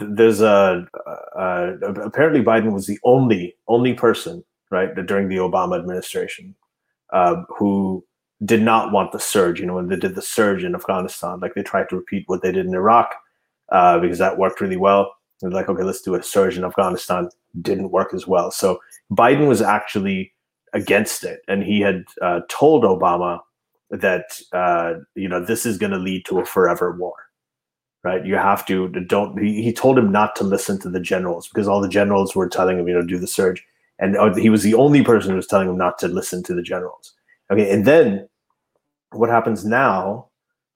there's 0.00 0.40
a 0.40 0.86
apparently 1.36 2.42
Biden 2.42 2.72
was 2.72 2.86
the 2.86 2.98
only 3.04 3.54
only 3.68 3.94
person 3.94 4.44
right 4.70 4.92
during 5.06 5.28
the 5.28 5.36
Obama 5.36 5.78
administration 5.78 6.54
uh, 7.12 7.42
who 7.48 8.04
did 8.44 8.62
not 8.62 8.92
want 8.92 9.12
the 9.12 9.18
surge. 9.18 9.60
You 9.60 9.66
know, 9.66 9.74
when 9.74 9.88
they 9.88 9.96
did 9.96 10.14
the 10.14 10.22
surge 10.22 10.64
in 10.64 10.74
Afghanistan, 10.74 11.40
like 11.40 11.54
they 11.54 11.62
tried 11.62 11.88
to 11.90 11.96
repeat 11.96 12.24
what 12.26 12.42
they 12.42 12.52
did 12.52 12.66
in 12.66 12.74
Iraq 12.74 13.14
uh, 13.70 13.98
because 13.98 14.18
that 14.18 14.38
worked 14.38 14.60
really 14.60 14.76
well. 14.76 15.12
They're 15.40 15.50
like, 15.50 15.68
okay, 15.68 15.82
let's 15.82 16.02
do 16.02 16.14
a 16.14 16.22
surge 16.22 16.58
in 16.58 16.64
Afghanistan. 16.64 17.28
Didn't 17.60 17.90
work 17.90 18.12
as 18.12 18.26
well. 18.26 18.50
So 18.50 18.80
Biden 19.12 19.48
was 19.48 19.62
actually 19.62 20.32
against 20.72 21.24
it, 21.24 21.40
and 21.48 21.62
he 21.62 21.80
had 21.80 22.04
uh, 22.20 22.40
told 22.48 22.84
Obama 22.84 23.40
that 23.90 24.40
uh, 24.52 24.94
you 25.14 25.28
know 25.28 25.44
this 25.44 25.64
is 25.64 25.78
going 25.78 25.92
to 25.92 25.98
lead 25.98 26.24
to 26.26 26.40
a 26.40 26.44
forever 26.44 26.92
war 26.92 27.14
right? 28.04 28.24
You 28.24 28.36
have 28.36 28.64
to 28.66 28.88
don't. 28.88 29.38
He, 29.38 29.62
he 29.62 29.72
told 29.72 29.98
him 29.98 30.10
not 30.10 30.36
to 30.36 30.44
listen 30.44 30.78
to 30.80 30.90
the 30.90 31.00
generals 31.00 31.48
because 31.48 31.68
all 31.68 31.80
the 31.80 31.88
generals 31.88 32.34
were 32.34 32.48
telling 32.48 32.78
him, 32.78 32.88
you 32.88 32.94
know, 32.94 33.02
do 33.02 33.18
the 33.18 33.26
surge, 33.26 33.64
and 33.98 34.16
uh, 34.16 34.34
he 34.34 34.50
was 34.50 34.62
the 34.62 34.74
only 34.74 35.02
person 35.02 35.30
who 35.30 35.36
was 35.36 35.46
telling 35.46 35.68
him 35.68 35.76
not 35.76 35.98
to 35.98 36.08
listen 36.08 36.42
to 36.44 36.54
the 36.54 36.62
generals. 36.62 37.14
Okay, 37.50 37.70
and 37.70 37.84
then 37.84 38.28
what 39.12 39.30
happens 39.30 39.64
now, 39.64 40.28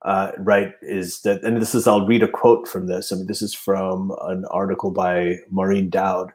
uh, 0.04 0.32
right, 0.38 0.72
is 0.80 1.20
that, 1.22 1.42
and 1.44 1.60
this 1.60 1.74
is 1.74 1.86
I'll 1.86 2.06
read 2.06 2.22
a 2.22 2.28
quote 2.28 2.66
from 2.66 2.86
this. 2.86 3.12
I 3.12 3.16
mean, 3.16 3.26
this 3.26 3.42
is 3.42 3.54
from 3.54 4.12
an 4.22 4.44
article 4.46 4.90
by 4.90 5.36
Maureen 5.50 5.90
Dowd. 5.90 6.32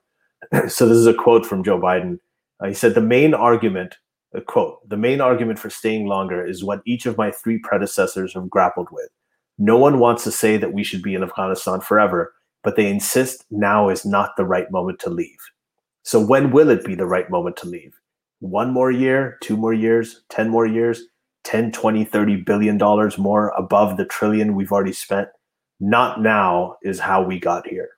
so 0.67 0.87
this 0.87 0.97
is 0.97 1.07
a 1.07 1.13
quote 1.13 1.45
from 1.45 1.63
Joe 1.63 1.79
Biden. 1.79 2.19
Uh, 2.59 2.67
he 2.67 2.73
said 2.73 2.95
the 2.95 3.01
main 3.01 3.33
argument. 3.33 3.97
A 4.33 4.41
quote: 4.41 4.87
The 4.87 4.97
main 4.97 5.21
argument 5.21 5.57
for 5.57 5.69
staying 5.69 6.05
longer 6.05 6.45
is 6.45 6.63
what 6.63 6.81
each 6.85 7.05
of 7.05 7.17
my 7.17 7.31
three 7.31 7.59
predecessors 7.59 8.33
have 8.33 8.49
grappled 8.49 8.89
with 8.91 9.09
no 9.57 9.77
one 9.77 9.99
wants 9.99 10.23
to 10.23 10.31
say 10.31 10.57
that 10.57 10.73
we 10.73 10.83
should 10.83 11.01
be 11.01 11.15
in 11.15 11.23
Afghanistan 11.23 11.81
forever, 11.81 12.33
but 12.63 12.75
they 12.75 12.89
insist 12.89 13.45
now 13.49 13.89
is 13.89 14.05
not 14.05 14.35
the 14.37 14.45
right 14.45 14.69
moment 14.71 14.99
to 14.99 15.09
leave. 15.09 15.39
So, 16.03 16.23
when 16.23 16.51
will 16.51 16.69
it 16.69 16.85
be 16.85 16.95
the 16.95 17.05
right 17.05 17.29
moment 17.29 17.57
to 17.57 17.67
leave? 17.67 17.93
One 18.39 18.71
more 18.71 18.91
year, 18.91 19.37
two 19.41 19.57
more 19.57 19.73
years, 19.73 20.23
10 20.29 20.49
more 20.49 20.67
years, 20.67 21.03
10, 21.43 21.71
20, 21.71 22.05
30 22.05 22.35
billion 22.37 22.77
dollars 22.77 23.17
more 23.17 23.49
above 23.57 23.97
the 23.97 24.05
trillion 24.05 24.53
we've 24.55 24.71
already 24.71 24.93
spent? 24.93 25.29
Not 25.79 26.21
now 26.21 26.77
is 26.83 26.99
how 26.99 27.23
we 27.23 27.39
got 27.39 27.67
here. 27.67 27.89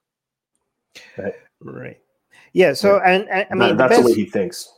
Right. 1.17 1.33
right. 1.61 1.97
Yeah. 2.53 2.73
So, 2.73 2.99
and, 2.99 3.27
and 3.29 3.47
I 3.51 3.55
mean, 3.55 3.77
that's 3.77 3.95
the, 3.95 4.01
the 4.01 4.07
way 4.09 4.13
he 4.13 4.25
thinks. 4.25 4.71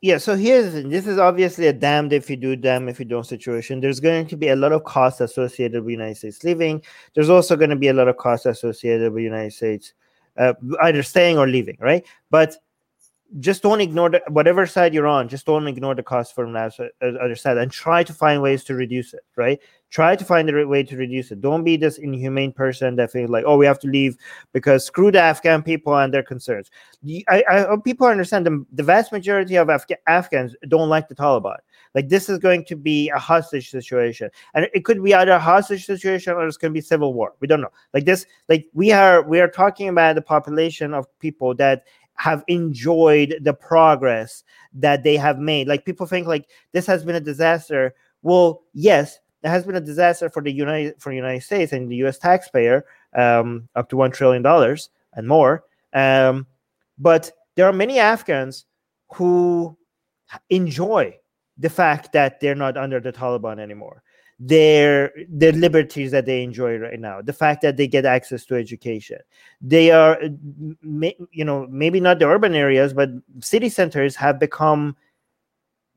yeah. 0.00 0.18
So 0.18 0.36
here's. 0.36 0.72
This 0.72 1.06
is 1.06 1.18
obviously 1.18 1.66
a 1.66 1.72
damned 1.72 2.12
if 2.12 2.28
you 2.28 2.36
do, 2.36 2.56
damned 2.56 2.90
if 2.90 2.98
you 2.98 3.04
don't 3.04 3.24
situation. 3.24 3.80
There's 3.80 4.00
going 4.00 4.26
to 4.26 4.36
be 4.36 4.48
a 4.48 4.56
lot 4.56 4.72
of 4.72 4.84
costs 4.84 5.20
associated 5.20 5.84
with 5.84 5.92
United 5.92 6.16
States 6.16 6.44
leaving. 6.44 6.82
There's 7.14 7.30
also 7.30 7.56
going 7.56 7.70
to 7.70 7.76
be 7.76 7.88
a 7.88 7.94
lot 7.94 8.08
of 8.08 8.16
costs 8.16 8.46
associated 8.46 9.12
with 9.12 9.22
United 9.22 9.52
States 9.52 9.94
uh, 10.36 10.54
either 10.82 11.02
staying 11.02 11.38
or 11.38 11.46
leaving, 11.46 11.76
right? 11.80 12.04
But 12.30 12.56
just 13.40 13.62
don't 13.62 13.80
ignore 13.80 14.10
the, 14.10 14.22
whatever 14.28 14.66
side 14.66 14.92
you're 14.92 15.06
on. 15.06 15.28
Just 15.28 15.46
don't 15.46 15.66
ignore 15.66 15.94
the 15.94 16.02
cost 16.02 16.34
from 16.34 16.52
that 16.52 16.78
uh, 16.78 17.06
other 17.20 17.34
side, 17.34 17.58
and 17.58 17.70
try 17.70 18.02
to 18.02 18.12
find 18.12 18.42
ways 18.42 18.64
to 18.64 18.74
reduce 18.74 19.14
it. 19.14 19.20
Right? 19.36 19.60
Try 19.90 20.16
to 20.16 20.24
find 20.24 20.48
a 20.48 20.66
way 20.66 20.82
to 20.82 20.96
reduce 20.96 21.30
it. 21.30 21.40
Don't 21.40 21.64
be 21.64 21.76
this 21.76 21.98
inhumane 21.98 22.52
person 22.52 22.96
that 22.96 23.12
feels 23.12 23.28
like, 23.30 23.44
oh, 23.46 23.58
we 23.58 23.66
have 23.66 23.78
to 23.80 23.88
leave 23.88 24.16
because 24.52 24.86
screw 24.86 25.10
the 25.10 25.20
Afghan 25.20 25.62
people 25.62 25.96
and 25.96 26.12
their 26.14 26.22
concerns. 26.22 26.70
I, 27.28 27.44
I 27.50 27.60
hope 27.60 27.84
people 27.84 28.06
understand 28.06 28.46
the, 28.46 28.64
the 28.72 28.82
vast 28.82 29.12
majority 29.12 29.56
of 29.56 29.68
Afga- 29.68 29.96
Afghans 30.06 30.56
don't 30.68 30.88
like 30.88 31.08
the 31.08 31.14
Taliban. 31.14 31.58
Like 31.94 32.08
this 32.08 32.28
is 32.28 32.38
going 32.38 32.64
to 32.66 32.76
be 32.76 33.10
a 33.10 33.18
hostage 33.18 33.70
situation, 33.70 34.30
and 34.54 34.66
it 34.72 34.84
could 34.84 35.02
be 35.02 35.14
either 35.14 35.32
a 35.32 35.38
hostage 35.38 35.84
situation 35.84 36.32
or 36.32 36.46
it's 36.46 36.56
going 36.56 36.72
to 36.72 36.74
be 36.74 36.80
civil 36.80 37.12
war. 37.12 37.34
We 37.40 37.46
don't 37.46 37.60
know. 37.60 37.72
Like 37.92 38.06
this, 38.06 38.24
like 38.48 38.66
we 38.72 38.92
are 38.92 39.22
we 39.22 39.40
are 39.40 39.48
talking 39.48 39.88
about 39.88 40.14
the 40.14 40.22
population 40.22 40.94
of 40.94 41.06
people 41.18 41.54
that 41.56 41.84
have 42.14 42.44
enjoyed 42.48 43.36
the 43.42 43.54
progress 43.54 44.44
that 44.74 45.02
they 45.02 45.16
have 45.16 45.38
made. 45.38 45.68
Like 45.68 45.84
people 45.84 46.06
think 46.06 46.26
like 46.26 46.48
this 46.72 46.86
has 46.86 47.04
been 47.04 47.16
a 47.16 47.20
disaster. 47.20 47.94
Well, 48.22 48.62
yes, 48.72 49.18
it 49.42 49.48
has 49.48 49.64
been 49.64 49.76
a 49.76 49.80
disaster 49.80 50.30
for 50.30 50.42
the 50.42 50.52
United 50.52 51.00
for 51.00 51.10
the 51.10 51.16
United 51.16 51.42
States 51.42 51.72
and 51.72 51.90
the 51.90 51.96
U.S. 51.96 52.18
taxpayer, 52.18 52.84
um, 53.16 53.68
up 53.74 53.88
to 53.90 53.96
one 53.96 54.12
trillion 54.12 54.42
dollars 54.42 54.90
and 55.14 55.26
more. 55.26 55.64
Um, 55.92 56.46
but 56.98 57.32
there 57.56 57.66
are 57.66 57.72
many 57.72 57.98
Afghans 57.98 58.66
who 59.14 59.76
enjoy 60.48 61.18
the 61.58 61.68
fact 61.68 62.12
that 62.12 62.40
they're 62.40 62.54
not 62.54 62.76
under 62.76 63.00
the 63.00 63.12
Taliban 63.12 63.58
anymore 63.58 64.02
their 64.44 65.12
their 65.28 65.52
liberties 65.52 66.10
that 66.10 66.26
they 66.26 66.42
enjoy 66.42 66.76
right 66.76 66.98
now 66.98 67.22
the 67.22 67.32
fact 67.32 67.62
that 67.62 67.76
they 67.76 67.86
get 67.86 68.04
access 68.04 68.44
to 68.44 68.56
education. 68.56 69.18
They 69.60 69.92
are 69.92 70.20
you 71.30 71.44
know 71.44 71.68
maybe 71.70 72.00
not 72.00 72.18
the 72.18 72.26
urban 72.26 72.54
areas 72.54 72.92
but 72.92 73.10
city 73.38 73.68
centers 73.68 74.16
have 74.16 74.40
become 74.40 74.96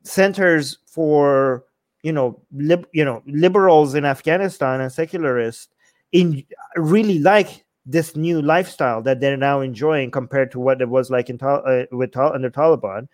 centers 0.04 0.78
for 0.86 1.64
you 2.02 2.12
know 2.12 2.40
lib, 2.52 2.86
you 2.92 3.04
know 3.04 3.20
liberals 3.26 3.96
in 3.96 4.04
afghanistan 4.04 4.80
and 4.80 4.92
secularists 4.92 5.74
in 6.12 6.44
really 6.76 7.18
like 7.18 7.64
this 7.84 8.14
new 8.14 8.40
lifestyle 8.40 9.02
that 9.02 9.18
they're 9.18 9.36
now 9.36 9.60
enjoying 9.60 10.12
compared 10.12 10.52
to 10.52 10.60
what 10.60 10.80
it 10.80 10.88
was 10.88 11.10
like 11.10 11.28
in 11.30 11.38
uh, 11.42 11.84
with 11.90 12.16
under 12.16 12.50
taliban. 12.50 13.08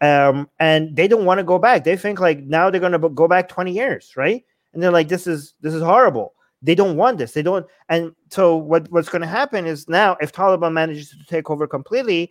Um, 0.00 0.50
and 0.58 0.96
they 0.96 1.06
don't 1.06 1.24
want 1.24 1.38
to 1.38 1.44
go 1.44 1.60
back. 1.60 1.84
They 1.84 1.96
think 1.96 2.18
like 2.18 2.40
now 2.40 2.70
they're 2.70 2.80
going 2.80 3.00
to 3.00 3.08
go 3.08 3.28
back 3.28 3.48
20 3.48 3.72
years 3.72 4.14
right 4.16 4.44
and 4.72 4.82
they're 4.82 4.90
like 4.90 5.08
this 5.08 5.26
is 5.26 5.54
this 5.60 5.74
is 5.74 5.82
horrible. 5.82 6.34
They 6.64 6.74
don't 6.76 6.96
want 6.96 7.18
this. 7.18 7.32
They 7.32 7.42
don't 7.42 7.66
and 7.88 8.14
so 8.30 8.56
what 8.56 8.90
what's 8.90 9.08
going 9.08 9.22
to 9.22 9.28
happen 9.28 9.66
is 9.66 9.88
now 9.88 10.16
if 10.20 10.32
taliban 10.32 10.72
manages 10.72 11.10
to 11.10 11.24
take 11.26 11.50
over 11.50 11.66
completely 11.66 12.30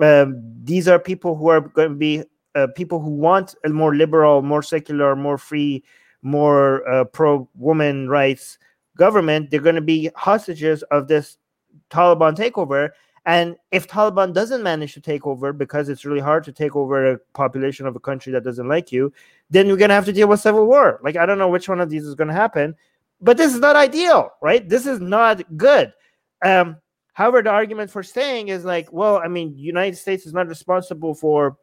um, 0.00 0.42
these 0.62 0.88
are 0.88 0.98
people 0.98 1.36
who 1.36 1.48
are 1.48 1.60
going 1.60 1.90
to 1.90 1.94
be 1.94 2.22
uh, 2.54 2.66
people 2.74 3.00
who 3.00 3.10
want 3.10 3.54
a 3.64 3.68
more 3.68 3.94
liberal 3.94 4.42
more 4.42 4.62
secular 4.62 5.14
more 5.16 5.38
free 5.38 5.84
more 6.22 6.86
uh, 6.88 7.04
pro 7.04 7.48
woman 7.54 8.08
rights 8.08 8.58
government 8.96 9.50
they're 9.50 9.60
going 9.60 9.74
to 9.74 9.80
be 9.80 10.10
hostages 10.16 10.82
of 10.84 11.08
this 11.08 11.38
taliban 11.90 12.34
takeover 12.34 12.90
and 13.26 13.56
if 13.72 13.88
Taliban 13.88 14.32
doesn't 14.32 14.62
manage 14.62 14.94
to 14.94 15.00
take 15.00 15.26
over 15.26 15.52
because 15.52 15.88
it's 15.88 16.04
really 16.04 16.20
hard 16.20 16.44
to 16.44 16.52
take 16.52 16.76
over 16.76 17.12
a 17.12 17.18
population 17.34 17.84
of 17.84 17.96
a 17.96 18.00
country 18.00 18.32
that 18.32 18.44
doesn't 18.44 18.68
like 18.68 18.92
you, 18.92 19.12
then 19.50 19.66
you're 19.66 19.76
going 19.76 19.88
to 19.88 19.96
have 19.96 20.04
to 20.04 20.12
deal 20.12 20.28
with 20.28 20.38
civil 20.38 20.64
war. 20.66 21.00
Like, 21.02 21.16
I 21.16 21.26
don't 21.26 21.38
know 21.38 21.48
which 21.48 21.68
one 21.68 21.80
of 21.80 21.90
these 21.90 22.06
is 22.06 22.14
going 22.14 22.28
to 22.28 22.34
happen, 22.34 22.76
but 23.20 23.36
this 23.36 23.52
is 23.52 23.58
not 23.58 23.74
ideal, 23.74 24.30
right? 24.40 24.66
This 24.68 24.86
is 24.86 25.00
not 25.00 25.42
good. 25.56 25.92
Um, 26.44 26.76
however, 27.14 27.42
the 27.42 27.50
argument 27.50 27.90
for 27.90 28.04
staying 28.04 28.46
is 28.46 28.64
like, 28.64 28.92
well, 28.92 29.16
I 29.16 29.26
mean, 29.26 29.58
United 29.58 29.96
States 29.96 30.24
is 30.24 30.32
not 30.32 30.46
responsible 30.46 31.14
for. 31.14 31.56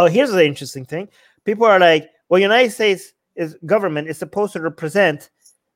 Oh, 0.00 0.06
here's 0.06 0.32
the 0.32 0.44
interesting 0.44 0.84
thing: 0.84 1.08
people 1.44 1.66
are 1.66 1.78
like, 1.78 2.10
well, 2.28 2.40
United 2.40 2.72
States 2.72 3.12
is 3.36 3.56
government 3.64 4.08
is 4.08 4.18
supposed 4.18 4.54
to 4.54 4.60
represent 4.60 5.30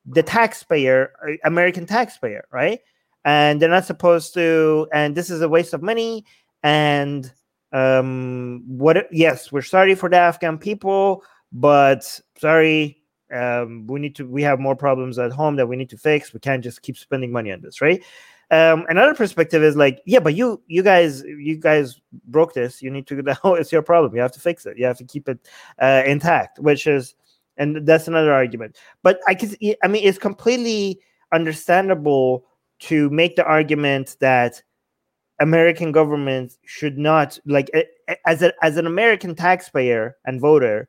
the 0.07 0.23
taxpayer, 0.23 1.13
uh, 1.27 1.37
American 1.45 1.87
taxpayer, 1.87 2.47
right? 2.51 2.81
And 3.25 3.61
they're 3.61 3.69
not 3.69 3.85
supposed 3.85 4.35
to 4.35 4.89
and 4.93 5.15
this 5.15 5.31
is 5.31 5.41
a 5.43 5.49
waste 5.49 5.75
of 5.75 5.83
money. 5.83 6.25
And 6.63 7.33
um 7.73 8.65
what 8.67 9.07
yes 9.13 9.53
we're 9.53 9.63
sorry 9.63 9.95
for 9.95 10.09
the 10.09 10.17
afghan 10.17 10.59
people 10.59 11.23
but 11.53 12.21
sorry 12.37 13.01
um 13.33 13.87
we 13.87 14.01
need 14.01 14.17
to 14.17 14.27
we 14.27 14.43
have 14.43 14.59
more 14.59 14.75
problems 14.75 15.21
at 15.21 15.31
home 15.31 15.55
that 15.55 15.69
we 15.69 15.77
need 15.77 15.89
to 15.91 15.97
fix. 15.97 16.35
We 16.35 16.41
can't 16.41 16.65
just 16.65 16.83
keep 16.83 16.97
spending 16.97 17.31
money 17.31 17.53
on 17.53 17.61
this 17.61 17.81
right? 17.81 18.03
Um 18.51 18.87
another 18.89 19.15
perspective 19.15 19.63
is 19.63 19.77
like 19.77 20.03
yeah 20.05 20.19
but 20.19 20.35
you 20.35 20.61
you 20.67 20.83
guys 20.83 21.23
you 21.23 21.57
guys 21.57 22.01
broke 22.27 22.55
this. 22.55 22.83
You 22.83 22.91
need 22.91 23.07
to 23.07 23.23
know 23.45 23.55
it's 23.55 23.71
your 23.71 23.83
problem. 23.83 24.15
You 24.15 24.21
have 24.21 24.33
to 24.33 24.41
fix 24.41 24.67
it. 24.67 24.77
You 24.77 24.87
have 24.87 24.99
to 24.99 25.05
keep 25.05 25.29
it 25.29 25.39
uh, 25.79 26.03
intact 26.07 26.59
which 26.59 26.87
is 26.89 27.15
and 27.57 27.87
that's 27.87 28.09
another 28.09 28.33
argument. 28.33 28.79
But 29.05 29.21
i 29.29 29.35
can 29.35 29.55
i 29.85 29.87
mean 29.87 30.05
it's 30.05 30.19
completely 30.19 30.99
understandable 31.33 32.47
to 32.81 33.11
make 33.11 33.37
the 33.37 33.45
argument 33.45 34.17
that 34.21 34.63
American 35.41 35.91
government 35.93 36.57
should 36.67 36.99
not 36.99 37.39
like 37.47 37.71
as 38.27 38.43
a, 38.43 38.53
as 38.63 38.77
an 38.77 38.87
American 38.87 39.35
taxpayer 39.35 40.17
and 40.27 40.41
voter, 40.41 40.89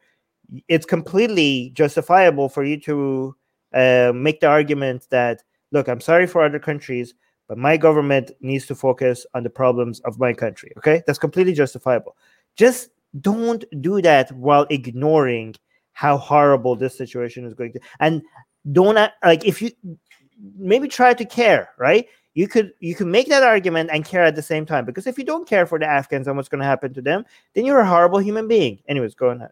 it's 0.68 0.86
completely 0.86 1.72
justifiable 1.74 2.50
for 2.50 2.64
you 2.64 2.80
to 2.82 3.36
uh, 3.74 4.12
make 4.14 4.42
the 4.42 4.48
argument 4.48 5.08
that 5.10 5.44
look, 5.72 5.88
I'm 5.88 6.02
sorry 6.02 6.28
for 6.28 6.44
other 6.44 6.60
countries, 6.60 7.14
but 7.48 7.58
my 7.58 7.78
government 7.78 8.32
needs 8.42 8.66
to 8.68 8.76
focus 8.76 9.26
on 9.34 9.44
the 9.44 9.50
problems 9.50 10.02
of 10.02 10.20
my 10.20 10.34
country. 10.34 10.74
Okay, 10.78 11.02
that's 11.08 11.20
completely 11.20 11.54
justifiable. 11.54 12.18
Just 12.58 12.89
don't 13.22 13.64
do 13.82 14.02
that 14.02 14.32
while 14.34 14.66
ignoring 14.70 15.56
how 15.94 16.18
horrible 16.18 16.76
this 16.76 16.98
situation 16.98 17.46
is 17.46 17.54
going 17.54 17.74
to 17.74 17.80
and 18.00 18.22
don't 18.72 18.96
like 19.24 19.46
if 19.46 19.62
you 19.62 19.72
maybe 20.58 20.88
try 20.88 21.14
to 21.14 21.26
care, 21.26 21.70
right? 21.78 22.08
You 22.34 22.48
could 22.48 22.72
you 22.80 22.96
can 22.96 23.12
make 23.12 23.28
that 23.28 23.44
argument 23.44 23.89
and 23.92 24.06
care 24.06 24.24
at 24.24 24.36
the 24.36 24.42
same 24.42 24.66
time 24.66 24.86
because 24.86 25.06
if 25.06 25.18
you 25.18 25.26
don't 25.26 25.48
care 25.48 25.66
for 25.66 25.78
the 25.78 25.86
Afghans 25.86 26.28
and 26.28 26.38
what's 26.38 26.48
going 26.48 26.62
to 26.62 26.66
happen 26.66 26.94
to 26.94 27.02
them, 27.02 27.26
then 27.56 27.66
you're 27.66 27.82
a 27.82 27.88
horrible 27.88 28.20
human 28.20 28.48
being. 28.48 28.80
Anyways, 28.88 29.16
go 29.16 29.32
on. 29.32 29.50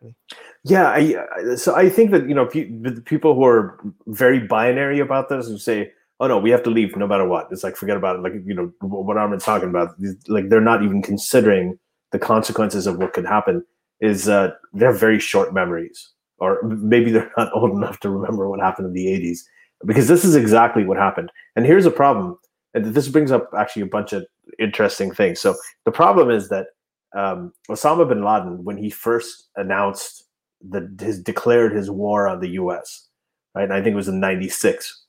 Yeah, 0.63 0.87
I, 0.87 1.55
so 1.55 1.75
I 1.75 1.89
think 1.89 2.11
that 2.11 2.29
you 2.29 2.33
know 2.33 2.45
pe- 2.45 2.71
people 3.03 3.35
who 3.35 3.43
are 3.43 3.77
very 4.07 4.39
binary 4.39 5.01
about 5.01 5.27
this 5.27 5.47
and 5.47 5.59
say, 5.59 5.91
"Oh 6.21 6.27
no, 6.27 6.39
we 6.39 6.51
have 6.51 6.63
to 6.63 6.69
leave 6.69 6.95
no 6.95 7.05
matter 7.05 7.27
what." 7.27 7.49
It's 7.51 7.65
like 7.65 7.75
forget 7.75 7.97
about 7.97 8.15
it. 8.15 8.21
Like 8.21 8.33
you 8.45 8.53
know 8.53 8.71
what 8.79 9.17
Armin's 9.17 9.43
talking 9.43 9.69
about. 9.69 9.95
Like 10.29 10.47
they're 10.47 10.61
not 10.61 10.81
even 10.81 11.01
considering 11.01 11.77
the 12.13 12.19
consequences 12.19 12.87
of 12.87 12.97
what 12.97 13.11
could 13.11 13.25
happen. 13.25 13.65
Is 13.99 14.29
uh, 14.29 14.51
they're 14.71 14.93
very 14.93 15.19
short 15.19 15.53
memories, 15.53 16.11
or 16.37 16.63
maybe 16.63 17.11
they're 17.11 17.31
not 17.35 17.51
old 17.53 17.71
enough 17.71 17.99
to 17.99 18.09
remember 18.09 18.49
what 18.49 18.61
happened 18.61 18.87
in 18.87 18.93
the 18.93 19.07
'80s 19.07 19.39
because 19.85 20.07
this 20.07 20.25
is 20.25 20.35
exactly 20.35 20.83
what 20.83 20.97
happened. 20.97 21.31
And 21.55 21.65
here's 21.65 21.85
a 21.85 21.91
problem. 21.91 22.37
And 22.73 22.85
this 22.85 23.07
brings 23.07 23.31
up 23.31 23.49
actually 23.57 23.83
a 23.83 23.87
bunch 23.87 24.13
of 24.13 24.25
interesting 24.59 25.11
things. 25.11 25.39
So 25.39 25.55
the 25.85 25.91
problem 25.91 26.29
is 26.29 26.49
that 26.49 26.67
um, 27.15 27.53
Osama 27.69 28.07
bin 28.07 28.23
Laden, 28.23 28.63
when 28.63 28.77
he 28.77 28.89
first 28.89 29.49
announced 29.55 30.25
that 30.69 30.89
his 30.99 31.19
declared 31.21 31.73
his 31.73 31.89
war 31.89 32.27
on 32.27 32.39
the 32.41 32.49
U.S., 32.49 33.07
right? 33.55 33.63
And 33.63 33.73
I 33.73 33.81
think 33.81 33.93
it 33.93 33.95
was 33.95 34.07
in 34.07 34.19
'96 34.19 35.05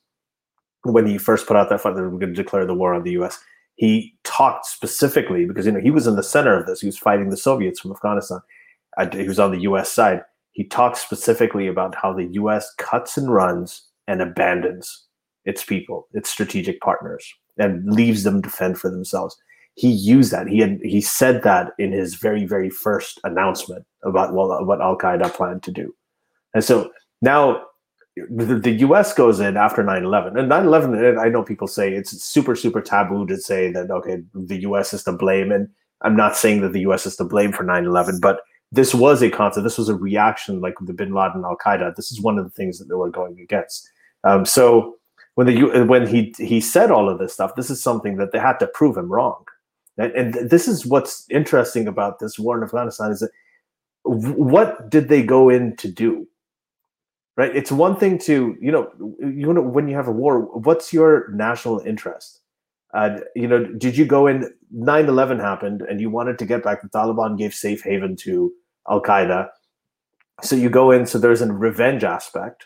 when 0.83 1.05
he 1.05 1.17
first 1.17 1.45
put 1.45 1.57
out 1.57 1.69
that 1.69 1.81
fight 1.81 1.95
that 1.95 2.01
we're 2.01 2.09
going 2.17 2.33
to 2.33 2.43
declare 2.43 2.65
the 2.65 2.73
war 2.73 2.93
on 2.93 3.03
the 3.03 3.11
U.S. 3.11 3.39
He 3.75 4.15
talked 4.23 4.65
specifically 4.65 5.45
because 5.45 5.65
you 5.65 5.71
know 5.71 5.79
he 5.79 5.91
was 5.91 6.07
in 6.07 6.15
the 6.15 6.23
center 6.23 6.57
of 6.57 6.65
this. 6.65 6.81
He 6.81 6.87
was 6.87 6.97
fighting 6.97 7.29
the 7.29 7.37
Soviets 7.37 7.79
from 7.79 7.91
Afghanistan. 7.91 8.39
He 9.11 9.27
was 9.27 9.39
on 9.39 9.51
the 9.51 9.61
U.S. 9.61 9.91
side. 9.91 10.21
He 10.53 10.63
talked 10.63 10.97
specifically 10.97 11.67
about 11.67 11.95
how 11.95 12.13
the 12.13 12.25
U.S. 12.33 12.73
cuts 12.77 13.17
and 13.17 13.31
runs 13.31 13.87
and 14.11 14.21
abandons 14.21 15.05
its 15.45 15.63
people, 15.63 16.07
its 16.13 16.29
strategic 16.29 16.81
partners, 16.81 17.33
and 17.57 17.89
leaves 17.89 18.23
them 18.23 18.41
to 18.41 18.49
fend 18.49 18.77
for 18.77 18.89
themselves. 18.89 19.37
He 19.75 19.89
used 19.89 20.31
that. 20.31 20.47
He 20.47 20.59
had 20.59 20.79
he 20.83 20.99
said 20.99 21.43
that 21.43 21.71
in 21.79 21.93
his 21.93 22.15
very 22.15 22.45
very 22.45 22.69
first 22.69 23.19
announcement 23.23 23.85
about 24.03 24.33
what, 24.33 24.67
what 24.67 24.81
Al 24.81 24.97
Qaeda 24.97 25.33
planned 25.33 25.63
to 25.63 25.71
do, 25.71 25.95
and 26.53 26.63
so 26.63 26.91
now 27.21 27.63
the, 28.15 28.59
the 28.59 28.71
U.S. 28.87 29.13
goes 29.13 29.39
in 29.39 29.55
after 29.55 29.81
9/11, 29.81 30.37
and 30.37 30.51
9/11. 30.51 31.17
I 31.17 31.29
know 31.29 31.43
people 31.43 31.67
say 31.67 31.93
it's 31.93 32.11
super 32.21 32.55
super 32.55 32.81
taboo 32.81 33.25
to 33.27 33.37
say 33.37 33.71
that 33.71 33.89
okay 33.89 34.17
the 34.33 34.61
U.S. 34.67 34.93
is 34.93 35.05
to 35.05 35.13
blame, 35.13 35.53
and 35.53 35.69
I'm 36.01 36.17
not 36.17 36.35
saying 36.35 36.61
that 36.61 36.73
the 36.73 36.81
U.S. 36.81 37.05
is 37.05 37.15
to 37.15 37.23
blame 37.23 37.53
for 37.53 37.63
9/11, 37.63 38.19
but 38.19 38.41
this 38.73 38.93
was 38.93 39.21
a 39.21 39.29
concept. 39.29 39.63
This 39.63 39.77
was 39.77 39.89
a 39.89 39.95
reaction, 39.95 40.59
like 40.59 40.75
the 40.81 40.93
Bin 40.93 41.13
Laden 41.13 41.43
Al 41.45 41.57
Qaeda. 41.57 41.95
This 41.95 42.11
is 42.11 42.21
one 42.21 42.37
of 42.37 42.43
the 42.43 42.51
things 42.51 42.77
that 42.79 42.89
they 42.89 42.95
were 42.95 43.09
going 43.09 43.39
against. 43.39 43.89
Um, 44.23 44.45
so 44.45 44.97
when 45.35 45.47
the 45.47 45.85
when 45.85 46.07
he 46.07 46.33
he 46.37 46.61
said 46.61 46.91
all 46.91 47.09
of 47.09 47.19
this 47.19 47.33
stuff, 47.33 47.55
this 47.55 47.69
is 47.69 47.81
something 47.81 48.17
that 48.17 48.31
they 48.31 48.39
had 48.39 48.59
to 48.59 48.67
prove 48.67 48.97
him 48.97 49.11
wrong. 49.11 49.45
And, 49.97 50.11
and 50.13 50.49
this 50.49 50.67
is 50.67 50.85
what's 50.85 51.25
interesting 51.29 51.87
about 51.87 52.19
this 52.19 52.39
war 52.39 52.57
in 52.57 52.63
Afghanistan 52.63 53.11
is 53.11 53.19
that 53.19 53.31
what 54.03 54.89
did 54.89 55.09
they 55.09 55.23
go 55.23 55.49
in 55.49 55.75
to 55.77 55.87
do? 55.87 56.27
Right? 57.37 57.55
It's 57.55 57.71
one 57.71 57.95
thing 57.95 58.17
to 58.19 58.57
you 58.59 58.71
know 58.71 58.91
you 59.19 59.53
know 59.53 59.61
when 59.61 59.87
you 59.87 59.95
have 59.95 60.07
a 60.07 60.11
war, 60.11 60.41
what's 60.41 60.91
your 60.91 61.29
national 61.31 61.79
interest? 61.79 62.39
Uh, 62.93 63.19
you 63.35 63.47
know, 63.47 63.63
did 63.63 63.97
you 63.97 64.05
go 64.05 64.27
in? 64.27 64.53
9-11 64.73 65.39
happened, 65.39 65.81
and 65.81 65.99
you 65.99 66.09
wanted 66.09 66.39
to 66.39 66.45
get 66.45 66.63
back. 66.63 66.81
The 66.81 66.87
Taliban 66.89 67.37
gave 67.37 67.53
safe 67.53 67.83
haven 67.83 68.15
to 68.17 68.53
Al 68.89 69.01
Qaeda, 69.01 69.49
so 70.41 70.55
you 70.55 70.69
go 70.69 70.91
in. 70.91 71.05
So 71.05 71.17
there's 71.17 71.41
a 71.41 71.51
revenge 71.51 72.03
aspect, 72.03 72.65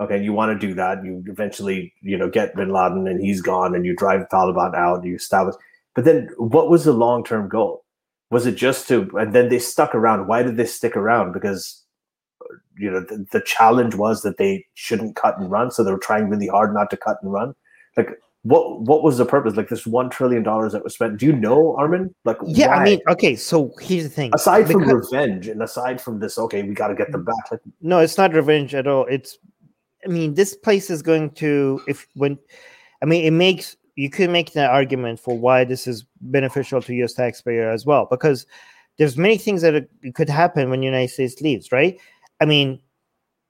okay, 0.00 0.22
you 0.22 0.32
want 0.32 0.58
to 0.58 0.66
do 0.66 0.74
that. 0.74 1.04
You 1.04 1.22
eventually, 1.26 1.92
you 2.00 2.16
know, 2.16 2.28
get 2.28 2.54
bin 2.54 2.70
Laden 2.70 3.08
and 3.08 3.20
he's 3.20 3.40
gone 3.40 3.74
and 3.74 3.84
you 3.84 3.94
drive 3.94 4.28
Taliban 4.28 4.74
out, 4.74 5.04
you 5.04 5.14
establish. 5.16 5.56
But 5.94 6.04
then 6.04 6.28
what 6.36 6.68
was 6.70 6.84
the 6.84 6.92
long 6.92 7.24
term 7.24 7.48
goal? 7.48 7.84
Was 8.30 8.46
it 8.46 8.56
just 8.56 8.88
to, 8.88 9.08
and 9.16 9.32
then 9.32 9.48
they 9.48 9.58
stuck 9.58 9.94
around. 9.94 10.26
Why 10.26 10.42
did 10.42 10.56
they 10.56 10.66
stick 10.66 10.96
around? 10.96 11.32
Because, 11.32 11.84
uh, 12.42 12.56
you 12.76 12.90
know, 12.90 13.00
the, 13.00 13.24
the 13.30 13.40
challenge 13.40 13.94
was 13.94 14.22
that 14.22 14.36
they 14.36 14.66
shouldn't 14.74 15.16
cut 15.16 15.38
and 15.38 15.50
run. 15.50 15.70
So 15.70 15.84
they 15.84 15.92
were 15.92 15.98
trying 15.98 16.28
really 16.28 16.48
hard 16.48 16.74
not 16.74 16.90
to 16.90 16.96
cut 16.96 17.18
and 17.22 17.32
run. 17.32 17.54
Like, 17.96 18.18
what 18.46 18.82
what 18.82 19.02
was 19.02 19.18
the 19.18 19.24
purpose? 19.24 19.56
Like 19.56 19.68
this 19.68 19.86
one 19.86 20.08
trillion 20.08 20.44
dollars 20.44 20.72
that 20.72 20.84
was 20.84 20.94
spent. 20.94 21.18
Do 21.18 21.26
you 21.26 21.32
know, 21.32 21.74
Armin? 21.76 22.14
Like 22.24 22.36
yeah, 22.46 22.68
why? 22.68 22.74
I 22.76 22.84
mean, 22.84 23.00
okay. 23.08 23.34
So 23.34 23.72
here's 23.80 24.04
the 24.04 24.10
thing. 24.10 24.30
aside 24.34 24.70
from 24.70 24.82
revenge 24.82 25.48
and 25.48 25.60
aside 25.62 26.00
from 26.00 26.20
this, 26.20 26.38
okay, 26.38 26.62
we 26.62 26.72
got 26.72 26.88
to 26.88 26.94
get 26.94 27.10
them 27.10 27.22
mm, 27.22 27.26
back. 27.26 27.50
Like 27.50 27.60
no, 27.80 27.98
it's 27.98 28.16
not 28.16 28.34
revenge 28.34 28.72
at 28.72 28.86
all. 28.86 29.04
It's, 29.06 29.38
I 30.06 30.08
mean, 30.08 30.34
this 30.34 30.54
place 30.54 30.90
is 30.90 31.02
going 31.02 31.30
to 31.32 31.80
if 31.88 32.06
when, 32.14 32.38
I 33.02 33.06
mean, 33.06 33.24
it 33.24 33.32
makes 33.32 33.76
you 33.96 34.10
could 34.10 34.30
make 34.30 34.52
the 34.52 34.66
argument 34.66 35.18
for 35.20 35.36
why 35.38 35.64
this 35.64 35.86
is 35.86 36.04
beneficial 36.20 36.82
to 36.82 36.94
U.S. 36.96 37.14
taxpayer 37.14 37.70
as 37.70 37.86
well 37.86 38.06
because 38.10 38.46
there's 38.98 39.16
many 39.16 39.38
things 39.38 39.62
that 39.62 39.74
it- 39.74 39.90
it 40.02 40.14
could 40.14 40.28
happen 40.28 40.70
when 40.70 40.80
the 40.80 40.86
United 40.86 41.08
States 41.12 41.40
leaves, 41.40 41.72
right? 41.72 41.98
I 42.40 42.44
mean, 42.44 42.80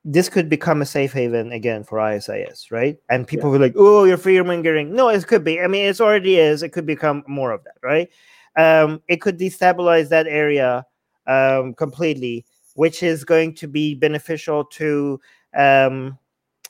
this 0.05 0.29
could 0.29 0.49
become 0.49 0.83
a 0.83 0.87
safe 0.87 1.13
haven 1.13 1.51
again 1.53 1.83
for 1.83 1.99
ISIS, 1.99 2.71
right? 2.71 2.97
And 3.11 3.27
people 3.27 3.51
were 3.51 3.59
like, 3.59 3.75
"Oh, 3.77 4.05
you're 4.05 4.17
fear 4.19 4.45
mongering." 4.45 4.95
No, 4.95 5.09
it 5.09 5.27
could 5.27 5.43
be. 5.45 5.61
I 5.61 5.67
mean, 5.67 5.87
it's 5.87 6.01
already 6.01 6.37
is. 6.39 6.63
It 6.63 6.71
could 6.73 6.87
become 6.87 7.25
more 7.27 7.51
of 7.53 7.65
that, 7.65 7.75
right? 7.83 8.09
Um, 8.57 9.03
it 9.09 9.21
could 9.21 9.39
destabilize 9.39 10.09
that 10.11 10.27
area 10.29 10.87
um, 11.27 11.75
completely, 11.75 12.47
which 12.75 13.03
is 13.03 13.25
going 13.25 13.55
to 13.57 13.67
be 13.69 13.95
beneficial 13.95 14.65
to. 14.65 15.21
Um, 15.57 16.19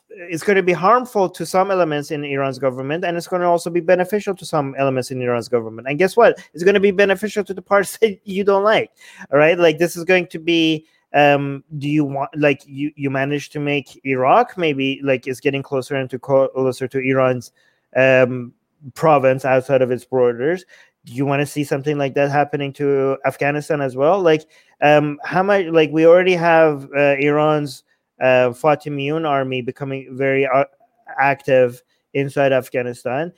it's 0.09 0.43
going 0.43 0.55
to 0.55 0.63
be 0.63 0.73
harmful 0.73 1.29
to 1.29 1.45
some 1.45 1.69
elements 1.69 2.11
in 2.11 2.23
Iran's 2.23 2.59
government, 2.59 3.03
and 3.03 3.17
it's 3.17 3.27
going 3.27 3.41
to 3.41 3.47
also 3.47 3.69
be 3.69 3.81
beneficial 3.81 4.35
to 4.35 4.45
some 4.45 4.75
elements 4.77 5.11
in 5.11 5.21
Iran's 5.21 5.49
government. 5.49 5.87
And 5.87 5.97
guess 5.99 6.15
what? 6.15 6.39
It's 6.53 6.63
going 6.63 6.73
to 6.75 6.79
be 6.79 6.91
beneficial 6.91 7.43
to 7.43 7.53
the 7.53 7.61
parts 7.61 7.97
that 8.01 8.19
you 8.23 8.43
don't 8.43 8.63
like. 8.63 8.91
All 9.31 9.37
right, 9.37 9.57
like 9.57 9.77
this 9.77 9.95
is 9.95 10.03
going 10.03 10.27
to 10.27 10.39
be 10.39 10.85
um 11.13 11.63
do 11.77 11.87
you 11.87 12.03
want 12.03 12.29
like 12.37 12.61
you 12.65 12.91
you 12.97 13.09
managed 13.09 13.53
to 13.53 13.61
make 13.61 13.97
iraq 14.03 14.57
maybe 14.57 14.99
like 15.03 15.25
is 15.25 15.39
getting 15.39 15.63
closer 15.63 15.95
and 15.95 16.09
to 16.09 16.19
closer 16.19 16.85
to 16.85 16.99
iran's 16.99 17.53
um 17.95 18.51
province 18.93 19.45
outside 19.45 19.81
of 19.81 19.89
its 19.89 20.03
borders 20.03 20.65
do 21.05 21.13
you 21.13 21.25
want 21.25 21.39
to 21.39 21.45
see 21.45 21.63
something 21.63 21.97
like 21.97 22.13
that 22.13 22.29
happening 22.29 22.73
to 22.73 23.17
afghanistan 23.25 23.79
as 23.79 23.95
well 23.95 24.21
like 24.21 24.47
um 24.81 25.17
how 25.23 25.41
much 25.41 25.65
like 25.67 25.89
we 25.91 26.05
already 26.05 26.33
have 26.33 26.89
uh, 26.97 27.15
iran's 27.19 27.83
uh 28.21 28.49
fatimiyun 28.49 29.27
army 29.27 29.61
becoming 29.61 30.07
very 30.11 30.45
uh, 30.45 30.65
active 31.19 31.81
inside 32.13 32.51
afghanistan 32.51 33.31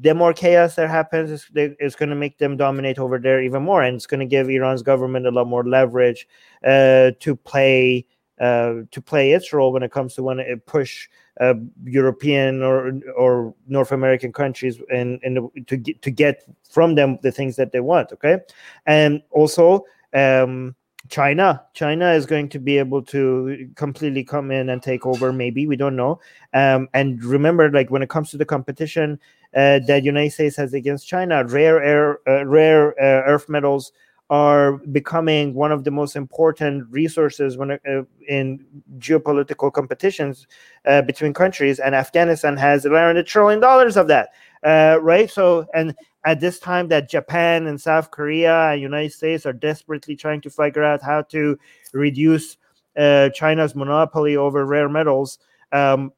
the 0.00 0.12
more 0.12 0.32
chaos 0.32 0.74
that 0.74 0.90
happens 0.90 1.30
is 1.30 1.48
it's 1.54 1.94
going 1.94 2.08
to 2.08 2.16
make 2.16 2.38
them 2.38 2.56
dominate 2.56 2.98
over 2.98 3.18
there 3.18 3.40
even 3.40 3.62
more 3.62 3.82
and 3.82 3.94
it's 3.94 4.06
going 4.06 4.20
to 4.20 4.26
give 4.26 4.50
iran's 4.50 4.82
government 4.82 5.26
a 5.26 5.30
lot 5.30 5.46
more 5.46 5.64
leverage 5.64 6.26
uh, 6.66 7.12
to 7.20 7.36
play 7.36 8.04
uh, 8.40 8.82
to 8.92 9.00
play 9.00 9.32
its 9.32 9.52
role 9.52 9.72
when 9.72 9.82
it 9.82 9.90
comes 9.90 10.14
to 10.14 10.22
when 10.22 10.38
it 10.38 10.64
push 10.66 11.08
uh, 11.40 11.54
European 11.84 12.62
or 12.62 12.92
or 13.16 13.54
North 13.66 13.92
American 13.92 14.32
countries 14.32 14.80
and 14.92 15.20
to 15.66 15.76
get 15.76 16.02
to 16.02 16.10
get 16.10 16.44
from 16.70 16.94
them 16.94 17.18
the 17.22 17.32
things 17.32 17.56
that 17.56 17.72
they 17.72 17.80
want. 17.80 18.12
Okay, 18.12 18.38
and 18.86 19.22
also 19.30 19.84
um, 20.14 20.74
China. 21.08 21.64
China 21.74 22.12
is 22.12 22.26
going 22.26 22.48
to 22.50 22.58
be 22.58 22.78
able 22.78 23.02
to 23.02 23.70
completely 23.74 24.24
come 24.24 24.50
in 24.50 24.68
and 24.68 24.82
take 24.82 25.06
over. 25.06 25.32
Maybe 25.32 25.66
we 25.66 25.76
don't 25.76 25.96
know. 25.96 26.20
Um, 26.54 26.88
and 26.94 27.22
remember, 27.24 27.70
like 27.70 27.90
when 27.90 28.02
it 28.02 28.10
comes 28.10 28.30
to 28.30 28.36
the 28.36 28.44
competition 28.44 29.18
uh, 29.54 29.80
that 29.86 30.04
United 30.04 30.32
States 30.32 30.56
has 30.56 30.74
against 30.74 31.08
China, 31.08 31.44
rare 31.44 31.82
air, 31.82 32.18
uh, 32.28 32.44
rare 32.44 32.90
uh, 33.00 33.30
earth 33.30 33.48
metals 33.48 33.92
are 34.30 34.72
becoming 34.92 35.54
one 35.54 35.72
of 35.72 35.84
the 35.84 35.90
most 35.90 36.14
important 36.14 36.86
resources 36.90 37.56
when 37.56 37.70
uh, 37.72 38.02
in 38.28 38.64
geopolitical 38.98 39.72
competitions 39.72 40.46
uh, 40.84 41.00
between 41.02 41.32
countries 41.32 41.78
and 41.78 41.94
afghanistan 41.94 42.56
has 42.56 42.84
around 42.84 43.16
a 43.16 43.22
trillion 43.22 43.58
dollars 43.60 43.96
of 43.96 44.06
that 44.06 44.28
uh, 44.64 44.98
right? 45.00 45.30
So 45.30 45.66
and 45.72 45.94
at 46.24 46.40
this 46.40 46.58
time 46.58 46.88
that 46.88 47.08
japan 47.08 47.66
and 47.66 47.80
south 47.80 48.10
korea 48.10 48.70
and 48.70 48.80
united 48.80 49.12
states 49.12 49.46
are 49.46 49.52
desperately 49.52 50.16
trying 50.16 50.40
to 50.40 50.50
figure 50.50 50.84
out 50.84 51.00
how 51.00 51.22
to 51.22 51.58
reduce 51.92 52.56
uh, 52.96 53.28
china's 53.30 53.74
monopoly 53.74 54.36
over 54.36 54.66
rare 54.66 54.88
metals 54.88 55.38
um, 55.72 56.12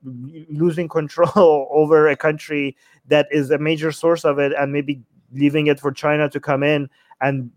losing 0.50 0.88
control 0.88 1.68
over 1.70 2.08
a 2.08 2.16
country 2.16 2.76
that 3.06 3.26
is 3.30 3.50
a 3.50 3.58
major 3.58 3.92
source 3.92 4.24
of 4.24 4.38
it 4.38 4.52
and 4.58 4.72
maybe 4.72 5.02
leaving 5.32 5.66
it 5.66 5.78
for 5.78 5.92
china 5.92 6.28
to 6.28 6.40
come 6.40 6.62
in 6.62 6.88
and 7.20 7.50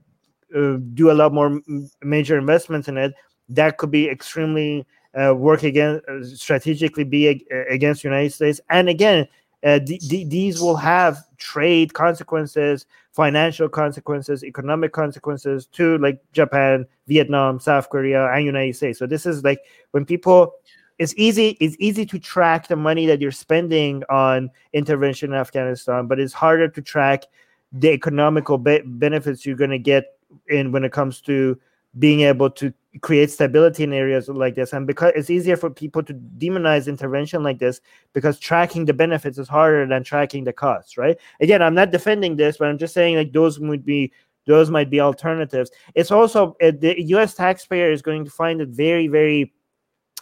uh, 0.56 0.78
do 0.93 1.12
a 1.12 1.14
lot 1.14 1.34
more 1.34 1.62
major 2.01 2.38
investments 2.38 2.88
in 2.88 2.97
it, 2.97 3.14
that 3.49 3.78
could 3.78 3.91
be 3.91 4.10
extremely 4.10 4.86
uh, 5.20 5.34
work 5.36 5.64
again 5.64 6.01
uh, 6.08 6.24
strategically 6.24 7.04
be 7.04 7.28
ag- 7.28 7.45
against 7.70 8.04
United 8.04 8.32
States. 8.32 8.60
And 8.70 8.89
again, 8.89 9.28
uh, 9.64 9.80
th- 9.80 10.08
th- 10.10 10.30
these 10.30 10.60
will 10.60 10.76
have 10.76 11.18
trade 11.38 11.93
consequences, 11.93 12.86
financial 13.12 13.70
consequences, 13.70 14.43
economic 14.43 14.91
consequences 14.91 15.68
to 15.68 15.97
like 15.99 16.20
Japan, 16.34 16.86
Vietnam, 17.08 17.60
South 17.60 17.89
Korea, 17.89 18.28
and 18.32 18.45
United 18.45 18.76
States. 18.76 18.99
So 18.99 19.06
this 19.08 19.26
is 19.26 19.43
like 19.43 19.60
when 19.91 20.06
people. 20.06 20.56
It's 20.99 21.16
easy. 21.18 21.58
It's 21.60 21.76
easy 21.80 22.06
to 22.06 22.20
track 22.20 22.68
the 22.68 22.76
money 22.76 23.08
that 23.08 23.20
you're 23.20 23.32
spending 23.32 24.04
on 24.10 24.51
intervention 24.74 25.34
in 25.34 25.36
Afghanistan, 25.36 26.06
but 26.06 26.20
it's 26.20 26.34
harder 26.34 26.68
to 26.70 26.82
track 26.84 27.24
the 27.72 27.89
economical 27.89 28.60
be- 28.60 28.84
benefits 28.86 29.43
you're 29.43 29.56
going 29.56 29.72
to 29.72 29.80
get 29.80 30.20
in 30.48 30.72
when 30.72 30.84
it 30.84 30.92
comes 30.92 31.22
to 31.22 31.60
being 32.00 32.22
able 32.22 32.50
to 32.50 32.74
create 33.02 33.30
stability 33.30 33.84
in 33.84 33.94
areas 33.94 34.28
like 34.30 34.56
this. 34.56 34.74
And 34.74 34.86
because 34.86 35.14
it's 35.16 35.30
easier 35.30 35.58
for 35.58 35.70
people 35.70 36.04
to 36.04 36.14
demonize 36.14 36.88
intervention 36.88 37.44
like 37.44 37.60
this 37.60 37.82
because 38.14 38.40
tracking 38.40 38.86
the 38.86 38.94
benefits 38.94 39.38
is 39.38 39.48
harder 39.48 39.86
than 39.86 40.04
tracking 40.04 40.44
the 40.44 40.54
costs 40.54 40.98
right? 40.98 41.18
Again 41.42 41.62
i'm 41.62 41.76
not 41.76 41.92
defending 41.92 42.36
this 42.36 42.58
but 42.58 42.68
i'm 42.68 42.78
just 42.78 42.94
saying 42.94 43.16
like 43.16 43.34
those 43.34 43.60
would 43.60 43.86
be 43.86 44.12
those 44.46 44.70
might 44.70 44.90
be 44.90 45.00
alternatives. 45.00 45.72
It's 45.96 46.12
also 46.12 46.56
uh, 46.62 46.72
the 46.78 46.96
us 47.00 47.34
taxpayer 47.34 47.92
is 47.92 48.02
going 48.02 48.26
to 48.26 48.32
find 48.32 48.62
it 48.62 48.70
very 48.70 49.08
very 49.08 49.54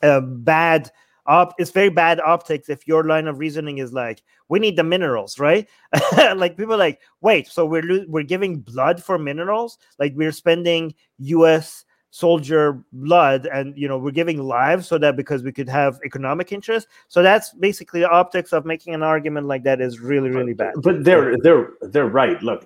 uh, 0.04 0.22
bad 0.22 0.92
op- 1.26 1.54
it's 1.58 1.72
very 1.72 1.90
bad 1.90 2.20
optics 2.20 2.70
if 2.70 2.88
your 2.88 3.04
line 3.04 3.28
of 3.28 3.40
reasoning 3.40 3.78
is 3.78 3.94
like 3.94 4.24
we 4.50 4.60
need 4.60 4.76
the 4.76 4.84
minerals 4.84 5.40
right 5.40 5.68
like 6.36 6.58
people 6.58 6.74
are 6.74 6.78
like 6.78 7.00
wait 7.22 7.48
so 7.48 7.66
we're 7.66 7.84
lo- 7.84 8.06
we're 8.08 8.24
giving 8.24 8.60
blood 8.60 9.04
for 9.04 9.18
minerals 9.18 9.78
like 10.00 10.14
we're 10.16 10.32
spending 10.32 10.94
us 11.20 11.86
soldier 12.14 12.84
blood 12.92 13.48
and 13.54 13.78
you 13.78 13.88
know 13.88 13.98
we're 13.98 14.12
giving 14.12 14.44
lives 14.44 14.86
so 14.86 14.98
that 14.98 15.16
because 15.16 15.44
we 15.44 15.52
could 15.52 15.70
have 15.70 15.98
economic 16.04 16.52
interest 16.52 16.88
so 17.08 17.24
that's 17.24 17.54
basically 17.54 18.02
the 18.02 18.10
optics 18.10 18.52
of 18.52 18.66
making 18.66 18.94
an 18.94 19.02
argument 19.02 19.48
like 19.48 19.64
that 19.64 19.80
is 19.80 20.02
really 20.02 20.30
really 20.30 20.54
bad 20.54 20.74
But 20.84 21.06
they're 21.06 21.38
they're 21.38 21.70
they're 21.82 22.08
right. 22.08 22.42
Look, 22.44 22.66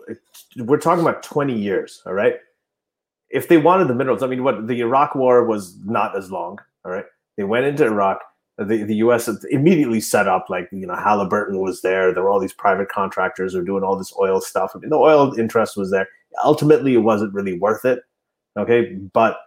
we're 0.58 0.80
talking 0.80 1.02
about 1.02 1.24
20 1.24 1.58
years, 1.58 2.02
all 2.06 2.14
right? 2.14 2.36
If 3.30 3.48
they 3.48 3.58
wanted 3.58 3.88
the 3.88 3.96
minerals, 3.96 4.24
I 4.24 4.28
mean, 4.28 4.44
what 4.44 4.68
the 4.68 4.80
Iraq 4.80 5.16
war 5.16 5.44
was 5.46 5.78
not 5.86 6.18
as 6.18 6.32
long, 6.32 6.60
all 6.84 6.92
right? 6.92 7.06
They 7.38 7.44
went 7.44 7.66
into 7.66 7.86
Iraq. 7.86 8.20
The, 8.58 8.84
the 8.84 8.96
U.S. 8.96 9.30
immediately 9.50 10.00
set 10.00 10.30
up 10.30 10.46
like 10.50 10.70
you 10.72 10.88
know 10.88 10.96
Halliburton 10.96 11.60
was 11.60 11.82
there. 11.82 12.14
There 12.14 12.24
were 12.24 12.30
all 12.30 12.40
these 12.40 12.54
private 12.54 12.88
contractors 12.88 13.52
who 13.52 13.60
were 13.60 13.66
doing 13.66 13.84
all 13.84 13.98
this 13.98 14.14
oil 14.20 14.40
stuff. 14.40 14.72
I 14.74 14.80
mean, 14.80 14.90
the 14.90 14.96
oil 14.96 15.38
interest 15.38 15.76
was 15.76 15.92
there. 15.92 16.08
Ultimately, 16.44 16.94
it 16.94 17.00
wasn't 17.00 17.34
really 17.34 17.60
worth 17.60 17.84
it. 17.84 18.00
Okay, 18.58 18.94
but 19.12 19.40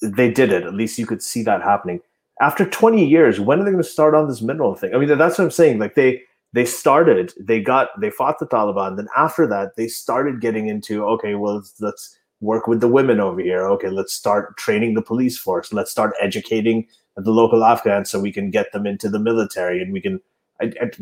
they 0.00 0.30
did 0.30 0.52
it. 0.52 0.62
At 0.62 0.74
least 0.74 0.98
you 0.98 1.06
could 1.06 1.22
see 1.22 1.42
that 1.42 1.62
happening. 1.62 2.00
After 2.40 2.64
20 2.64 3.04
years, 3.04 3.40
when 3.40 3.60
are 3.60 3.64
they 3.64 3.70
going 3.70 3.82
to 3.82 3.88
start 3.88 4.14
on 4.14 4.28
this 4.28 4.42
mineral 4.42 4.74
thing? 4.74 4.94
I 4.94 4.98
mean, 4.98 5.08
that's 5.18 5.38
what 5.38 5.44
I'm 5.44 5.50
saying. 5.50 5.78
Like 5.78 5.94
they 5.96 6.22
they 6.52 6.64
started 6.64 7.32
they 7.40 7.60
got 7.60 7.88
they 8.00 8.10
fought 8.10 8.38
the 8.38 8.46
taliban 8.46 8.96
then 8.96 9.08
after 9.16 9.46
that 9.46 9.76
they 9.76 9.88
started 9.88 10.40
getting 10.40 10.68
into 10.68 11.04
okay 11.04 11.34
well 11.34 11.56
let's, 11.56 11.74
let's 11.80 12.18
work 12.40 12.66
with 12.66 12.80
the 12.80 12.88
women 12.88 13.20
over 13.20 13.40
here 13.40 13.66
okay 13.66 13.88
let's 13.88 14.12
start 14.12 14.56
training 14.56 14.94
the 14.94 15.02
police 15.02 15.38
force 15.38 15.72
let's 15.72 15.90
start 15.90 16.14
educating 16.20 16.86
the 17.16 17.30
local 17.30 17.64
afghans 17.64 18.10
so 18.10 18.18
we 18.18 18.32
can 18.32 18.50
get 18.50 18.72
them 18.72 18.86
into 18.86 19.08
the 19.08 19.18
military 19.18 19.82
and 19.82 19.92
we 19.92 20.00
can 20.00 20.20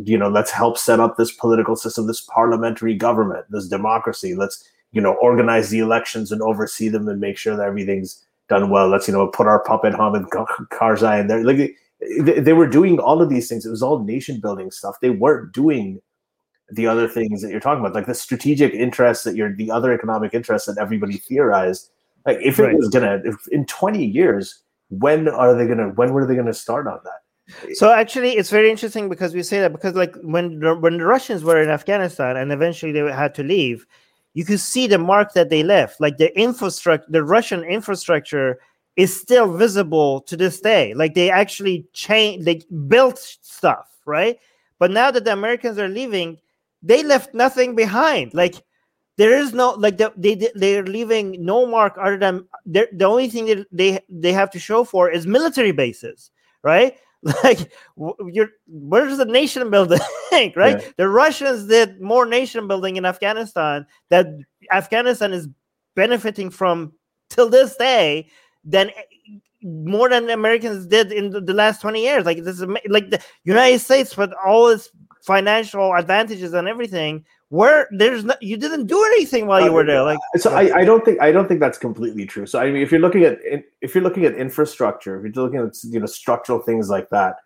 you 0.05 0.17
know 0.17 0.29
let's 0.29 0.51
help 0.51 0.79
set 0.79 1.01
up 1.01 1.17
this 1.17 1.33
political 1.33 1.77
system 1.77 2.07
this 2.07 2.23
parliamentary 2.23 2.95
government 2.95 3.45
this 3.51 3.69
democracy 3.69 4.35
let's 4.35 4.69
you 4.93 5.01
know 5.01 5.15
organize 5.15 5.71
the 5.71 5.79
elections 5.79 6.33
and 6.33 6.41
oversee 6.43 6.89
them 6.89 7.07
and 7.09 7.21
make 7.21 7.37
sure 7.37 7.57
that 7.57 7.67
everything's 7.67 8.25
done 8.49 8.71
well 8.71 8.89
let's 8.89 9.07
you 9.07 9.15
know 9.15 9.29
put 9.29 9.47
our 9.47 9.63
puppet 9.63 9.95
Hamid 9.95 10.31
Kar- 10.31 10.47
Karzai 10.71 11.21
in 11.21 11.27
there 11.27 11.45
like 11.45 11.77
they, 12.01 12.41
they 12.41 12.53
were 12.53 12.67
doing 12.67 12.99
all 12.99 13.21
of 13.21 13.29
these 13.29 13.49
things. 13.49 13.67
It 13.67 13.71
was 13.71 13.83
all 13.83 14.03
nation 14.03 14.41
building 14.41 14.71
stuff. 14.71 15.01
They 15.01 15.11
weren't 15.11 15.53
doing 15.53 16.01
the 16.71 16.87
other 16.87 17.09
things 17.09 17.43
that 17.43 17.51
you're 17.51 17.61
talking 17.61 17.81
about, 17.81 17.95
like 17.95 18.07
the 18.07 18.15
strategic 18.15 18.73
interests 18.73 19.25
that 19.25 19.35
you're 19.35 19.55
the 19.55 19.71
other 19.71 19.93
economic 19.93 20.35
interests 20.35 20.67
that 20.67 20.79
everybody 20.79 21.17
theorized. 21.19 21.91
Like 22.25 22.39
if 22.41 22.59
Right. 22.59 22.73
it 22.73 22.77
was 22.77 22.89
gonna 22.89 23.21
if 23.25 23.47
in 23.49 23.67
20 23.67 24.05
years, 24.05 24.61
when 24.91 25.29
are 25.29 25.55
they 25.55 25.67
gonna 25.67 25.89
when 25.91 26.13
were 26.13 26.27
they 26.27 26.37
gonna 26.37 26.55
start 26.55 26.87
on 26.87 27.01
that? 27.05 27.75
So 27.75 27.91
actually, 27.91 28.33
it's 28.33 28.51
very 28.51 28.71
interesting 28.71 29.09
because 29.09 29.35
we 29.35 29.43
say 29.43 29.61
that 29.61 29.73
because 29.73 29.95
like 29.95 30.15
when 30.23 30.61
the, 30.61 30.75
when 30.75 30.99
the 30.99 31.05
Russians 31.05 31.43
were 31.43 31.61
in 31.61 31.71
Afghanistan 31.71 32.37
and 32.37 32.53
eventually 32.53 32.93
they 32.93 33.01
had 33.11 33.35
to 33.37 33.43
leave, 33.43 33.87
you 34.35 34.45
could 34.45 34.61
see 34.61 34.87
the 34.87 34.99
mark 34.99 35.33
that 35.33 35.51
they 35.51 35.63
left. 35.63 36.01
Like 36.01 36.19
the 36.19 36.37
infrastructure, 36.39 37.07
the 37.09 37.25
Russian 37.25 37.65
infrastructure 37.65 38.61
is 38.97 39.19
still 39.19 39.57
visible 39.57 40.21
to 40.23 40.37
this 40.37 40.61
day. 40.61 40.95
Like 40.95 41.15
they 41.15 41.31
actually 41.31 41.87
changed, 41.93 42.45
they 42.45 42.63
built 42.89 43.19
stuff, 43.19 43.89
right? 44.07 44.39
But 44.79 44.91
now 44.91 45.11
that 45.11 45.25
the 45.25 45.33
Americans 45.33 45.79
are 45.79 45.89
leaving, 45.89 46.39
they 46.83 47.03
left 47.03 47.35
nothing 47.35 47.75
behind. 47.75 48.35
Like 48.35 48.57
there 49.21 49.37
is 49.37 49.53
no 49.53 49.73
like 49.73 49.99
they, 49.99 50.09
they 50.17 50.51
they're 50.55 50.83
leaving 50.83 51.45
no 51.45 51.67
mark 51.67 51.95
other 52.01 52.17
than 52.17 52.49
the 52.65 53.05
only 53.05 53.29
thing 53.29 53.45
that 53.45 53.67
they 53.71 54.01
they 54.09 54.33
have 54.33 54.51
to 54.51 54.59
show 54.59 54.83
for 54.83 55.11
is 55.11 55.27
military 55.27 55.73
bases, 55.73 56.31
right? 56.63 56.97
Like 57.45 57.71
you're 58.33 58.49
where's 58.67 59.19
the 59.19 59.27
nation 59.27 59.69
building, 59.71 60.01
right? 60.33 60.81
Yeah. 60.81 60.89
The 60.97 61.07
Russians 61.07 61.67
did 61.67 62.01
more 62.01 62.25
nation 62.25 62.67
building 62.67 62.97
in 62.97 63.05
Afghanistan 63.05 63.85
that 64.09 64.27
Afghanistan 64.73 65.35
is 65.35 65.47
benefiting 65.95 66.49
from 66.49 66.95
till 67.29 67.51
this 67.51 67.77
day 67.77 68.31
than 68.65 68.89
eh, 68.89 69.37
more 69.63 70.09
than 70.09 70.31
Americans 70.31 70.87
did 70.87 71.13
in 71.13 71.29
the, 71.29 71.43
the 71.43 71.53
last 71.53 71.83
20 71.83 72.03
years. 72.03 72.25
Like 72.25 72.43
this 72.43 72.59
is 72.59 72.67
like 72.89 73.11
the 73.11 73.21
United 73.45 73.81
States 73.81 74.17
with 74.17 74.33
all 74.43 74.69
its 74.69 74.89
financial 75.23 75.95
advantages 75.95 76.53
and 76.53 76.69
everything 76.69 77.25
where 77.49 77.89
there's 77.91 78.25
no, 78.25 78.35
you 78.41 78.57
didn't 78.57 78.87
do 78.87 79.03
anything 79.15 79.47
while 79.47 79.65
you 79.65 79.73
were 79.73 79.85
there 79.85 80.03
like 80.03 80.19
so 80.37 80.55
I, 80.55 80.81
I 80.81 80.85
don't 80.85 81.05
think 81.05 81.21
i 81.21 81.33
don't 81.33 81.49
think 81.49 81.61
that's 81.61 81.79
completely 81.79 82.25
true. 82.27 82.47
So 82.47 82.59
i 82.59 82.71
mean 82.71 82.83
if 82.83 82.91
you're 82.91 83.01
looking 83.01 83.25
at 83.25 83.39
if 83.81 83.95
you're 83.95 84.05
looking 84.05 84.25
at 84.25 84.35
infrastructure 84.35 85.19
if 85.19 85.35
you're 85.35 85.45
looking 85.45 85.61
at 85.61 85.75
you 85.85 86.01
know 86.01 86.07
structural 86.07 86.61
things 86.61 86.89
like 86.89 87.09
that 87.11 87.37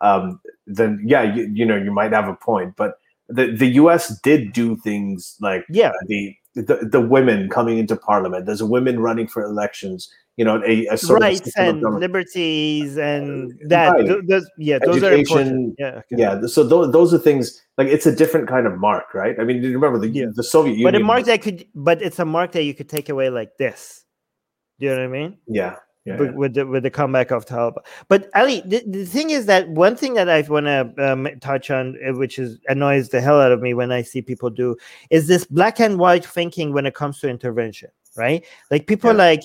um, 0.00 0.40
then 0.66 1.00
yeah 1.04 1.22
you, 1.22 1.50
you 1.52 1.64
know 1.64 1.76
you 1.76 1.90
might 1.90 2.12
have 2.12 2.28
a 2.28 2.34
point. 2.34 2.76
But 2.76 2.98
the 3.28 3.50
the 3.56 3.68
us 3.68 4.18
did 4.20 4.52
do 4.52 4.76
things 4.76 5.36
like 5.40 5.64
yeah. 5.68 5.92
the 6.06 6.36
the, 6.54 6.88
the 6.90 7.00
women 7.00 7.48
coming 7.48 7.78
into 7.78 7.96
parliament. 7.96 8.46
There's 8.46 8.62
women 8.62 9.00
running 9.00 9.26
for 9.26 9.42
elections 9.42 10.12
you 10.36 10.44
know 10.44 10.60
a, 10.66 10.86
a 10.86 10.96
rights 11.14 11.56
and 11.56 11.80
liberties 11.82 12.96
and 12.96 13.52
uh, 13.52 13.56
that 13.68 13.92
right. 13.92 14.06
th- 14.06 14.24
those, 14.26 14.50
yeah 14.58 14.78
those 14.78 15.02
Education, 15.02 15.08
are 15.08 15.40
important 15.40 15.74
yeah 15.78 15.86
okay. 15.86 16.16
yeah 16.16 16.46
so 16.46 16.64
those, 16.64 16.92
those 16.92 17.14
are 17.14 17.18
things 17.18 17.62
like 17.78 17.88
it's 17.88 18.06
a 18.06 18.14
different 18.14 18.48
kind 18.48 18.66
of 18.66 18.78
mark 18.78 19.14
right 19.14 19.38
i 19.38 19.44
mean 19.44 19.62
remember 19.62 19.98
the, 19.98 20.08
yeah. 20.08 20.26
the 20.34 20.42
soviet 20.42 20.76
union 20.76 20.92
but 20.92 21.00
a 21.00 21.04
mark 21.04 21.24
that 21.24 21.42
could 21.42 21.66
but 21.74 22.02
it's 22.02 22.18
a 22.18 22.24
mark 22.24 22.52
that 22.52 22.64
you 22.64 22.74
could 22.74 22.88
take 22.88 23.08
away 23.08 23.30
like 23.30 23.56
this 23.58 24.04
do 24.80 24.86
you 24.86 24.92
know 24.92 24.98
what 24.98 25.04
i 25.04 25.08
mean 25.08 25.36
yeah 25.46 25.76
yeah, 26.04 26.18
with, 26.18 26.34
with 26.34 26.54
the 26.54 26.66
with 26.66 26.82
the 26.82 26.90
comeback 26.90 27.30
of 27.30 27.46
Taliban. 27.46 27.82
But 28.08 28.28
Ali, 28.34 28.62
the, 28.66 28.82
the 28.86 29.06
thing 29.06 29.30
is 29.30 29.46
that 29.46 29.70
one 29.70 29.96
thing 29.96 30.12
that 30.14 30.28
I 30.28 30.42
want 30.42 30.66
to 30.66 30.92
um, 30.98 31.26
touch 31.40 31.70
on, 31.70 31.96
uh, 32.06 32.12
which 32.12 32.38
is 32.38 32.58
annoys 32.68 33.08
the 33.08 33.22
hell 33.22 33.40
out 33.40 33.52
of 33.52 33.62
me 33.62 33.72
when 33.72 33.90
I 33.90 34.02
see 34.02 34.20
people 34.20 34.50
do, 34.50 34.76
is 35.08 35.28
this 35.28 35.46
black 35.46 35.80
and 35.80 35.98
white 35.98 36.22
thinking 36.22 36.74
when 36.74 36.84
it 36.84 36.94
comes 36.94 37.20
to 37.20 37.30
intervention. 37.30 37.88
Right? 38.18 38.44
Like 38.70 38.86
people 38.86 39.12
yeah. 39.12 39.16
like 39.16 39.44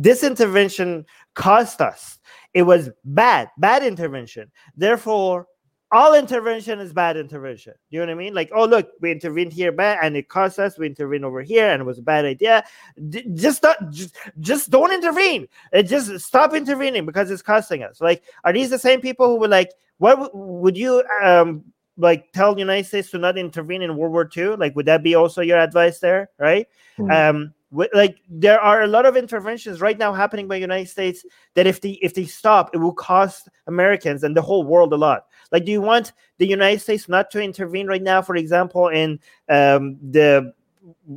this 0.00 0.24
intervention 0.24 1.04
cost 1.34 1.80
us. 1.80 2.18
It 2.54 2.62
was 2.62 2.90
bad, 3.04 3.50
bad 3.58 3.84
intervention. 3.84 4.50
Therefore, 4.76 5.46
all 5.92 6.14
intervention 6.14 6.78
is 6.78 6.92
bad 6.92 7.16
intervention. 7.16 7.74
You 7.90 8.00
know 8.00 8.06
what 8.06 8.12
I 8.12 8.14
mean? 8.14 8.32
Like, 8.32 8.50
oh 8.54 8.64
look, 8.64 8.88
we 9.00 9.12
intervened 9.12 9.52
here 9.52 9.72
bad, 9.72 9.98
and 10.02 10.16
it 10.16 10.28
cost 10.28 10.58
us. 10.58 10.78
We 10.78 10.86
intervened 10.86 11.24
over 11.24 11.42
here, 11.42 11.68
and 11.68 11.82
it 11.82 11.84
was 11.84 11.98
a 11.98 12.02
bad 12.02 12.24
idea. 12.24 12.64
D- 13.08 13.26
just 13.34 13.62
not, 13.62 13.90
just, 13.90 14.16
just 14.38 14.70
don't 14.70 14.92
intervene. 14.92 15.48
It 15.72 15.84
just 15.84 16.18
stop 16.20 16.54
intervening 16.54 17.04
because 17.04 17.30
it's 17.30 17.42
costing 17.42 17.82
us. 17.82 18.00
Like, 18.00 18.22
are 18.44 18.52
these 18.52 18.70
the 18.70 18.78
same 18.78 19.00
people 19.00 19.28
who 19.28 19.36
were 19.36 19.48
like, 19.48 19.70
what 19.98 20.16
w- 20.16 20.30
would 20.32 20.76
you 20.78 21.04
um 21.22 21.62
like 21.98 22.32
tell 22.32 22.54
the 22.54 22.60
United 22.60 22.86
States 22.86 23.10
to 23.10 23.18
not 23.18 23.36
intervene 23.36 23.82
in 23.82 23.96
World 23.96 24.12
War 24.12 24.30
II? 24.34 24.56
Like, 24.56 24.74
would 24.76 24.86
that 24.86 25.02
be 25.02 25.14
also 25.14 25.42
your 25.42 25.58
advice 25.58 25.98
there? 25.98 26.30
Right? 26.38 26.68
Mm-hmm. 26.98 27.10
Um, 27.10 27.54
like 27.72 28.20
there 28.28 28.60
are 28.60 28.82
a 28.82 28.86
lot 28.86 29.06
of 29.06 29.16
interventions 29.16 29.80
right 29.80 29.98
now 29.98 30.12
happening 30.12 30.48
by 30.48 30.56
the 30.56 30.60
united 30.60 30.88
states 30.88 31.24
that 31.54 31.66
if 31.66 31.80
they 31.80 31.90
if 32.02 32.14
they 32.14 32.24
stop 32.24 32.70
it 32.74 32.78
will 32.78 32.92
cost 32.92 33.48
americans 33.68 34.24
and 34.24 34.36
the 34.36 34.42
whole 34.42 34.64
world 34.64 34.92
a 34.92 34.96
lot. 34.96 35.26
Like 35.52 35.64
do 35.64 35.72
you 35.72 35.80
want 35.80 36.12
the 36.38 36.46
united 36.46 36.80
states 36.80 37.08
not 37.08 37.30
to 37.32 37.40
intervene 37.40 37.86
right 37.86 38.02
now 38.02 38.22
for 38.22 38.36
example 38.36 38.88
in 38.88 39.20
um, 39.48 39.98
the 40.10 40.52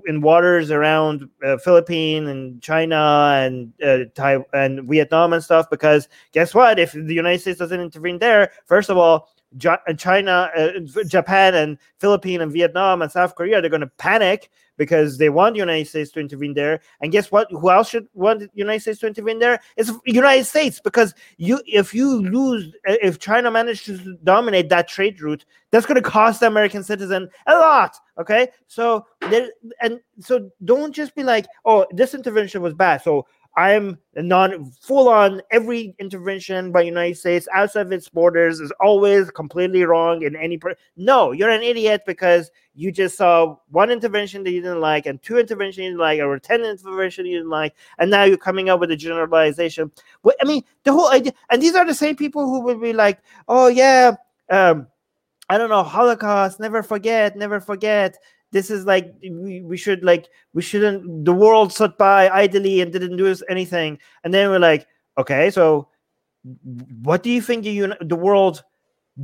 in 0.06 0.22
waters 0.22 0.72
around 0.72 1.30
uh, 1.44 1.58
Philippines 1.58 2.28
and 2.28 2.62
China 2.62 3.40
and 3.42 3.74
uh, 3.82 4.00
Taiwan 4.14 4.46
and 4.54 4.90
Vietnam 4.90 5.34
and 5.34 5.44
stuff? 5.44 5.70
Because 5.70 6.10
guess 6.34 6.54
what? 6.54 6.80
If 6.80 6.92
the 6.92 7.14
United 7.14 7.40
States 7.40 7.60
doesn't 7.60 7.80
intervene 7.80 8.20
there 8.20 8.52
first 8.66 8.90
of 8.90 8.98
all 8.98 9.30
China, 9.98 10.50
uh, 10.56 11.04
Japan, 11.08 11.56
and 11.56 11.78
Philippines, 12.00 12.42
and 12.42 12.52
Vietnam, 12.52 13.02
and 13.02 13.12
South 13.12 13.36
Korea, 13.36 13.62
they're 13.62 13.70
going 13.70 13.82
to 13.82 13.88
panic 13.98 14.50
because 14.78 15.18
they 15.18 15.30
want 15.30 15.54
the 15.54 15.60
United 15.60 15.88
States 15.88 16.12
to 16.12 16.20
intervene 16.20 16.54
there. 16.54 16.82
And 17.02 17.12
guess 17.12 17.32
what? 17.32 17.48
Who 17.52 17.70
else 17.70 17.90
should 17.90 18.08
want 18.14 18.40
the 18.40 18.50
United 18.54 18.82
States 18.82 19.00
to 19.00 19.08
intervene 19.08 19.40
there? 19.40 19.60
It's 19.78 19.92
the 19.92 20.00
United 20.06 20.46
States 20.46 20.80
because 20.80 21.14
you, 21.38 21.62
if 21.66 21.94
you 21.94 22.22
lose, 22.22 22.74
uh, 22.88 22.96
if 23.02 23.20
China 23.20 23.52
manages 23.52 24.04
to 24.04 24.18
dominate 24.24 24.70
that 24.70 24.88
trade 24.88 25.22
route, 25.22 25.46
that's 25.72 25.86
going 25.86 26.02
to 26.02 26.10
cost 26.10 26.40
the 26.40 26.48
American 26.48 26.84
citizen 26.84 27.30
a 27.48 27.54
lot. 27.54 27.96
Okay, 28.20 28.50
so 28.68 29.06
there, 29.30 29.50
and 29.82 30.00
so 30.20 30.50
don't 30.66 30.94
just 30.94 31.16
be 31.16 31.24
like, 31.24 31.46
oh, 31.66 31.86
this 31.92 32.14
intervention 32.14 32.62
was 32.62 32.74
bad, 32.74 33.02
so 33.02 33.26
I'm 33.56 34.00
non 34.16 34.72
full 34.72 35.10
on 35.10 35.42
every 35.52 35.96
intervention 36.00 36.72
by 36.72 36.82
United 36.82 37.18
States 37.18 37.48
outside 37.54 37.86
of 37.86 37.92
its 37.92 38.10
borders 38.10 38.60
is 38.60 38.72
always 38.80 39.30
completely 39.30 39.84
wrong 39.84 40.24
in 40.24 40.36
any 40.36 40.58
per- 40.58 40.76
no 40.98 41.32
you're 41.32 41.52
an 41.52 41.62
idiot 41.62 42.02
because 42.08 42.50
you 42.74 42.92
just 42.92 43.16
saw 43.16 43.56
one 43.70 43.92
intervention 43.92 44.44
that 44.44 44.52
you 44.52 44.62
didn't 44.62 44.82
like 44.82 45.06
and 45.06 45.22
two 45.22 45.38
interventions 45.38 45.78
you 45.78 45.90
didn't 45.90 46.00
like 46.00 46.20
or 46.20 46.40
10 46.40 46.62
interventions 46.62 47.28
you 47.28 47.38
didn't 47.38 47.52
like 47.52 47.76
and 48.00 48.10
now 48.10 48.24
you're 48.24 48.38
coming 48.38 48.70
up 48.70 48.80
with 48.80 48.90
a 48.92 48.96
generalization. 48.96 49.92
But 50.24 50.36
I 50.42 50.46
mean 50.46 50.64
the 50.84 50.92
whole 50.92 51.12
idea 51.12 51.34
and 51.52 51.62
these 51.62 51.76
are 51.76 51.86
the 51.86 51.94
same 51.94 52.16
people 52.16 52.46
who 52.48 52.62
will 52.62 52.80
be 52.80 52.94
like 52.94 53.22
oh 53.48 53.68
yeah 53.68 54.16
um 54.50 54.88
I 55.50 55.60
don't 55.60 55.70
know 55.70 55.84
Holocaust 55.84 56.60
never 56.60 56.82
forget 56.82 57.36
never 57.36 57.60
forget 57.60 58.18
this 58.54 58.70
is 58.70 58.86
like 58.86 59.14
we, 59.22 59.62
we 59.62 59.76
should 59.76 60.04
like 60.04 60.30
we 60.54 60.62
shouldn't 60.62 61.26
the 61.26 61.34
world 61.34 61.74
sat 61.74 61.98
by 61.98 62.30
idly 62.30 62.80
and 62.80 62.94
didn't 62.94 63.18
do 63.18 63.36
anything. 63.50 64.00
And 64.24 64.34
then 64.34 64.50
we're 64.50 64.60
like 64.60 64.88
okay 65.18 65.50
so 65.50 65.90
what 67.04 67.24
do 67.24 67.30
you 67.30 67.42
think 67.42 67.64
the, 67.64 67.98
the 68.02 68.16
world 68.16 68.64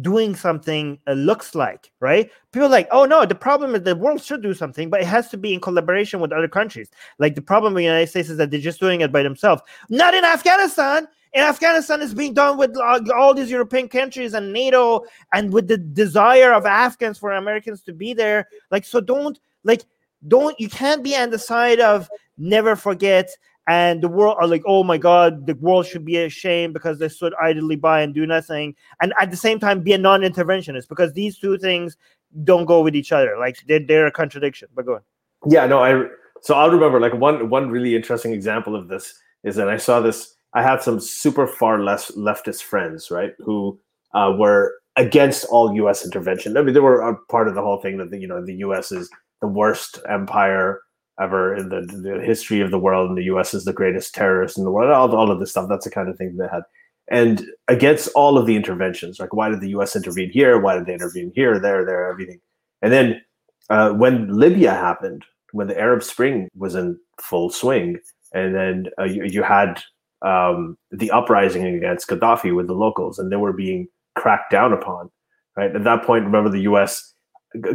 doing 0.02 0.36
something 0.36 1.00
uh, 1.08 1.14
looks 1.14 1.56
like 1.56 1.92
right? 2.00 2.30
People 2.52 2.70
like 2.70 2.88
oh 2.92 3.06
no 3.06 3.26
the 3.26 3.36
problem 3.36 3.76
is 3.76 3.84
the 3.84 3.96
world 3.96 4.22
should 4.22 4.42
do 4.42 4.54
something 4.54 4.90
but 4.90 5.02
it 5.02 5.08
has 5.08 5.30
to 5.30 5.38
be 5.38 5.54
in 5.54 5.62
collaboration 5.62 6.20
with 6.20 6.34
other 6.34 6.50
countries. 6.50 6.90
Like 7.20 7.36
the 7.36 7.42
problem 7.42 7.74
in 7.74 7.78
the 7.78 7.84
united 7.84 8.08
states 8.08 8.30
is 8.30 8.38
that 8.38 8.52
they're 8.52 8.60
just 8.60 8.80
doing 8.80 9.02
it 9.02 9.12
by 9.12 9.24
themselves. 9.24 9.62
Not 9.90 10.14
in 10.14 10.26
afghanistan 10.26 11.08
in 11.34 11.42
Afghanistan 11.42 12.02
is 12.02 12.14
being 12.14 12.34
done 12.34 12.58
with 12.58 12.76
uh, 12.78 13.00
all 13.16 13.34
these 13.34 13.52
European 13.52 13.88
countries 13.88 14.34
and 14.34 14.52
NATO 14.52 15.04
and 15.34 15.54
with 15.54 15.68
the 15.68 15.78
desire 15.78 16.54
of 16.54 16.66
Afghans 16.66 17.18
for 17.18 17.32
Americans 17.32 17.82
to 17.84 17.94
be 17.94 18.14
there. 18.14 18.48
Like, 18.72 18.86
so 18.86 19.00
don't 19.00 19.40
like 19.64 19.86
don't 20.28 20.60
you 20.60 20.70
can't 20.70 21.04
be 21.04 21.16
on 21.16 21.30
the 21.30 21.40
side 21.40 21.80
of 21.80 22.10
never 22.38 22.76
forget 22.76 23.30
and 23.70 24.02
the 24.02 24.08
world 24.08 24.36
are 24.40 24.48
like, 24.48 24.64
oh 24.66 24.84
my 24.84 24.98
god, 24.98 25.46
the 25.46 25.54
world 25.56 25.86
should 25.86 26.04
be 26.04 26.18
ashamed 26.18 26.74
because 26.74 26.98
they 26.98 27.08
stood 27.08 27.36
idly 27.40 27.76
by 27.76 28.02
and 28.02 28.16
do 28.16 28.26
nothing, 28.26 28.76
and 29.00 29.14
at 29.22 29.30
the 29.30 29.38
same 29.38 29.60
time 29.60 29.84
be 29.84 29.94
a 29.94 29.98
non-interventionist 29.98 30.90
because 30.90 31.14
these 31.14 31.38
two 31.38 31.56
things 31.60 31.96
don't 32.44 32.66
go 32.66 32.82
with 32.82 32.96
each 32.96 33.12
other. 33.12 33.38
Like 33.38 33.58
they're, 33.68 33.80
they're 33.80 34.08
a 34.08 34.12
contradiction. 34.12 34.70
But 34.74 34.88
go 34.88 34.96
on. 34.96 35.02
Yeah, 35.48 35.68
no, 35.68 35.84
I 35.84 36.08
so 36.42 36.56
I'll 36.56 36.72
remember 36.72 37.00
like 37.00 37.14
one 37.14 37.50
one 37.50 37.70
really 37.70 37.96
interesting 37.96 38.34
example 38.34 38.76
of 38.76 38.88
this 38.88 39.14
is 39.44 39.56
that 39.58 39.70
I 39.70 39.78
saw 39.78 40.00
this 40.00 40.36
I 40.54 40.64
had 40.64 40.82
some 40.82 41.00
super 41.00 41.48
far 41.48 41.84
left 41.84 42.16
leftist 42.16 42.64
friends, 42.64 43.12
right, 43.12 43.34
who 43.40 43.80
uh, 44.14 44.34
were 44.38 44.74
against 44.96 45.46
all 45.46 45.74
U.S. 45.76 46.04
intervention. 46.04 46.58
I 46.58 46.62
mean, 46.62 46.74
they 46.74 46.80
were 46.80 47.02
a 47.02 47.16
part 47.28 47.48
of 47.48 47.56
the 47.56 47.62
whole 47.62 47.82
thing 47.82 47.98
that 47.98 48.12
the, 48.12 48.18
you 48.18 48.28
know 48.28 48.44
the 48.44 48.56
U.S. 48.56 48.92
is 48.92 49.10
the 49.42 49.48
worst 49.48 50.00
empire 50.10 50.82
ever 51.20 51.56
in 51.56 51.70
the, 51.70 51.82
the 51.82 52.22
history 52.24 52.62
of 52.62 52.72
the 52.72 52.80
world, 52.80 53.10
and 53.10 53.18
the 53.18 53.26
U.S. 53.26 53.54
is 53.54 53.66
the 53.66 53.74
greatest 53.74 54.16
terrorist 54.16 54.58
in 54.58 54.64
the 54.64 54.72
world. 54.72 54.92
All, 54.92 55.16
all 55.16 55.32
of 55.32 55.40
this 55.40 55.52
stuff. 55.52 55.70
That's 55.70 55.86
the 55.86 55.92
kind 55.92 56.10
of 56.10 56.18
thing 56.18 56.38
they 56.38 56.48
had. 56.48 56.64
And 57.12 57.44
against 57.68 58.10
all 58.16 58.38
of 58.38 58.46
the 58.46 58.56
interventions, 58.56 59.20
like 59.20 59.34
why 59.34 59.50
did 59.50 59.62
the 59.62 59.70
U.S. 59.70 59.96
intervene 59.96 60.30
here? 60.30 60.60
Why 60.60 60.76
did 60.76 60.86
they 60.86 60.94
intervene 60.94 61.32
here, 61.36 61.60
there, 61.60 61.84
there, 61.84 62.10
everything? 62.10 62.40
And 62.82 62.94
then 62.94 63.22
uh, 63.70 63.92
when 63.92 64.28
Libya 64.28 64.72
happened, 64.72 65.26
when 65.52 65.68
the 65.68 65.80
Arab 65.80 66.04
Spring 66.04 66.48
was 66.56 66.76
in 66.76 67.00
full 67.20 67.50
swing, 67.50 67.98
and 68.34 68.54
then 68.54 68.86
uh, 69.00 69.06
you, 69.06 69.24
you 69.26 69.44
had 69.44 69.82
um, 70.22 70.78
the 70.92 71.12
uprising 71.12 71.66
against 71.66 72.08
Gaddafi 72.08 72.56
with 72.56 72.68
the 72.68 72.74
locals, 72.74 73.20
and 73.20 73.32
they 73.32 73.38
were 73.38 73.54
being 73.54 73.88
cracked 74.16 74.52
down 74.52 74.74
upon. 74.74 75.10
Right 75.56 75.76
at 75.76 75.84
that 75.84 76.04
point, 76.04 76.26
remember 76.26 76.50
the 76.50 76.62
U.S. 76.62 77.14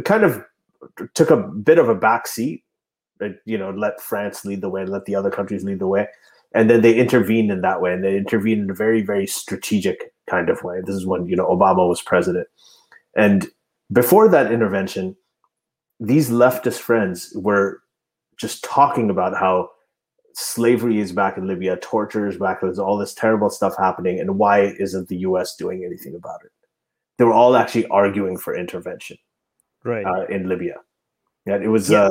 kind 0.05 0.23
of 0.23 0.43
took 1.13 1.29
a 1.29 1.37
bit 1.37 1.77
of 1.77 1.89
a 1.89 1.95
back 1.95 2.27
seat. 2.27 2.63
You 3.45 3.57
know, 3.57 3.71
let 3.71 4.01
France 4.01 4.45
lead 4.45 4.61
the 4.61 4.69
way, 4.69 4.85
let 4.85 5.05
the 5.05 5.15
other 5.15 5.31
countries 5.31 5.63
lead 5.63 5.79
the 5.79 5.87
way, 5.87 6.07
and 6.53 6.69
then 6.69 6.81
they 6.81 6.95
intervened 6.95 7.51
in 7.51 7.61
that 7.61 7.81
way, 7.81 7.93
and 7.93 8.03
they 8.03 8.17
intervened 8.17 8.63
in 8.63 8.69
a 8.69 8.75
very, 8.75 9.01
very 9.01 9.25
strategic 9.25 10.13
kind 10.29 10.49
of 10.49 10.63
way. 10.63 10.81
This 10.83 10.95
is 10.95 11.05
when 11.05 11.25
you 11.27 11.35
know 11.35 11.47
Obama 11.47 11.87
was 11.87 12.01
president, 12.01 12.47
and 13.15 13.47
before 13.91 14.27
that 14.29 14.51
intervention, 14.51 15.15
these 15.99 16.29
leftist 16.29 16.79
friends 16.79 17.31
were 17.35 17.81
just 18.37 18.63
talking 18.63 19.09
about 19.09 19.35
how 19.37 19.69
slavery 20.35 20.99
is 20.99 21.11
back 21.11 21.37
in 21.37 21.47
Libya, 21.47 21.77
torture 21.77 22.27
is 22.27 22.37
back, 22.37 22.61
there's 22.61 22.79
all 22.79 22.97
this 22.97 23.13
terrible 23.13 23.49
stuff 23.49 23.75
happening, 23.77 24.19
and 24.19 24.37
why 24.37 24.73
isn't 24.79 25.07
the 25.07 25.17
US 25.17 25.55
doing 25.55 25.83
anything 25.85 26.15
about 26.15 26.43
it? 26.43 26.51
They 27.17 27.23
were 27.23 27.33
all 27.33 27.55
actually 27.55 27.87
arguing 27.87 28.37
for 28.37 28.55
intervention. 28.55 29.17
right 29.83 30.05
uh, 30.05 30.25
in 30.25 30.49
Libya. 30.49 30.75
And 31.45 31.63
it 31.63 31.69
was 31.69 31.89
yeah. 31.89 32.09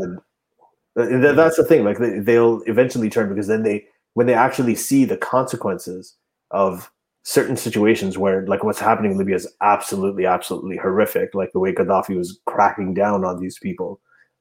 uh, 0.96 1.32
that's 1.32 1.56
the 1.56 1.64
thing. 1.64 1.84
Like 1.84 1.98
they, 1.98 2.20
they'll 2.20 2.62
eventually 2.66 3.10
turn 3.10 3.28
because 3.28 3.48
then 3.48 3.62
they 3.62 3.84
when 4.14 4.26
they 4.26 4.34
actually 4.34 4.76
see 4.76 5.04
the 5.04 5.16
consequences 5.16 6.16
of 6.50 6.90
certain 7.24 7.56
situations 7.56 8.16
where 8.16 8.46
like 8.46 8.62
what's 8.62 8.78
happening 8.78 9.12
in 9.12 9.18
Libya 9.18 9.34
is 9.34 9.48
absolutely, 9.60 10.24
absolutely 10.24 10.76
horrific. 10.76 11.34
Like 11.34 11.52
the 11.52 11.58
way 11.58 11.74
Gaddafi 11.74 12.16
was 12.16 12.40
cracking 12.46 12.94
down 12.94 13.24
on 13.24 13.40
these 13.40 13.58
people, 13.58 14.00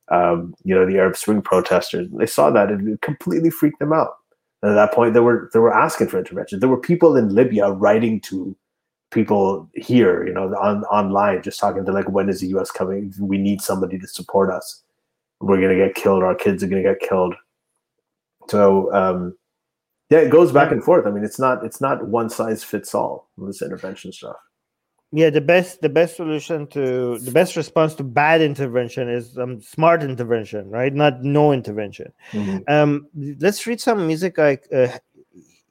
um, 0.10 0.54
you 0.64 0.76
know, 0.76 0.86
the 0.86 0.98
Arab 0.98 1.16
Spring 1.16 1.42
protesters. 1.42 2.08
They 2.12 2.26
saw 2.26 2.50
that 2.52 2.70
and 2.70 2.88
it 2.88 3.02
completely 3.02 3.50
freaked 3.50 3.80
them 3.80 3.94
out. 3.94 4.16
And 4.62 4.72
at 4.72 4.76
that 4.76 4.94
point, 4.94 5.14
they 5.14 5.20
were 5.20 5.50
they 5.54 5.60
were 5.60 5.74
asking 5.74 6.08
for 6.08 6.18
intervention. 6.18 6.60
There 6.60 6.70
were 6.70 6.80
people 6.80 7.18
in 7.18 7.36
Libya 7.36 7.72
writing 7.72 8.22
to 8.22 8.56
people 9.12 9.70
here, 9.76 10.26
you 10.26 10.34
know, 10.34 10.54
on 10.56 10.84
online, 10.86 11.42
just 11.42 11.60
talking 11.60 11.86
to 11.86 11.92
like, 11.92 12.10
when 12.10 12.30
is 12.30 12.42
the 12.42 12.48
U.S. 12.48 12.72
coming? 12.72 13.14
We 13.20 13.38
need 13.38 13.62
somebody 13.62 14.00
to 14.00 14.08
support 14.08 14.50
us. 14.50 14.82
We're 15.42 15.62
gonna 15.62 15.76
get 15.76 15.96
killed. 15.96 16.24
Our 16.24 16.36
kids 16.36 16.64
are 16.64 16.68
gonna 16.68 16.84
get 16.84 17.00
killed. 17.00 17.36
So 18.50 18.94
um, 18.94 19.38
yeah, 20.10 20.20
it 20.20 20.30
goes 20.30 20.52
back 20.52 20.72
and 20.72 20.84
forth. 20.84 21.06
I 21.06 21.12
mean, 21.12 21.24
it's 21.24 21.40
not 21.40 21.66
it's 21.66 21.82
not 21.82 22.08
one 22.08 22.30
size 22.30 22.64
fits 22.64 22.96
all 22.96 23.30
this 23.38 23.62
intervention 23.62 24.12
stuff. 24.14 24.38
Yeah, 25.16 25.30
the 25.30 25.42
best 25.42 25.82
the 25.82 25.90
best 25.90 26.16
solution 26.16 26.66
to 26.68 27.20
the 27.20 27.30
best 27.30 27.56
response 27.56 27.94
to 27.96 28.04
bad 28.04 28.42
intervention 28.42 29.10
is 29.10 29.38
um, 29.38 29.62
smart 29.62 30.02
intervention, 30.02 30.72
right? 30.72 30.92
Not 30.92 31.22
no 31.22 31.54
intervention. 31.54 32.12
Mm-hmm. 32.32 32.58
Um, 32.68 33.08
let's 33.40 33.68
read 33.68 33.80
some 33.80 34.08
music. 34.08 34.40
Like 34.40 34.68
uh, 34.74 34.88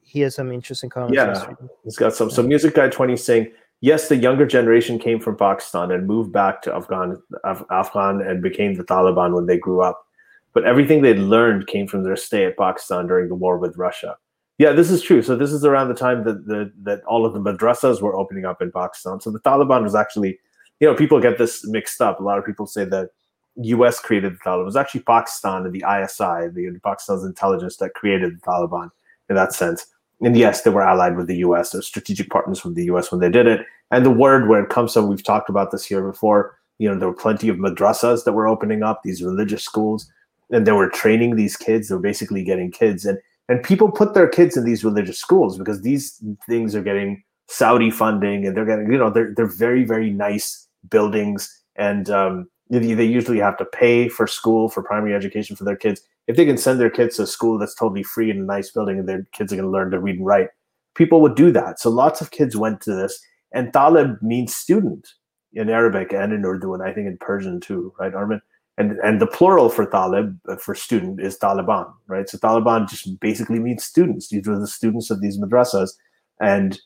he 0.01 0.20
has 0.20 0.36
some 0.36 0.53
interesting 0.53 0.90
comments. 0.90 1.16
Yeah, 1.16 1.55
he's 1.82 1.97
got 1.97 2.14
some. 2.14 2.30
So 2.30 2.45
music 2.45 2.76
guy 2.76 2.88
twenty 2.88 3.16
saying 3.16 3.51
yes, 3.80 4.09
the 4.09 4.16
younger 4.16 4.47
generation 4.47 4.99
came 4.99 5.18
from 5.18 5.36
Pakistan 5.36 5.90
and 5.90 6.07
moved 6.07 6.32
back 6.32 6.62
to 6.62 6.74
Afghan, 6.74 7.20
Af- 7.43 7.64
Afghan 7.68 8.22
and 8.22 8.43
became 8.43 8.74
the 8.74 8.84
Taliban 8.84 9.34
when 9.34 9.47
they 9.47 9.59
grew 9.59 9.82
up. 9.82 10.07
But 10.55 10.64
everything 10.64 11.03
they 11.03 11.14
learned 11.14 11.66
came 11.66 11.88
from 11.88 12.05
their 12.05 12.16
stay 12.16 12.45
at 12.45 12.57
Pakistan 12.57 13.07
during 13.07 13.28
the 13.28 13.34
war 13.34 13.59
with 13.59 13.76
Russia. 13.76 14.16
Yeah, 14.59 14.72
this 14.72 14.90
is 14.90 15.03
true. 15.03 15.22
So 15.22 15.36
this 15.36 15.53
is 15.53 15.64
around 15.64 15.88
the 15.88 15.94
time 15.94 16.24
that 16.24 16.46
the, 16.46 16.72
that 16.82 17.03
all 17.05 17.24
of 17.24 17.32
the 17.32 17.40
madrasas 17.40 18.00
were 18.00 18.14
opening 18.14 18.44
up 18.44 18.61
in 18.61 18.70
Pakistan. 18.70 19.20
So 19.20 19.30
the 19.30 19.40
Taliban 19.40 19.82
was 19.82 19.94
actually, 19.94 20.38
you 20.80 20.88
know, 20.88 20.94
people 20.94 21.20
get 21.20 21.38
this 21.38 21.66
mixed 21.66 22.00
up. 22.00 22.20
A 22.20 22.22
lot 22.22 22.38
of 22.38 22.44
people 22.44 22.66
say 22.66 22.84
that 22.84 23.11
U.S. 23.57 23.98
created 23.98 24.34
the 24.34 24.38
Taliban. 24.38 24.62
It 24.62 24.66
was 24.66 24.76
actually 24.76 25.03
Pakistan 25.03 25.64
and 25.64 25.72
the 25.72 25.84
ISI, 25.84 26.48
the 26.53 26.78
Pakistan's 26.82 27.24
intelligence, 27.24 27.76
that 27.78 27.94
created 27.94 28.36
the 28.36 28.40
Taliban 28.40 28.90
in 29.28 29.36
that 29.36 29.53
sense. 29.53 29.86
And 30.20 30.36
yes, 30.36 30.62
they 30.62 30.70
were 30.70 30.82
allied 30.82 31.16
with 31.16 31.26
the 31.26 31.38
U.S. 31.38 31.70
They're 31.70 31.82
strategic 31.82 32.30
partners 32.30 32.64
with 32.64 32.76
the 32.76 32.84
U.S. 32.84 33.11
when 33.11 33.20
they 33.20 33.30
did 33.30 33.46
it. 33.46 33.66
And 33.90 34.07
the 34.07 34.11
word 34.11 34.48
where 34.48 34.62
it 34.62 34.70
comes 34.70 34.92
from, 34.92 35.09
we've 35.09 35.24
talked 35.24 35.50
about 35.50 35.70
this 35.70 35.84
here 35.84 36.07
before. 36.07 36.57
You 36.78 36.88
know, 36.88 36.98
there 36.98 37.09
were 37.09 37.14
plenty 37.14 37.48
of 37.48 37.57
madrasas 37.57 38.24
that 38.24 38.32
were 38.32 38.46
opening 38.46 38.82
up, 38.82 39.00
these 39.03 39.22
religious 39.22 39.64
schools, 39.64 40.11
and 40.50 40.66
they 40.66 40.72
were 40.72 40.88
training 40.88 41.36
these 41.36 41.57
kids. 41.57 41.88
They 41.88 41.94
were 41.94 42.00
basically 42.00 42.44
getting 42.44 42.70
kids 42.70 43.05
and 43.05 43.18
and 43.49 43.62
people 43.62 43.90
put 43.90 44.14
their 44.14 44.28
kids 44.28 44.57
in 44.57 44.64
these 44.64 44.84
religious 44.84 45.18
schools 45.18 45.59
because 45.59 45.82
these 45.82 46.22
things 46.49 46.74
are 46.74 46.82
getting 46.82 47.22
Saudi 47.49 47.90
funding 47.90 48.47
and 48.47 48.57
they're 48.57 48.64
getting, 48.64 48.90
you 48.90 48.99
know, 48.99 49.11
they're 49.11 49.32
they're 49.34 49.47
very 49.47 49.84
very 49.84 50.11
nice 50.11 50.68
buildings 50.88 51.62
and 51.76 52.11
um, 52.11 52.49
they, 52.70 53.05
usually 53.05 53.38
have 53.38 53.57
to 53.59 53.64
pay 53.64 54.09
for 54.09 54.26
school 54.26 54.68
for 54.68 54.82
primary 54.82 55.14
education 55.14 55.57
for 55.57 55.64
their 55.64 55.76
kids. 55.76 56.01
If 56.26 56.36
they 56.36 56.47
can 56.47 56.57
send 56.57 56.80
their 56.80 56.90
kids 56.90 57.16
to 57.16 57.22
a 57.22 57.26
school 57.26 57.59
that's 57.59 57.74
totally 57.74 58.03
free 58.03 58.30
in 58.30 58.40
a 58.40 58.45
nice 58.45 58.70
building 58.70 58.99
and 58.99 59.09
their 59.09 59.26
kids 59.32 59.53
are 59.53 59.57
going 59.57 59.66
to 59.66 59.70
learn 59.70 59.90
to 59.90 59.99
read 59.99 60.16
and 60.16 60.26
write, 60.26 60.49
people 60.95 61.20
would 61.20 61.34
do 61.34 61.51
that. 61.53 61.80
So 61.80 61.90
lots 61.90 62.20
of 62.20 62.30
kids 62.30 62.57
went 62.57 62.80
to 62.82 62.95
this, 62.95 63.20
and 63.53 63.72
talib 63.72 64.16
means 64.22 64.55
student 64.55 65.09
in 65.53 65.68
Arabic 65.68 66.12
and 66.12 66.32
in 66.32 66.45
Urdu, 66.45 66.74
and 66.74 66.82
I 66.82 66.93
think 66.93 67.07
in 67.07 67.18
Persian 67.18 67.61
too, 67.61 67.93
right, 67.99 68.14
Armin? 68.14 68.40
And 68.79 68.99
and 69.01 69.20
the 69.20 69.27
plural 69.27 69.68
for 69.68 69.87
talib 69.87 70.39
uh, 70.49 70.57
for 70.57 70.75
student 70.75 71.20
is 71.20 71.39
taliban 71.39 71.93
right? 72.07 72.29
So 72.29 72.39
taliban 72.39 72.89
just 72.89 73.18
basically 73.20 73.59
means 73.59 73.85
students. 73.85 74.29
These 74.29 74.47
were 74.47 74.59
the 74.59 74.66
students 74.66 75.11
of 75.11 75.20
these 75.20 75.39
madrasas. 75.39 75.91
And 76.41 76.81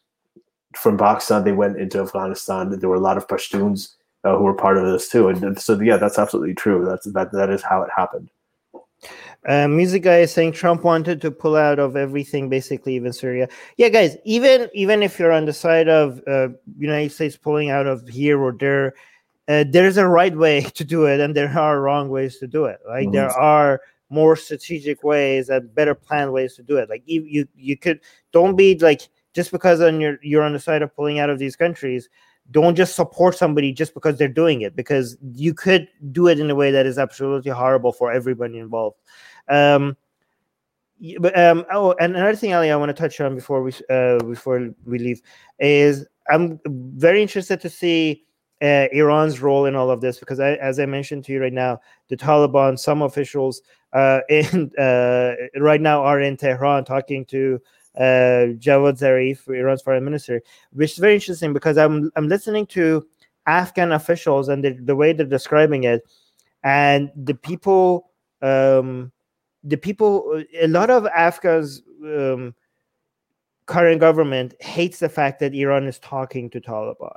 from 0.77 0.99
pakistan 0.99 1.45
they 1.45 1.53
went 1.53 1.79
into 1.79 2.01
afghanistan. 2.01 2.79
There 2.79 2.89
were 2.89 2.97
a 2.97 3.01
lot 3.01 3.17
of 3.17 3.27
pashtuns 3.27 3.95
uh, 4.25 4.37
who 4.37 4.45
were 4.45 4.55
part 4.55 4.79
of 4.79 4.87
this 4.87 5.09
too. 5.09 5.29
And 5.29 5.59
so 5.59 5.81
yeah 5.81 5.97
that's 5.97 6.19
absolutely 6.19 6.55
true. 6.55 6.85
That's 6.85 7.11
that 7.13 7.33
that 7.33 7.51
is 7.51 7.63
how 7.63 7.83
it 7.83 7.91
happened. 7.97 8.31
Uh, 9.47 9.69
music 9.69 10.03
guy 10.03 10.19
is 10.19 10.33
saying 10.33 10.53
Trump 10.53 10.83
wanted 10.83 11.21
to 11.21 11.31
pull 11.31 11.55
out 11.55 11.79
of 11.79 11.95
everything, 11.95 12.49
basically 12.49 12.95
even 12.95 13.13
Syria. 13.13 13.49
Yeah, 13.77 13.91
guys, 13.91 14.17
even 14.25 14.69
even 14.75 15.03
if 15.03 15.19
you're 15.19 15.33
on 15.33 15.45
the 15.45 15.53
side 15.53 15.89
of 15.89 16.21
uh, 16.27 16.49
United 16.79 17.13
States 17.13 17.37
pulling 17.37 17.71
out 17.71 17.87
of 17.87 18.09
here 18.09 18.43
or 18.43 18.53
there, 18.53 18.95
uh, 19.49 19.65
there's 19.69 19.97
a 19.97 20.09
right 20.09 20.37
way 20.37 20.61
to 20.75 20.85
do 20.85 21.07
it 21.07 21.21
and 21.21 21.35
there 21.35 21.51
are 21.59 21.81
wrong 21.81 22.09
ways 22.09 22.39
to 22.39 22.47
do 22.47 22.65
it. 22.65 22.79
Like 22.87 23.05
mm-hmm. 23.05 23.13
there 23.13 23.31
are 23.31 23.81
more 24.09 24.37
strategic 24.37 25.03
ways 25.03 25.49
and 25.49 25.75
better 25.75 25.95
planned 25.95 26.33
ways 26.33 26.55
to 26.57 26.63
do 26.63 26.77
it. 26.77 26.89
Like 26.89 27.03
you 27.07 27.23
you, 27.25 27.49
you 27.57 27.77
could 27.77 28.01
don't 28.33 28.57
be 28.57 28.79
like 28.79 29.09
just 29.35 29.51
because 29.51 29.81
on 29.81 30.01
your 30.01 30.19
you're 30.23 30.43
on 30.43 30.53
the 30.53 30.61
side 30.61 30.83
of 30.83 30.95
pulling 30.95 31.19
out 31.19 31.31
of 31.31 31.39
these 31.39 31.57
countries 31.57 32.09
don't 32.53 32.77
just 32.77 32.95
support 32.95 33.37
somebody 33.37 33.73
just 33.73 33.93
because 33.93 34.17
they're 34.17 34.29
doing 34.29 34.61
it 34.61 34.77
because 34.77 35.17
you 35.35 35.53
could 35.53 35.89
do 36.13 36.29
it 36.29 36.39
in 36.39 36.49
a 36.49 36.55
way 36.55 36.71
that 36.71 36.87
is 36.87 36.97
absolutely 36.97 37.51
horrible 37.51 37.93
for 37.93 38.13
everybody 38.13 38.59
involved. 38.59 38.97
Um 39.49 39.97
but 41.21 41.39
um 41.39 41.65
oh 41.71 41.95
and 42.01 42.17
another 42.17 42.35
thing 42.35 42.55
ali 42.55 42.71
i 42.71 42.77
want 42.77 42.89
to 42.89 42.95
touch 42.95 43.21
on 43.21 43.35
before 43.35 43.63
we 43.63 43.71
uh 43.91 44.19
before 44.21 44.71
we 44.87 44.99
leave 44.99 45.21
is 45.59 46.07
i'm 46.31 46.59
very 46.65 47.21
interested 47.21 47.61
to 47.61 47.69
see 47.69 48.25
uh, 48.63 48.87
Iran's 48.93 49.41
role 49.41 49.67
in 49.67 49.75
all 49.75 49.91
of 49.91 50.01
this 50.01 50.19
because, 50.19 50.41
I, 50.41 50.55
as 50.55 50.79
I 50.79 50.87
mentioned 50.87 51.25
to 51.27 51.33
you 51.33 51.41
right 51.41 51.53
now, 51.53 51.81
the 52.09 52.17
Taliban, 52.17 52.79
some 52.79 53.03
officials 53.03 53.63
uh, 53.93 54.21
in 54.29 54.71
uh, 54.79 55.35
right 55.57 55.81
now 55.81 56.03
are 56.03 56.21
in 56.21 56.37
Tehran 56.37 56.85
talking 56.85 57.25
to 57.27 57.61
uh, 57.97 58.53
Javad 58.59 58.99
Zarif, 58.99 59.49
Iran's 59.49 59.83
foreign 59.83 60.05
minister, 60.05 60.43
which 60.73 60.93
is 60.93 60.99
very 60.99 61.15
interesting 61.15 61.53
because 61.53 61.77
I'm 61.79 62.11
I'm 62.17 62.29
listening 62.29 62.67
to 62.69 63.07
Afghan 63.47 63.93
officials 63.93 64.49
and 64.49 64.65
the, 64.65 64.73
the 64.73 64.97
way 64.97 65.13
they're 65.13 65.27
describing 65.27 65.85
it, 65.85 66.03
and 66.63 67.11
the 67.15 67.35
people, 67.35 68.11
um, 68.43 69.13
the 69.65 69.77
people, 69.77 70.43
a 70.59 70.69
lot 70.69 70.91
of 70.91 71.07
Afghans. 71.07 71.83
Um, 72.05 72.55
current 73.67 73.99
government 73.99 74.55
hates 74.61 75.01
the 75.01 75.09
fact 75.09 75.41
that 75.41 75.53
Iran 75.53 75.89
is 75.89 75.99
talking 75.99 76.49
to 76.51 76.61
Taliban 76.61 77.17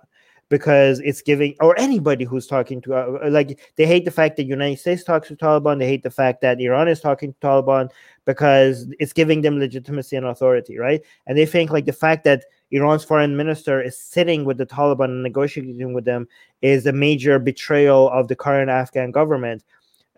because 0.49 0.99
it's 0.99 1.21
giving 1.21 1.55
or 1.61 1.79
anybody 1.79 2.25
who's 2.25 2.47
talking 2.47 2.81
to 2.81 2.95
uh, 2.95 3.19
uh, 3.23 3.29
like 3.29 3.59
they 3.75 3.85
hate 3.85 4.03
the 4.03 4.11
fact 4.11 4.35
that 4.35 4.45
united 4.45 4.77
states 4.77 5.03
talks 5.03 5.27
to 5.27 5.35
taliban 5.35 5.79
they 5.79 5.87
hate 5.87 6.03
the 6.03 6.09
fact 6.09 6.41
that 6.41 6.59
iran 6.59 6.87
is 6.87 6.99
talking 6.99 7.33
to 7.33 7.39
taliban 7.39 7.89
because 8.29 8.85
it's 8.99 9.11
giving 9.11 9.41
them 9.41 9.57
legitimacy 9.57 10.15
and 10.15 10.27
authority 10.27 10.77
right? 10.77 11.01
And 11.25 11.35
they 11.35 11.47
think 11.47 11.71
like 11.71 11.85
the 11.85 11.93
fact 11.93 12.23
that 12.25 12.45
iran's 12.69 13.03
foreign 13.03 13.35
minister 13.35 13.81
is 13.81 13.97
sitting 13.97 14.45
with 14.45 14.59
the 14.59 14.67
taliban 14.67 15.05
and 15.05 15.23
negotiating 15.23 15.93
with 15.93 16.05
them 16.05 16.27
is 16.61 16.85
a 16.85 16.93
major 16.93 17.39
betrayal 17.39 18.07
of 18.09 18.27
the 18.27 18.35
current 18.35 18.69
afghan 18.69 19.09
government 19.09 19.63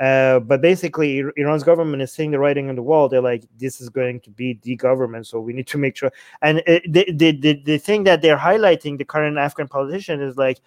uh, 0.02 0.40
but 0.40 0.62
basically, 0.62 1.24
Iran's 1.38 1.64
government 1.64 2.02
is 2.02 2.12
seeing 2.12 2.32
the 2.32 2.40
writing 2.40 2.70
on 2.70 2.76
the 2.76 2.82
wall. 2.82 3.08
They're 3.08 3.22
like, 3.22 3.44
this 3.60 3.80
is 3.80 3.88
going 3.90 4.20
to 4.22 4.32
be 4.32 4.60
the 4.64 4.76
government, 4.76 5.28
so 5.28 5.40
we 5.40 5.54
need 5.54 5.68
to 5.68 5.78
make 5.78 5.96
sure. 5.96 6.12
And 6.42 6.58
the, 6.66 7.06
the, 7.14 7.32
the, 7.32 7.54
the 7.64 7.78
thing 7.78 8.04
that 8.06 8.24
they're 8.24 8.38
highlighting, 8.38 8.98
the 8.98 9.06
current 9.06 9.38
Afghan 9.38 9.68
politician, 9.68 10.20
is 10.20 10.38
like, 10.38 10.60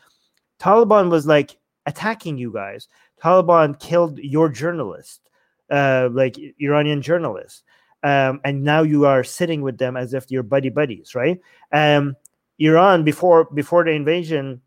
Taliban 0.61 1.11
was 1.11 1.27
like 1.27 1.57
attacking 1.85 2.39
you 2.39 2.53
guys. 2.53 2.87
Taliban 3.21 3.79
killed 3.81 4.19
your 4.19 4.49
journalist, 4.49 5.29
uh, 5.69 6.09
like 6.13 6.39
Iranian 6.61 7.03
journalists. 7.03 7.65
Um, 8.05 8.41
and 8.45 8.63
now 8.63 8.83
you 8.83 9.05
are 9.07 9.25
sitting 9.25 9.63
with 9.63 9.79
them 9.79 9.97
as 9.97 10.15
if 10.15 10.31
you're 10.31 10.43
buddy 10.45 10.69
buddies, 10.69 11.17
right? 11.17 11.41
Um, 11.73 12.17
Iran 12.61 13.03
before 13.03 13.47
before 13.47 13.83
the 13.83 13.91
invasion 13.91 14.61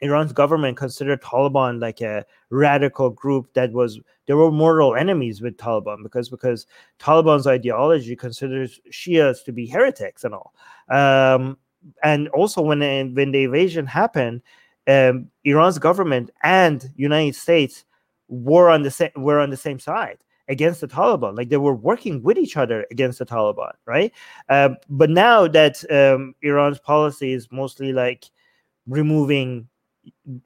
Iran's 0.00 0.32
government 0.32 0.76
considered 0.76 1.22
Taliban 1.22 1.80
like 1.80 2.00
a 2.00 2.24
radical 2.50 3.10
group 3.10 3.52
that 3.54 3.72
was 3.72 3.98
there 4.26 4.36
were 4.36 4.50
mortal 4.50 4.94
enemies 4.94 5.40
with 5.40 5.56
Taliban 5.56 6.02
because 6.02 6.28
because 6.28 6.66
Taliban's 7.00 7.46
ideology 7.46 8.14
considers 8.14 8.80
Shias 8.92 9.44
to 9.44 9.52
be 9.52 9.66
heretics 9.66 10.24
and 10.24 10.34
all. 10.34 10.54
Um, 10.88 11.58
and 12.02 12.28
also 12.28 12.62
when 12.62 12.80
when 13.14 13.32
the 13.32 13.44
invasion 13.44 13.86
happened, 13.86 14.42
um, 14.86 15.30
Iran's 15.44 15.78
government 15.78 16.30
and 16.42 16.90
United 16.96 17.34
States 17.34 17.84
were 18.28 18.70
on 18.70 18.82
the 18.82 18.90
same 18.90 19.10
were 19.16 19.40
on 19.40 19.50
the 19.50 19.56
same 19.56 19.78
side 19.78 20.18
against 20.48 20.80
the 20.80 20.88
Taliban. 20.88 21.36
Like 21.36 21.48
they 21.48 21.56
were 21.56 21.74
working 21.74 22.22
with 22.22 22.38
each 22.38 22.56
other 22.56 22.86
against 22.90 23.18
the 23.18 23.26
Taliban, 23.26 23.72
right? 23.86 24.12
Um, 24.48 24.76
but 24.88 25.10
now 25.10 25.46
that 25.48 25.84
um, 25.90 26.34
Iran's 26.42 26.78
policy 26.78 27.32
is 27.32 27.50
mostly 27.50 27.92
like 27.92 28.24
removing 28.86 29.68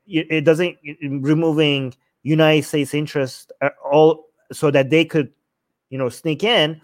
it 0.07 0.45
doesn't 0.45 0.77
removing 1.03 1.95
United 2.23 2.65
States 2.65 2.95
interest 2.95 3.53
all 3.91 4.27
so 4.53 4.71
that 4.71 4.91
they 4.91 5.05
could, 5.05 5.33
you 5.91 5.99
know, 5.99 6.09
sneak 6.09 6.45
in. 6.45 6.81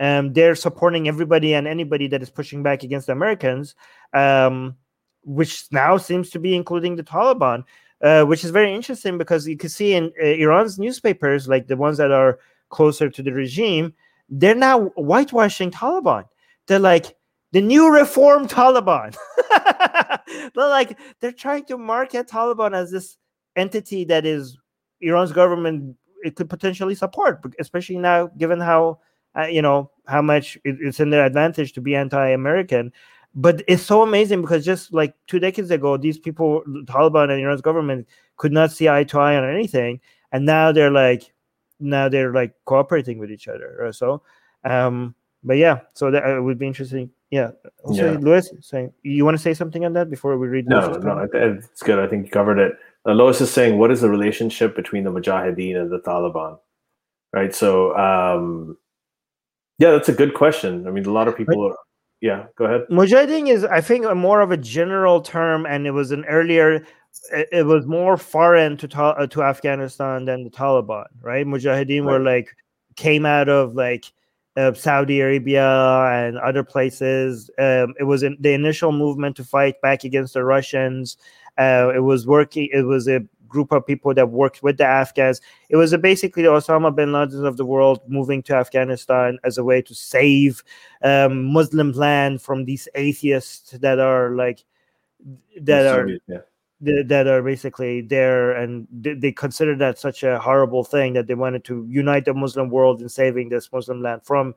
Um, 0.00 0.32
they're 0.32 0.54
supporting 0.54 1.08
everybody 1.08 1.54
and 1.54 1.68
anybody 1.68 2.08
that 2.08 2.22
is 2.22 2.30
pushing 2.30 2.62
back 2.62 2.82
against 2.82 3.08
Americans, 3.08 3.74
um, 4.12 4.76
which 5.24 5.66
now 5.70 5.96
seems 5.96 6.30
to 6.30 6.38
be 6.38 6.56
including 6.56 6.96
the 6.96 7.04
Taliban. 7.04 7.64
uh, 8.02 8.24
which 8.24 8.44
is 8.44 8.50
very 8.50 8.74
interesting 8.74 9.16
because 9.16 9.46
you 9.46 9.56
can 9.56 9.68
see 9.68 9.94
in 9.94 10.12
uh, 10.20 10.26
Iran's 10.26 10.78
newspapers, 10.78 11.48
like 11.48 11.68
the 11.68 11.76
ones 11.76 11.98
that 11.98 12.10
are 12.10 12.38
closer 12.68 13.08
to 13.08 13.22
the 13.22 13.32
regime, 13.32 13.94
they're 14.28 14.54
now 14.54 14.86
whitewashing 14.96 15.70
Taliban. 15.70 16.24
They're 16.66 16.78
like 16.78 17.16
the 17.52 17.60
new 17.60 17.92
reform 17.92 18.48
Taliban. 18.48 19.16
they're 20.54 20.68
like 20.68 20.98
they're 21.20 21.32
trying 21.32 21.64
to 21.66 21.78
market 21.78 22.28
Taliban 22.28 22.74
as 22.74 22.90
this 22.90 23.16
entity 23.56 24.04
that 24.04 24.26
is 24.26 24.56
Iran's 25.00 25.32
government 25.32 25.96
it 26.24 26.36
could 26.36 26.48
potentially 26.48 26.94
support, 26.94 27.40
especially 27.58 27.98
now 27.98 28.28
given 28.38 28.60
how 28.60 29.00
uh, 29.36 29.46
you 29.46 29.62
know 29.62 29.90
how 30.06 30.22
much 30.22 30.56
it, 30.64 30.76
it's 30.80 31.00
in 31.00 31.10
their 31.10 31.24
advantage 31.24 31.72
to 31.74 31.80
be 31.80 31.94
anti-American. 31.94 32.92
But 33.34 33.62
it's 33.66 33.82
so 33.82 34.02
amazing 34.02 34.42
because 34.42 34.64
just 34.64 34.92
like 34.92 35.14
two 35.26 35.38
decades 35.38 35.70
ago, 35.70 35.96
these 35.96 36.18
people, 36.18 36.62
Taliban 36.84 37.30
and 37.30 37.40
Iran's 37.40 37.62
government, 37.62 38.06
could 38.36 38.52
not 38.52 38.72
see 38.72 38.90
eye 38.90 39.04
to 39.04 39.18
eye 39.18 39.36
on 39.36 39.48
anything, 39.48 40.00
and 40.32 40.44
now 40.44 40.70
they're 40.72 40.90
like, 40.90 41.32
now 41.80 42.08
they're 42.08 42.32
like 42.32 42.54
cooperating 42.66 43.18
with 43.18 43.30
each 43.30 43.48
other. 43.48 43.90
So, 43.92 44.22
um, 44.64 45.14
but 45.42 45.56
yeah, 45.56 45.80
so 45.94 46.10
that 46.10 46.24
uh, 46.24 46.42
would 46.42 46.58
be 46.58 46.66
interesting. 46.66 47.10
Yeah. 47.32 47.52
Also, 47.82 48.12
yeah. 48.12 48.18
Louis, 48.18 48.52
saying 48.60 48.92
you 49.02 49.24
want 49.24 49.38
to 49.38 49.42
say 49.42 49.54
something 49.54 49.86
on 49.86 49.94
that 49.94 50.10
before 50.10 50.36
we 50.36 50.48
read? 50.48 50.68
No, 50.68 50.92
no, 50.98 51.26
it's 51.32 51.82
good. 51.82 51.98
I 51.98 52.06
think 52.06 52.26
you 52.26 52.30
covered 52.30 52.58
it. 52.58 52.74
Uh, 53.06 53.14
Lois 53.14 53.40
is 53.40 53.50
saying, 53.50 53.78
what 53.78 53.90
is 53.90 54.02
the 54.02 54.10
relationship 54.10 54.76
between 54.76 55.02
the 55.02 55.10
Mujahideen 55.10 55.80
and 55.80 55.90
the 55.90 56.00
Taliban? 56.00 56.58
Right. 57.32 57.54
So, 57.54 57.96
um, 57.96 58.76
yeah, 59.78 59.92
that's 59.92 60.10
a 60.10 60.12
good 60.12 60.34
question. 60.34 60.86
I 60.86 60.90
mean, 60.90 61.06
a 61.06 61.10
lot 61.10 61.26
of 61.26 61.34
people. 61.34 61.68
Are, 61.68 61.76
yeah, 62.20 62.44
go 62.56 62.66
ahead. 62.66 62.82
Mujahideen 62.90 63.48
is, 63.48 63.64
I 63.64 63.80
think, 63.80 64.04
a 64.04 64.14
more 64.14 64.42
of 64.42 64.50
a 64.50 64.58
general 64.58 65.22
term, 65.22 65.64
and 65.64 65.86
it 65.86 65.92
was 65.92 66.10
an 66.10 66.26
earlier. 66.26 66.86
It, 67.32 67.64
was 67.66 67.86
more 67.86 68.18
foreign 68.18 68.76
to 68.76 69.02
uh, 69.02 69.26
to 69.26 69.42
Afghanistan 69.42 70.26
than 70.26 70.44
the 70.44 70.50
Taliban, 70.50 71.06
right? 71.22 71.46
Mujahideen 71.46 72.04
right. 72.04 72.12
were 72.12 72.20
like 72.20 72.54
came 72.96 73.24
out 73.24 73.48
of 73.48 73.74
like 73.74 74.12
uh, 74.56 74.72
Saudi 74.74 75.20
Arabia 75.20 75.66
and 76.12 76.38
other 76.38 76.62
places. 76.62 77.50
Um, 77.58 77.94
it 77.98 78.04
was 78.04 78.22
in 78.22 78.36
the 78.40 78.52
initial 78.52 78.92
movement 78.92 79.36
to 79.36 79.44
fight 79.44 79.80
back 79.80 80.04
against 80.04 80.34
the 80.34 80.44
Russians. 80.44 81.16
Uh, 81.58 81.92
it 81.94 82.00
was 82.00 82.26
working. 82.26 82.68
It 82.72 82.82
was 82.82 83.08
a 83.08 83.20
group 83.48 83.70
of 83.70 83.86
people 83.86 84.14
that 84.14 84.30
worked 84.30 84.62
with 84.62 84.78
the 84.78 84.84
Afghans. 84.84 85.40
It 85.68 85.76
was 85.76 85.94
basically 85.98 86.42
the 86.42 86.48
Osama 86.48 86.94
bin 86.94 87.12
Laden 87.12 87.44
of 87.44 87.58
the 87.58 87.66
world 87.66 88.00
moving 88.08 88.42
to 88.44 88.54
Afghanistan 88.54 89.38
as 89.44 89.58
a 89.58 89.64
way 89.64 89.82
to 89.82 89.94
save 89.94 90.64
um, 91.02 91.52
Muslim 91.52 91.92
land 91.92 92.40
from 92.40 92.64
these 92.64 92.88
atheists 92.94 93.72
that 93.72 93.98
are 93.98 94.30
like 94.34 94.64
that 95.60 95.86
are 95.86 96.08
yeah. 96.26 96.38
That 96.82 97.26
are 97.26 97.42
basically 97.42 98.00
there, 98.00 98.52
and 98.52 98.86
they, 98.92 99.14
they 99.14 99.32
consider 99.32 99.76
that 99.76 99.98
such 99.98 100.22
a 100.22 100.38
horrible 100.38 100.84
thing 100.84 101.12
that 101.14 101.26
they 101.26 101.34
wanted 101.34 101.64
to 101.64 101.86
unite 101.88 102.24
the 102.24 102.34
Muslim 102.34 102.70
world 102.70 103.00
in 103.00 103.08
saving 103.08 103.48
this 103.48 103.70
Muslim 103.72 104.02
land 104.02 104.22
from. 104.24 104.54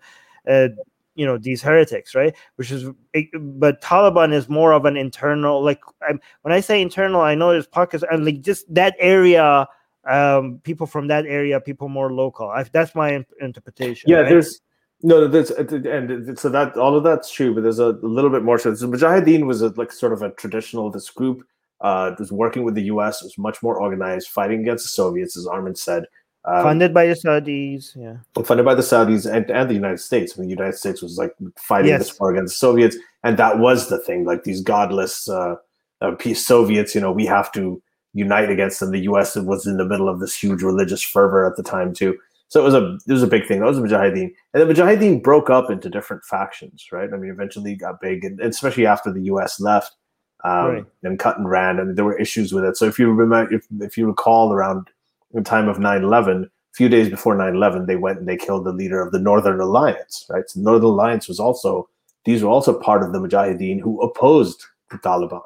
Uh, 0.50 0.70
you 1.16 1.26
know 1.26 1.38
these 1.38 1.62
heretics 1.62 2.14
right 2.14 2.36
which 2.58 2.72
is 2.72 2.90
but 3.34 3.82
taliban 3.82 4.34
is 4.34 4.50
more 4.50 4.74
of 4.74 4.84
an 4.84 4.98
internal 4.98 5.64
like 5.64 5.80
I'm, 6.08 6.20
when 6.42 6.54
i 6.54 6.60
say 6.60 6.82
internal 6.82 7.22
i 7.22 7.34
know 7.34 7.52
there's 7.52 7.68
pockets 7.68 8.04
and 8.12 8.26
like 8.26 8.42
just 8.42 8.72
that 8.74 8.96
area 9.00 9.66
um 10.10 10.60
people 10.64 10.86
from 10.86 11.08
that 11.08 11.26
area 11.26 11.60
people 11.62 11.88
more 11.88 12.12
local 12.12 12.50
I, 12.50 12.64
that's 12.64 12.94
my 12.94 13.26
interpretation 13.40 14.10
yeah 14.10 14.18
right? 14.18 14.30
there's 14.30 14.60
no 15.04 15.28
there's 15.28 15.52
and 15.52 16.38
so 16.38 16.50
that 16.50 16.76
all 16.78 16.96
of 16.98 17.04
that's 17.06 17.32
true 17.32 17.56
but 17.56 17.64
there's 17.64 17.80
a, 17.80 17.92
little 18.02 18.30
bit 18.30 18.44
more 18.44 18.60
so 18.60 18.72
the 18.72 18.86
mujahideen 18.86 19.46
was 19.46 19.62
a, 19.62 19.70
like 19.78 19.94
sort 19.94 20.12
of 20.12 20.22
a 20.22 20.32
traditional 20.32 20.92
this 20.92 21.10
group 21.10 21.46
uh 21.82 22.12
was 22.18 22.32
working 22.32 22.64
with 22.64 22.76
the 22.76 22.84
us 22.84 23.22
was 23.22 23.38
much 23.38 23.62
more 23.62 23.80
organized 23.80 24.30
fighting 24.30 24.62
against 24.62 24.86
the 24.86 24.90
soviets 24.90 25.38
as 25.38 25.46
armin 25.48 25.76
said 25.76 26.06
um, 26.48 26.64
funded 26.64 26.94
by 26.94 27.08
the 27.08 27.14
Saudis, 27.14 27.96
yeah. 27.96 28.18
Funded 28.44 28.66
by 28.66 28.76
the 28.76 28.84
Saudis 28.84 29.32
and, 29.32 29.50
and 29.50 29.70
the 29.70 29.74
United 29.74 30.00
States. 30.00 30.34
I 30.38 30.42
mean, 30.42 30.50
the 30.50 30.56
United 30.56 30.78
States 30.78 31.02
was 31.02 31.18
like 31.18 31.34
fighting 31.58 31.90
yes. 31.90 32.02
this 32.02 32.20
war 32.20 32.32
against 32.32 32.54
the 32.54 32.58
Soviets, 32.58 32.96
and 33.24 33.38
that 33.38 33.58
was 33.58 33.90
the 33.90 33.98
thing. 33.98 34.26
Like 34.26 34.44
these 34.44 34.62
godless 34.62 35.28
uh, 35.28 35.56
uh, 36.02 36.12
peace 36.12 36.46
Soviets, 36.46 36.94
you 36.94 37.02
know, 37.02 37.12
we 37.12 37.26
have 37.26 37.52
to 37.54 37.82
unite 38.14 38.52
against 38.52 38.80
them. 38.80 38.92
The 38.92 39.00
U.S. 39.02 39.36
was 39.36 39.66
in 39.66 39.78
the 39.78 39.86
middle 39.86 40.08
of 40.08 40.20
this 40.20 40.36
huge 40.36 40.62
religious 40.62 41.02
fervor 41.02 41.50
at 41.50 41.58
the 41.58 41.64
time 41.64 41.94
too. 41.96 42.16
So 42.50 42.62
it 42.62 42.64
was 42.64 42.76
a 42.76 42.98
it 43.08 43.14
was 43.14 43.24
a 43.24 43.28
big 43.28 43.48
thing. 43.48 43.60
That 43.60 43.66
was 43.66 43.78
the 43.78 43.84
Mujahideen, 43.84 44.32
and 44.54 44.62
the 44.62 44.72
Mujahideen 44.72 45.24
broke 45.24 45.50
up 45.50 45.72
into 45.72 45.90
different 45.90 46.24
factions, 46.26 46.86
right? 46.92 47.10
I 47.12 47.18
mean, 47.18 47.32
eventually 47.32 47.76
got 47.76 48.00
big, 48.00 48.24
and 48.24 48.40
especially 48.40 48.86
after 48.86 49.12
the 49.12 49.24
U.S. 49.24 49.60
left 49.60 49.96
um, 50.44 50.68
right. 50.68 50.86
and 51.04 51.20
cut 51.20 51.38
and 51.38 51.50
ran, 51.50 51.80
and 51.80 51.98
there 51.98 52.06
were 52.06 52.20
issues 52.20 52.54
with 52.54 52.64
it. 52.64 52.78
So 52.78 52.86
if 52.86 53.00
you 53.00 53.12
remember, 53.12 53.54
if, 53.54 53.66
if 53.80 53.98
you 53.98 54.08
recall, 54.08 54.52
around 54.52 54.90
the 55.34 55.42
time 55.42 55.68
of 55.68 55.78
9-11 55.78 56.46
a 56.46 56.50
few 56.74 56.90
days 56.90 57.10
before 57.10 57.36
9-11 57.36 57.88
they 57.88 57.98
went 57.98 58.20
and 58.20 58.28
they 58.28 58.38
killed 58.38 58.66
the 58.66 58.72
leader 58.72 59.02
of 59.02 59.12
the 59.12 59.20
northern 59.20 59.60
alliance 59.60 60.26
right? 60.30 60.44
So 60.48 60.62
northern 60.62 60.86
alliance 60.86 61.28
was 61.28 61.40
also 61.40 61.90
these 62.24 62.42
were 62.42 62.50
also 62.50 62.80
part 62.80 63.04
of 63.04 63.14
the 63.14 63.20
mujahideen 63.20 63.80
who 63.80 64.02
opposed 64.02 64.66
the 64.92 64.98
taliban. 64.98 65.44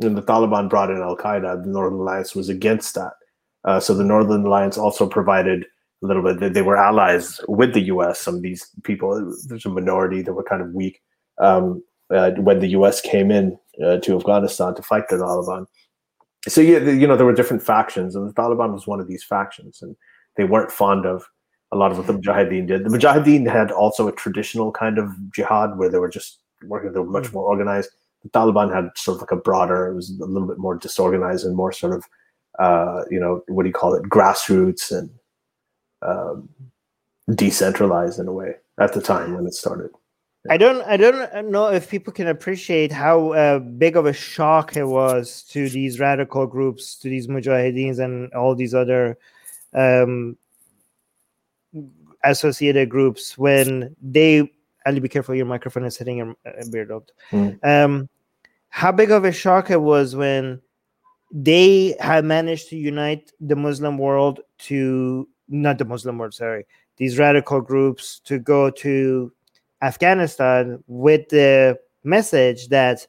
And 0.00 0.16
the 0.16 0.22
taliban 0.22 0.70
brought 0.70 0.90
in 0.90 0.96
al-qaeda. 0.96 1.62
The 1.62 1.68
northern 1.68 2.00
alliance 2.00 2.34
was 2.34 2.48
against 2.48 2.94
that. 2.94 3.12
Uh, 3.64 3.78
so 3.78 3.94
the 3.94 4.04
northern 4.04 4.46
alliance 4.46 4.78
also 4.78 5.06
provided 5.06 5.66
a 6.02 6.06
little 6.06 6.22
bit 6.22 6.54
they 6.54 6.62
were 6.62 6.78
allies 6.78 7.40
with 7.46 7.74
the 7.74 7.82
us 7.82 8.18
some 8.18 8.36
of 8.36 8.42
these 8.42 8.70
people 8.84 9.36
there's 9.48 9.66
a 9.66 9.68
minority 9.68 10.22
that 10.22 10.32
were 10.32 10.42
kind 10.42 10.62
of 10.62 10.72
weak 10.72 11.02
um, 11.42 11.82
uh, 12.10 12.30
when 12.32 12.58
the 12.60 12.68
us 12.68 13.02
came 13.02 13.30
in 13.30 13.58
uh, 13.84 13.98
to 13.98 14.16
afghanistan 14.16 14.74
to 14.74 14.82
fight 14.82 15.08
the 15.08 15.16
taliban 15.16 15.66
so 16.48 16.60
yeah, 16.60 16.78
you 16.78 17.06
know 17.06 17.16
there 17.16 17.26
were 17.26 17.34
different 17.34 17.62
factions, 17.62 18.16
and 18.16 18.28
the 18.28 18.32
Taliban 18.32 18.72
was 18.72 18.86
one 18.86 19.00
of 19.00 19.08
these 19.08 19.22
factions, 19.22 19.82
and 19.82 19.94
they 20.36 20.44
weren't 20.44 20.72
fond 20.72 21.04
of 21.04 21.26
a 21.72 21.76
lot 21.76 21.92
of 21.92 21.98
what 21.98 22.06
the 22.06 22.14
Mujahideen 22.14 22.66
did. 22.66 22.84
The 22.84 22.88
Mujahideen 22.88 23.50
had 23.50 23.70
also 23.70 24.08
a 24.08 24.12
traditional 24.12 24.72
kind 24.72 24.98
of 24.98 25.10
jihad 25.32 25.78
where 25.78 25.90
they 25.90 25.98
were 25.98 26.08
just 26.08 26.40
working; 26.64 26.92
they 26.92 27.00
were 27.00 27.06
much 27.06 27.26
hmm. 27.26 27.34
more 27.34 27.44
organized. 27.44 27.90
The 28.22 28.30
Taliban 28.30 28.74
had 28.74 28.90
sort 28.96 29.16
of 29.16 29.22
like 29.22 29.32
a 29.32 29.36
broader, 29.36 29.86
it 29.86 29.94
was 29.94 30.10
a 30.10 30.24
little 30.24 30.48
bit 30.48 30.58
more 30.58 30.76
disorganized 30.76 31.46
and 31.46 31.56
more 31.56 31.72
sort 31.72 31.94
of, 31.94 32.04
uh, 32.58 33.04
you 33.10 33.18
know, 33.18 33.42
what 33.48 33.62
do 33.62 33.68
you 33.70 33.72
call 33.72 33.94
it, 33.94 34.02
grassroots 34.04 34.92
and 34.92 35.10
um, 36.02 36.46
decentralized 37.34 38.18
in 38.18 38.28
a 38.28 38.32
way 38.32 38.56
at 38.78 38.92
the 38.92 39.00
time 39.00 39.34
when 39.34 39.46
it 39.46 39.54
started. 39.54 39.90
I 40.48 40.56
don't 40.56 40.82
I 40.82 40.96
don't 40.96 41.50
know 41.50 41.68
if 41.68 41.90
people 41.90 42.12
can 42.12 42.28
appreciate 42.28 42.90
how 42.90 43.32
uh, 43.32 43.58
big 43.58 43.96
of 43.96 44.06
a 44.06 44.12
shock 44.12 44.74
it 44.76 44.84
was 44.84 45.42
to 45.50 45.68
these 45.68 46.00
radical 46.00 46.46
groups, 46.46 46.96
to 46.96 47.10
these 47.10 47.26
mujahideens 47.26 47.98
and 47.98 48.32
all 48.32 48.54
these 48.54 48.74
other 48.74 49.18
um, 49.74 50.38
associated 52.24 52.88
groups 52.88 53.36
when 53.36 53.94
they. 54.00 54.50
Ali, 54.86 55.00
be 55.00 55.10
careful! 55.10 55.34
Your 55.34 55.44
microphone 55.44 55.84
is 55.84 55.98
hitting 55.98 56.16
your 56.16 56.34
uh, 56.46 56.64
beard 56.70 56.90
out. 56.90 57.12
Mm. 57.32 57.62
Um, 57.62 58.08
how 58.70 58.92
big 58.92 59.10
of 59.10 59.26
a 59.26 59.32
shock 59.32 59.70
it 59.70 59.82
was 59.82 60.16
when 60.16 60.62
they 61.30 61.96
had 62.00 62.24
managed 62.24 62.70
to 62.70 62.76
unite 62.76 63.30
the 63.40 63.56
Muslim 63.56 63.98
world 63.98 64.40
to 64.58 65.28
not 65.48 65.76
the 65.76 65.84
Muslim 65.84 66.16
world, 66.16 66.32
sorry, 66.32 66.64
these 66.96 67.18
radical 67.18 67.60
groups 67.60 68.20
to 68.20 68.38
go 68.38 68.70
to 68.70 69.30
Afghanistan 69.82 70.82
with 70.86 71.28
the 71.28 71.78
message 72.04 72.68
that 72.68 73.06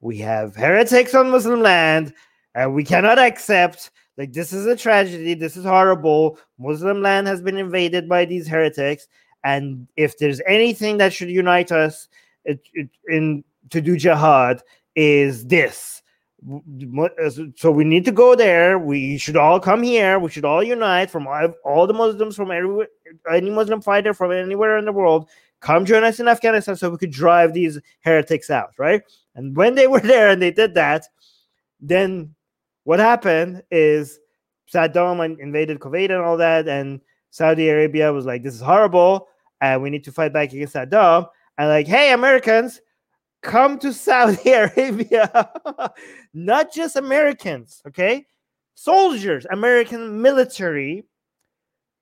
we 0.00 0.18
have 0.18 0.54
heretics 0.54 1.14
on 1.14 1.30
Muslim 1.30 1.60
land 1.60 2.12
and 2.54 2.74
we 2.74 2.84
cannot 2.84 3.18
accept 3.18 3.90
like 4.18 4.32
this 4.32 4.52
is 4.52 4.66
a 4.66 4.76
tragedy 4.76 5.34
this 5.34 5.56
is 5.56 5.64
horrible. 5.64 6.38
Muslim 6.58 7.00
land 7.00 7.26
has 7.26 7.40
been 7.40 7.56
invaded 7.56 8.08
by 8.08 8.24
these 8.24 8.46
heretics. 8.46 9.08
And 9.44 9.88
if 9.96 10.18
there's 10.18 10.40
anything 10.46 10.98
that 10.98 11.12
should 11.12 11.30
unite 11.30 11.72
us 11.72 12.08
it, 12.44 12.60
it, 12.74 12.88
in 13.08 13.42
to 13.70 13.80
do 13.80 13.96
jihad 13.96 14.62
is 14.94 15.46
this. 15.46 16.02
Uh, 16.44 17.30
so 17.56 17.70
we 17.70 17.84
need 17.84 18.04
to 18.04 18.12
go 18.12 18.34
there. 18.34 18.78
We 18.78 19.16
should 19.16 19.36
all 19.36 19.60
come 19.60 19.82
here. 19.82 20.18
We 20.18 20.28
should 20.28 20.44
all 20.44 20.62
unite 20.62 21.08
from 21.08 21.26
all, 21.26 21.54
all 21.64 21.86
the 21.86 21.94
muslims 21.94 22.36
from 22.36 22.50
everywhere 22.50 22.88
any 23.30 23.50
muslim 23.50 23.80
fighter 23.80 24.14
from 24.14 24.32
anywhere 24.32 24.78
in 24.78 24.84
the 24.84 24.92
world 24.92 25.28
come 25.62 25.86
join 25.86 26.04
us 26.04 26.20
in 26.20 26.28
Afghanistan 26.28 26.76
so 26.76 26.90
we 26.90 26.98
could 26.98 27.10
drive 27.10 27.54
these 27.54 27.78
heretics 28.00 28.50
out, 28.50 28.72
right? 28.78 29.02
And 29.34 29.56
when 29.56 29.74
they 29.74 29.86
were 29.86 30.00
there 30.12 30.28
and 30.28 30.42
they 30.42 30.50
did 30.50 30.74
that, 30.74 31.06
then 31.80 32.34
what 32.84 32.98
happened 32.98 33.62
is 33.70 34.18
Saddam 34.70 35.38
invaded 35.38 35.78
Kuwait 35.78 36.10
and 36.10 36.20
all 36.20 36.36
that, 36.36 36.68
and 36.68 37.00
Saudi 37.30 37.68
Arabia 37.68 38.12
was 38.12 38.26
like, 38.26 38.42
"This 38.42 38.54
is 38.54 38.60
horrible, 38.60 39.28
and 39.60 39.82
we 39.82 39.90
need 39.90 40.04
to 40.04 40.12
fight 40.12 40.32
back 40.32 40.52
against 40.52 40.74
Saddam." 40.74 41.26
And 41.58 41.68
like, 41.68 41.86
hey, 41.86 42.12
Americans, 42.12 42.80
come 43.42 43.78
to 43.80 43.92
Saudi 43.92 44.50
Arabia. 44.50 45.50
Not 46.34 46.72
just 46.72 46.96
Americans, 46.96 47.82
okay? 47.86 48.26
Soldiers, 48.74 49.46
American 49.50 50.22
military, 50.22 51.04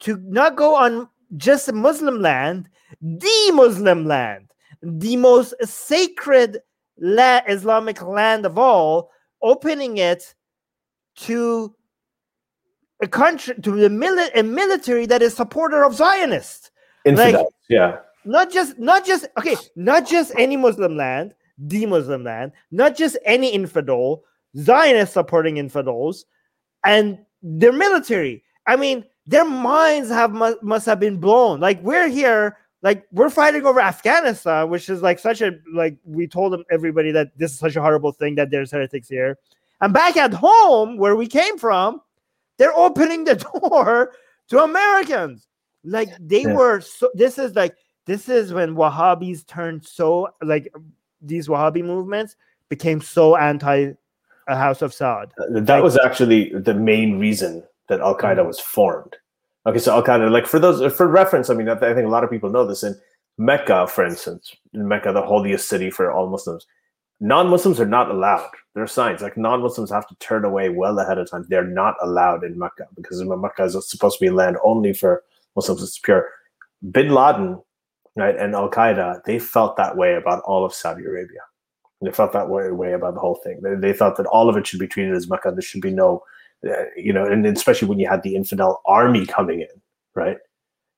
to 0.00 0.16
not 0.16 0.56
go 0.56 0.76
on 0.76 1.08
just 1.36 1.68
a 1.68 1.72
Muslim 1.72 2.20
land, 2.20 2.68
the 3.00 3.50
Muslim 3.54 4.06
land, 4.06 4.50
the 4.82 5.16
most 5.16 5.54
sacred 5.62 6.58
la- 6.98 7.42
Islamic 7.48 8.02
land 8.02 8.46
of 8.46 8.58
all, 8.58 9.10
opening 9.42 9.98
it 9.98 10.34
to 11.16 11.74
a 13.02 13.08
country 13.08 13.54
to 13.62 13.70
the 13.72 13.88
mili- 13.88 14.30
a 14.34 14.42
military 14.42 15.06
that 15.06 15.22
is 15.22 15.34
supporter 15.34 15.84
of 15.84 15.94
Zionists. 15.94 16.70
Infidels, 17.04 17.44
like, 17.44 17.46
yeah. 17.68 17.96
Not 18.24 18.52
just 18.52 18.78
not 18.78 19.06
just 19.06 19.26
okay, 19.38 19.56
not 19.76 20.06
just 20.06 20.32
any 20.36 20.56
Muslim 20.56 20.96
land, 20.96 21.34
the 21.58 21.86
Muslim 21.86 22.24
land, 22.24 22.52
not 22.70 22.96
just 22.96 23.16
any 23.24 23.48
infidel, 23.52 24.24
Zionists 24.56 25.14
supporting 25.14 25.56
infidels, 25.56 26.26
and 26.84 27.18
their 27.42 27.72
military. 27.72 28.44
I 28.66 28.76
mean, 28.76 29.04
their 29.30 29.44
minds 29.44 30.08
have 30.08 30.32
must, 30.32 30.60
must 30.60 30.86
have 30.86 30.98
been 30.98 31.18
blown. 31.18 31.60
Like 31.60 31.80
we're 31.82 32.08
here, 32.08 32.58
like 32.82 33.06
we're 33.12 33.30
fighting 33.30 33.64
over 33.64 33.80
Afghanistan, 33.80 34.68
which 34.68 34.88
is 34.88 35.02
like 35.02 35.20
such 35.20 35.40
a 35.40 35.52
like 35.72 35.96
we 36.04 36.26
told 36.26 36.52
them 36.52 36.64
everybody 36.68 37.12
that 37.12 37.38
this 37.38 37.52
is 37.52 37.58
such 37.58 37.76
a 37.76 37.80
horrible 37.80 38.10
thing 38.10 38.34
that 38.34 38.50
there's 38.50 38.72
heretics 38.72 39.08
here. 39.08 39.38
And 39.80 39.94
back 39.94 40.16
at 40.16 40.34
home, 40.34 40.96
where 40.96 41.14
we 41.14 41.28
came 41.28 41.58
from, 41.58 42.00
they're 42.58 42.76
opening 42.76 43.22
the 43.22 43.36
door 43.60 44.12
to 44.48 44.64
Americans. 44.64 45.46
Like 45.84 46.08
they 46.18 46.42
yeah. 46.42 46.54
were 46.54 46.80
so 46.80 47.08
this 47.14 47.38
is 47.38 47.54
like 47.54 47.76
this 48.06 48.28
is 48.28 48.52
when 48.52 48.74
Wahhabis 48.74 49.46
turned 49.46 49.86
so 49.86 50.34
like 50.42 50.74
these 51.22 51.46
Wahhabi 51.46 51.84
movements 51.84 52.34
became 52.68 53.00
so 53.00 53.36
anti 53.36 53.92
a 54.48 54.56
House 54.56 54.82
of 54.82 54.90
Saud. 54.90 55.30
Uh, 55.38 55.60
that 55.60 55.68
like, 55.68 55.82
was 55.84 55.96
actually 55.98 56.52
the 56.52 56.74
main 56.74 57.20
reason 57.20 57.62
that 57.90 58.00
Al 58.00 58.16
Qaeda 58.16 58.46
was 58.46 58.58
formed. 58.58 59.16
Okay, 59.66 59.78
so 59.78 59.94
Al 59.94 60.02
Qaeda, 60.02 60.30
like 60.30 60.46
for 60.46 60.58
those 60.58 60.92
for 60.94 61.06
reference, 61.06 61.50
I 61.50 61.54
mean, 61.54 61.68
I 61.68 61.76
think 61.76 62.06
a 62.06 62.11
lot 62.11 62.24
of 62.24 62.30
people 62.30 62.50
know 62.50 62.66
this. 62.66 62.82
In 62.82 62.98
Mecca, 63.36 63.86
for 63.86 64.04
instance, 64.04 64.54
in 64.72 64.88
Mecca, 64.88 65.12
the 65.12 65.22
holiest 65.22 65.68
city 65.68 65.90
for 65.90 66.11
all 66.11 66.28
Muslims, 66.28 66.66
non-Muslims 67.20 67.78
are 67.78 67.86
not 67.86 68.11
allowed. 68.11 68.50
There 68.74 68.82
are 68.82 68.88
signs 68.88 69.20
like 69.20 69.36
non-Muslims 69.36 69.90
have 69.90 70.06
to 70.08 70.14
turn 70.16 70.44
away 70.44 70.70
well 70.70 70.98
ahead 70.98 71.18
of 71.18 71.30
time. 71.30 71.44
They're 71.48 71.64
not 71.64 71.96
allowed 72.00 72.44
in 72.44 72.58
Mecca 72.58 72.86
because 72.96 73.22
Mecca 73.22 73.64
is 73.64 73.88
supposed 73.88 74.18
to 74.18 74.24
be 74.24 74.30
land 74.30 74.56
only 74.64 74.94
for 74.94 75.24
Muslims. 75.56 75.82
It's 75.82 75.98
pure. 75.98 76.28
Bin 76.90 77.11
Laden, 77.11 77.61
right, 78.16 78.36
and 78.36 78.54
Al 78.54 78.70
Qaeda, 78.70 79.24
they 79.24 79.38
felt 79.38 79.76
that 79.76 79.96
way 79.96 80.14
about 80.14 80.42
all 80.44 80.64
of 80.64 80.72
Saudi 80.72 81.04
Arabia. 81.04 81.40
They 82.00 82.12
felt 82.12 82.32
that 82.32 82.48
way, 82.48 82.70
way 82.70 82.94
about 82.94 83.12
the 83.12 83.20
whole 83.20 83.34
thing. 83.44 83.61
They, 83.61 83.74
they 83.74 83.92
thought 83.92 84.16
that 84.16 84.26
all 84.26 84.48
of 84.48 84.56
it 84.56 84.66
should 84.66 84.80
be 84.80 84.88
treated 84.88 85.14
as 85.14 85.28
Mecca. 85.28 85.50
There 85.50 85.61
should 85.61 85.82
be 85.82 85.90
no, 85.90 86.22
you 86.96 87.12
know, 87.12 87.24
and 87.24 87.46
especially 87.46 87.88
when 87.88 87.98
you 87.98 88.08
had 88.08 88.22
the 88.22 88.34
infidel 88.34 88.82
army 88.86 89.26
coming 89.26 89.61
in, 89.61 89.68
right, 90.14 90.36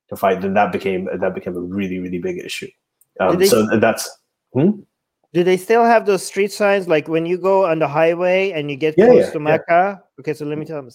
to 0.08 0.16
fight, 0.16 0.40
then 0.40 0.54
that 0.54 0.72
became 0.72 1.08
that 1.20 1.34
became 1.34 1.56
a 1.56 1.60
really 1.60 1.98
really 1.98 2.18
big 2.18 2.38
issue. 2.38 2.68
Um, 3.20 3.38
they, 3.38 3.46
so 3.46 3.66
that's. 3.78 4.08
Hmm? 4.52 4.80
Do 5.32 5.42
they 5.42 5.56
still 5.56 5.84
have 5.84 6.04
those 6.04 6.22
street 6.22 6.52
signs 6.52 6.88
like 6.88 7.08
when 7.08 7.24
you 7.24 7.38
go 7.38 7.64
on 7.64 7.78
the 7.78 7.88
highway 7.88 8.50
and 8.50 8.70
you 8.70 8.76
get 8.76 8.94
yeah, 8.98 9.06
close 9.06 9.26
yeah, 9.26 9.30
to 9.30 9.40
Mecca? 9.40 9.64
Yeah. 9.68 10.20
Okay, 10.20 10.34
so 10.34 10.44
let 10.44 10.58
me 10.58 10.66
tell 10.66 10.82
you. 10.82 10.90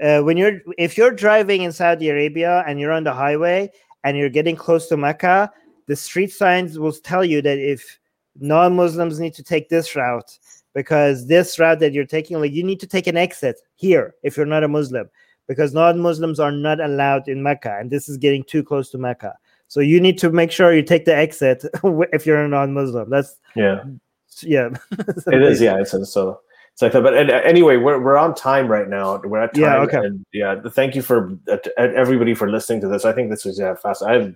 Uh, 0.00 0.22
when 0.22 0.36
you're 0.36 0.60
if 0.78 0.96
you're 0.96 1.10
driving 1.10 1.62
in 1.62 1.72
Saudi 1.72 2.08
Arabia 2.08 2.64
and 2.66 2.78
you're 2.78 2.92
on 2.92 3.04
the 3.04 3.12
highway 3.12 3.70
and 4.04 4.16
you're 4.16 4.30
getting 4.30 4.56
close 4.56 4.86
to 4.88 4.96
Mecca, 4.96 5.50
the 5.88 5.96
street 5.96 6.32
signs 6.32 6.78
will 6.78 6.92
tell 6.92 7.24
you 7.24 7.42
that 7.42 7.58
if 7.58 7.98
non-Muslims 8.38 9.18
need 9.18 9.34
to 9.34 9.42
take 9.42 9.68
this 9.68 9.96
route 9.96 10.38
because 10.74 11.26
this 11.26 11.58
route 11.58 11.80
that 11.80 11.92
you're 11.92 12.06
taking, 12.06 12.40
like 12.40 12.52
you 12.52 12.62
need 12.62 12.80
to 12.80 12.86
take 12.86 13.06
an 13.06 13.16
exit 13.16 13.60
here 13.74 14.14
if 14.22 14.36
you're 14.36 14.46
not 14.46 14.64
a 14.64 14.68
Muslim, 14.68 15.08
because 15.48 15.74
non-Muslims 15.74 16.38
are 16.38 16.52
not 16.52 16.80
allowed 16.80 17.28
in 17.28 17.42
Mecca, 17.42 17.76
and 17.78 17.90
this 17.90 18.08
is 18.08 18.16
getting 18.16 18.44
too 18.44 18.62
close 18.62 18.90
to 18.90 18.98
Mecca. 18.98 19.34
So 19.68 19.80
you 19.80 20.00
need 20.00 20.18
to 20.18 20.30
make 20.30 20.50
sure 20.50 20.74
you 20.74 20.82
take 20.82 21.04
the 21.04 21.14
exit 21.14 21.64
if 21.84 22.26
you're 22.26 22.44
a 22.44 22.48
non-Muslim. 22.48 23.10
That's 23.10 23.38
yeah, 23.54 23.84
yeah. 24.42 24.70
it 25.26 25.42
is. 25.42 25.60
Yeah, 25.60 25.78
it's 25.80 25.90
so 25.90 26.40
it's 26.72 26.82
like 26.82 26.92
that. 26.92 27.02
But 27.02 27.46
anyway, 27.46 27.76
we're 27.76 28.00
we're 28.00 28.16
on 28.16 28.34
time 28.34 28.68
right 28.68 28.88
now. 28.88 29.20
We're 29.22 29.42
at 29.42 29.54
time. 29.54 29.62
Yeah. 29.62 29.76
Okay. 29.78 29.98
And 29.98 30.24
yeah. 30.32 30.60
Thank 30.70 30.94
you 30.94 31.02
for 31.02 31.36
uh, 31.48 31.58
everybody 31.76 32.34
for 32.34 32.50
listening 32.50 32.80
to 32.82 32.88
this. 32.88 33.04
I 33.04 33.12
think 33.12 33.30
this 33.30 33.44
was 33.44 33.58
yeah 33.58 33.74
fast. 33.74 34.02
I 34.02 34.34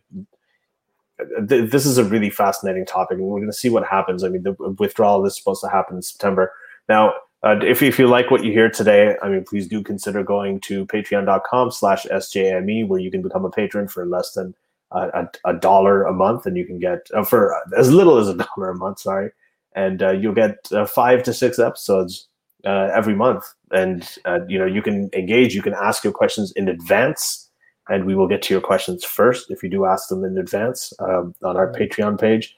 this 1.40 1.86
is 1.86 1.98
a 1.98 2.04
really 2.04 2.30
fascinating 2.30 2.86
topic, 2.86 3.18
and 3.18 3.26
we're 3.26 3.38
going 3.38 3.50
to 3.50 3.56
see 3.56 3.70
what 3.70 3.86
happens. 3.86 4.24
I 4.24 4.28
mean, 4.28 4.42
the 4.42 4.52
withdrawal 4.78 5.24
is 5.26 5.36
supposed 5.36 5.62
to 5.62 5.68
happen 5.68 5.96
in 5.96 6.02
September. 6.02 6.52
Now, 6.88 7.14
uh, 7.42 7.56
if, 7.62 7.82
if 7.82 7.98
you 7.98 8.06
like 8.06 8.30
what 8.30 8.42
you 8.42 8.52
hear 8.52 8.70
today, 8.70 9.16
I 9.22 9.28
mean, 9.28 9.44
please 9.44 9.68
do 9.68 9.82
consider 9.82 10.22
going 10.22 10.60
to 10.60 10.86
patreon.com 10.86 11.70
slash 11.70 12.04
SJME, 12.06 12.88
where 12.88 13.00
you 13.00 13.10
can 13.10 13.22
become 13.22 13.44
a 13.44 13.50
patron 13.50 13.86
for 13.86 14.06
less 14.06 14.32
than 14.32 14.54
a, 14.94 15.28
a 15.44 15.54
dollar 15.54 16.04
a 16.04 16.12
month, 16.12 16.46
and 16.46 16.56
you 16.56 16.64
can 16.64 16.78
get 16.78 17.06
uh, 17.14 17.24
for 17.24 17.54
as 17.76 17.92
little 17.92 18.18
as 18.18 18.28
a 18.28 18.34
dollar 18.56 18.70
a 18.70 18.76
month. 18.76 19.00
Sorry, 19.00 19.30
and 19.74 20.02
uh, 20.02 20.12
you'll 20.12 20.34
get 20.34 20.56
uh, 20.72 20.86
five 20.86 21.22
to 21.24 21.32
six 21.32 21.58
episodes 21.58 22.28
uh, 22.64 22.90
every 22.94 23.14
month, 23.14 23.44
and 23.70 24.08
uh, 24.24 24.40
you 24.48 24.58
know 24.58 24.66
you 24.66 24.82
can 24.82 25.10
engage. 25.12 25.54
You 25.54 25.62
can 25.62 25.74
ask 25.74 26.04
your 26.04 26.12
questions 26.12 26.52
in 26.52 26.68
advance, 26.68 27.43
and 27.88 28.04
we 28.04 28.14
will 28.14 28.28
get 28.28 28.42
to 28.42 28.54
your 28.54 28.60
questions 28.60 29.04
first 29.04 29.50
if 29.50 29.62
you 29.62 29.68
do 29.68 29.84
ask 29.84 30.08
them 30.08 30.24
in 30.24 30.38
advance 30.38 30.92
um, 31.00 31.34
on 31.42 31.56
our 31.56 31.72
Patreon 31.72 32.18
page. 32.18 32.56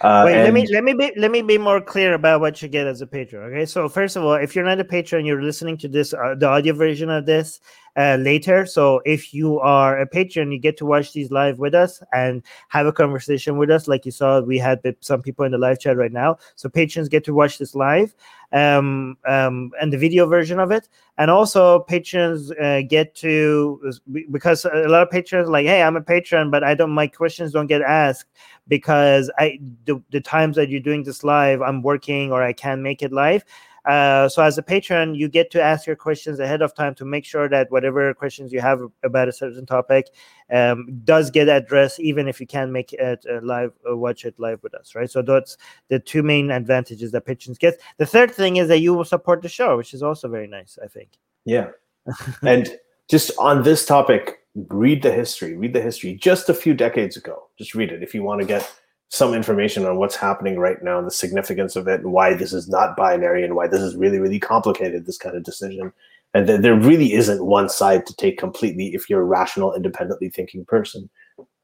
Uh, 0.00 0.22
Wait, 0.26 0.34
and... 0.34 0.44
let 0.44 0.54
me 0.54 0.66
let 0.72 0.84
me 0.84 0.94
be 0.94 1.12
let 1.16 1.30
me 1.30 1.42
be 1.42 1.58
more 1.58 1.80
clear 1.80 2.14
about 2.14 2.40
what 2.40 2.62
you 2.62 2.68
get 2.68 2.86
as 2.86 3.00
a 3.00 3.06
patron. 3.06 3.42
Okay, 3.50 3.66
so 3.66 3.88
first 3.88 4.14
of 4.14 4.22
all, 4.22 4.34
if 4.34 4.54
you're 4.54 4.64
not 4.64 4.78
a 4.78 4.84
patron, 4.84 5.26
you're 5.26 5.42
listening 5.42 5.76
to 5.78 5.88
this 5.88 6.14
uh, 6.14 6.36
the 6.38 6.46
audio 6.46 6.72
version 6.72 7.10
of 7.10 7.26
this 7.26 7.60
uh, 7.96 8.16
later. 8.20 8.66
So 8.66 9.00
if 9.04 9.34
you 9.34 9.58
are 9.60 9.98
a 9.98 10.06
patron, 10.06 10.52
you 10.52 10.58
get 10.58 10.76
to 10.78 10.86
watch 10.86 11.12
these 11.12 11.30
live 11.30 11.58
with 11.58 11.74
us 11.74 12.02
and 12.12 12.42
have 12.68 12.86
a 12.86 12.92
conversation 12.92 13.58
with 13.58 13.70
us, 13.70 13.88
like 13.88 14.04
you 14.06 14.12
saw 14.12 14.40
we 14.40 14.58
had 14.58 14.80
some 15.00 15.22
people 15.22 15.44
in 15.44 15.52
the 15.52 15.58
live 15.58 15.80
chat 15.80 15.96
right 15.96 16.12
now. 16.12 16.36
So 16.56 16.68
patrons 16.68 17.08
get 17.08 17.24
to 17.24 17.34
watch 17.34 17.58
this 17.58 17.74
live, 17.74 18.14
um, 18.52 19.16
um, 19.26 19.72
and 19.80 19.92
the 19.92 19.98
video 19.98 20.26
version 20.26 20.58
of 20.58 20.70
it. 20.70 20.88
And 21.18 21.30
also, 21.30 21.80
patrons 21.80 22.52
uh, 22.52 22.82
get 22.88 23.14
to 23.16 23.92
because 24.30 24.64
a 24.64 24.88
lot 24.88 25.02
of 25.02 25.10
patrons 25.10 25.48
like, 25.48 25.66
hey, 25.66 25.82
I'm 25.82 25.96
a 25.96 26.00
patron, 26.00 26.50
but 26.50 26.62
I 26.62 26.74
don't 26.74 26.90
my 26.90 27.08
questions 27.08 27.52
don't 27.52 27.66
get 27.66 27.82
asked 27.82 28.26
because 28.68 29.30
I 29.38 29.58
the, 29.86 30.00
the 30.10 30.20
times 30.20 30.56
that 30.56 30.68
you're 30.68 30.80
doing 30.80 31.02
this 31.02 31.24
live, 31.24 31.60
I'm 31.60 31.82
working 31.82 32.30
or 32.30 32.42
I 32.42 32.52
can't 32.52 32.82
make 32.82 33.02
it 33.02 33.12
live. 33.12 33.44
Uh, 33.88 34.28
so 34.28 34.42
as 34.42 34.58
a 34.58 34.62
patron, 34.62 35.14
you 35.14 35.28
get 35.28 35.50
to 35.50 35.62
ask 35.62 35.86
your 35.86 35.96
questions 35.96 36.38
ahead 36.38 36.60
of 36.60 36.74
time 36.74 36.94
to 36.94 37.06
make 37.06 37.24
sure 37.24 37.48
that 37.48 37.70
whatever 37.70 38.12
questions 38.12 38.52
you 38.52 38.60
have 38.60 38.80
about 39.02 39.28
a 39.28 39.32
certain 39.32 39.64
topic 39.64 40.08
um, 40.52 41.00
does 41.04 41.30
get 41.30 41.48
addressed, 41.48 41.98
even 41.98 42.28
if 42.28 42.38
you 42.38 42.46
can't 42.46 42.70
make 42.70 42.92
it 42.92 43.24
uh, 43.30 43.40
live 43.42 43.72
or 43.86 43.92
uh, 43.92 43.96
watch 43.96 44.26
it 44.26 44.38
live 44.38 44.62
with 44.62 44.74
us, 44.74 44.94
right? 44.94 45.10
So 45.10 45.22
that's 45.22 45.56
the 45.88 45.98
two 45.98 46.22
main 46.22 46.50
advantages 46.50 47.12
that 47.12 47.24
patrons 47.24 47.56
get. 47.56 47.80
The 47.96 48.04
third 48.04 48.30
thing 48.30 48.56
is 48.56 48.68
that 48.68 48.80
you 48.80 48.92
will 48.92 49.06
support 49.06 49.40
the 49.40 49.48
show, 49.48 49.78
which 49.78 49.94
is 49.94 50.02
also 50.02 50.28
very 50.28 50.46
nice, 50.46 50.78
I 50.84 50.86
think. 50.86 51.08
Yeah, 51.46 51.70
and 52.42 52.76
just 53.08 53.30
on 53.38 53.62
this 53.62 53.86
topic, 53.86 54.40
read 54.68 55.02
the 55.02 55.12
history. 55.12 55.56
Read 55.56 55.72
the 55.72 55.80
history 55.80 56.12
just 56.12 56.50
a 56.50 56.54
few 56.54 56.74
decades 56.74 57.16
ago. 57.16 57.48
Just 57.56 57.74
read 57.74 57.90
it 57.90 58.02
if 58.02 58.14
you 58.14 58.22
want 58.22 58.42
to 58.42 58.46
get 58.46 58.70
some 59.10 59.34
information 59.34 59.86
on 59.86 59.96
what's 59.96 60.16
happening 60.16 60.58
right 60.58 60.82
now 60.82 60.98
and 60.98 61.06
the 61.06 61.12
significance 61.12 61.76
of 61.76 61.88
it 61.88 62.00
and 62.00 62.12
why 62.12 62.34
this 62.34 62.52
is 62.52 62.68
not 62.68 62.96
binary 62.96 63.42
and 63.42 63.56
why 63.56 63.66
this 63.66 63.80
is 63.80 63.96
really 63.96 64.18
really 64.18 64.38
complicated 64.38 65.06
this 65.06 65.18
kind 65.18 65.36
of 65.36 65.42
decision. 65.42 65.92
And 66.34 66.46
th- 66.46 66.60
there 66.60 66.78
really 66.78 67.14
isn't 67.14 67.44
one 67.44 67.70
side 67.70 68.04
to 68.06 68.14
take 68.16 68.38
completely 68.38 68.94
if 68.94 69.08
you're 69.08 69.22
a 69.22 69.24
rational 69.24 69.74
independently 69.74 70.28
thinking 70.28 70.64
person. 70.66 71.08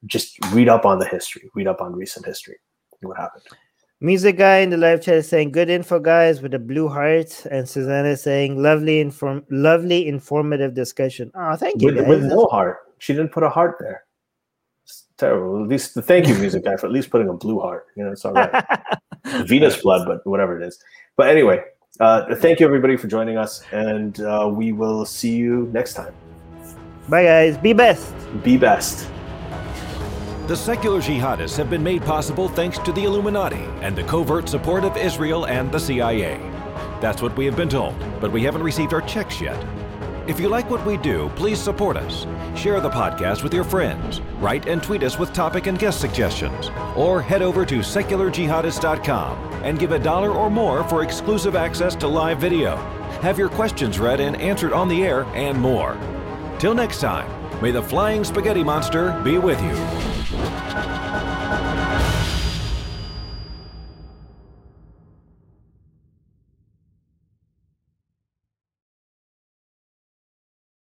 Just 0.07 0.39
read 0.53 0.69
up 0.69 0.87
on 0.87 0.99
the 0.99 1.07
history 1.07 1.51
read 1.55 1.67
up 1.67 1.81
on 1.81 1.95
recent 1.95 2.25
history 2.27 2.57
what 3.03 3.19
happened. 3.19 3.45
Music 4.01 4.37
guy 4.39 4.59
in 4.59 4.71
the 4.71 4.77
live 4.77 5.03
chat 5.03 5.17
is 5.17 5.29
saying 5.29 5.53
good 5.53 5.69
info 5.69 5.99
guys 5.99 6.41
with 6.41 6.55
a 6.55 6.59
blue 6.59 6.89
heart. 6.89 7.45
And 7.51 7.69
susanna 7.69 8.09
is 8.09 8.23
saying 8.23 8.63
lovely 8.63 9.01
inform 9.01 9.45
lovely 9.51 10.09
informative 10.09 10.75
discussion. 10.75 11.31
Oh 11.35 11.57
thank 11.57 11.83
you 11.83 11.95
with, 11.95 12.09
with 12.09 12.25
no 12.25 12.47
heart. 12.47 12.79
She 12.99 13.13
didn't 13.13 13.33
put 13.33 13.43
a 13.43 13.51
heart 13.51 13.77
there 13.81 14.05
terrible. 15.19 15.63
At 15.63 15.69
least 15.69 15.95
the 15.95 16.03
thank 16.03 16.29
you 16.29 16.35
music 16.35 16.65
guy 16.65 16.77
for 16.77 16.87
at 16.87 16.93
least 16.93 17.11
putting 17.11 17.29
a 17.29 17.35
blue 17.35 17.61
heart. 17.61 17.87
You 17.97 18.05
know, 18.05 18.13
it's 18.13 18.25
all 18.25 18.33
right. 18.33 18.65
Venus 19.47 19.81
blood, 19.81 20.07
but 20.07 20.27
whatever 20.27 20.61
it 20.61 20.67
is. 20.67 20.83
But 21.17 21.29
anyway, 21.29 21.63
uh, 22.01 22.35
thank 22.37 22.61
you 22.61 22.67
everybody 22.67 22.97
for 22.97 23.07
joining 23.07 23.39
us, 23.39 23.63
and 23.73 24.21
uh, 24.21 24.51
we 24.53 24.73
will 24.73 25.05
see 25.05 25.35
you 25.35 25.71
next 25.73 25.95
time. 25.95 26.15
Bye, 27.09 27.25
guys. 27.25 27.59
Be 27.59 27.73
best. 27.73 28.13
Be 28.43 28.57
best. 28.57 29.09
The 30.47 30.57
secular 30.57 31.01
jihadists 31.01 31.57
have 31.57 31.71
been 31.71 31.83
made 31.83 32.03
possible 32.03 32.49
thanks 32.49 32.79
to 32.81 32.93
the 32.93 33.05
Illuminati 33.05 33.65
and 33.81 33.97
the 33.97 34.05
covert 34.05 34.49
support 34.49 34.85
of 34.85 34.97
Israel 34.97 35.47
and 35.47 35.73
the 35.73 35.79
CIA. 35.81 36.39
That's 37.01 37.23
what 37.23 37.35
we 37.37 37.47
have 37.47 37.57
been 37.57 37.69
told, 37.69 37.95
but 38.21 38.31
we 38.31 38.43
haven't 38.43 38.63
received 38.63 38.93
our 38.93 39.01
checks 39.03 39.41
yet. 39.41 39.59
If 40.27 40.41
you 40.41 40.49
like 40.49 40.71
what 40.71 40.85
we 40.87 40.97
do, 40.97 41.31
please 41.37 41.61
support 41.61 41.99
us. 41.99 42.27
Share 42.59 42.81
the 42.81 42.89
podcast 42.89 43.43
with 43.43 43.53
your 43.53 43.63
friends. 43.65 44.23
Write 44.41 44.67
and 44.67 44.83
tweet 44.83 45.03
us 45.03 45.19
with 45.19 45.35
topic 45.35 45.67
and 45.67 45.79
guest 45.79 46.01
suggestions. 46.01 46.71
Or 46.97 47.21
head 47.21 47.43
over 47.43 47.67
to 47.67 47.81
secularjihadist.com 47.81 49.53
and 49.63 49.79
give 49.79 49.93
a 49.93 49.99
dollar 49.99 50.31
or 50.31 50.49
more 50.49 50.83
for 50.85 51.03
exclusive 51.03 51.57
access 51.57 51.95
to 51.97 52.09
live 52.09 52.39
video. 52.39 52.77
Have 53.21 53.39
your 53.39 53.51
questions 53.51 53.99
read 53.99 54.21
and 54.21 54.37
answered 54.37 54.73
on 54.73 54.89
the 54.89 55.03
air, 55.03 55.25
and 55.35 55.61
more. 55.61 55.99
Till 56.59 56.75
next 56.75 57.01
time, 57.01 57.31
may 57.61 57.71
the 57.71 57.83
flying 57.83 58.25
spaghetti 58.25 58.65
monster 58.65 59.21
be 59.23 59.37
with 59.37 59.61
you. 59.63 60.94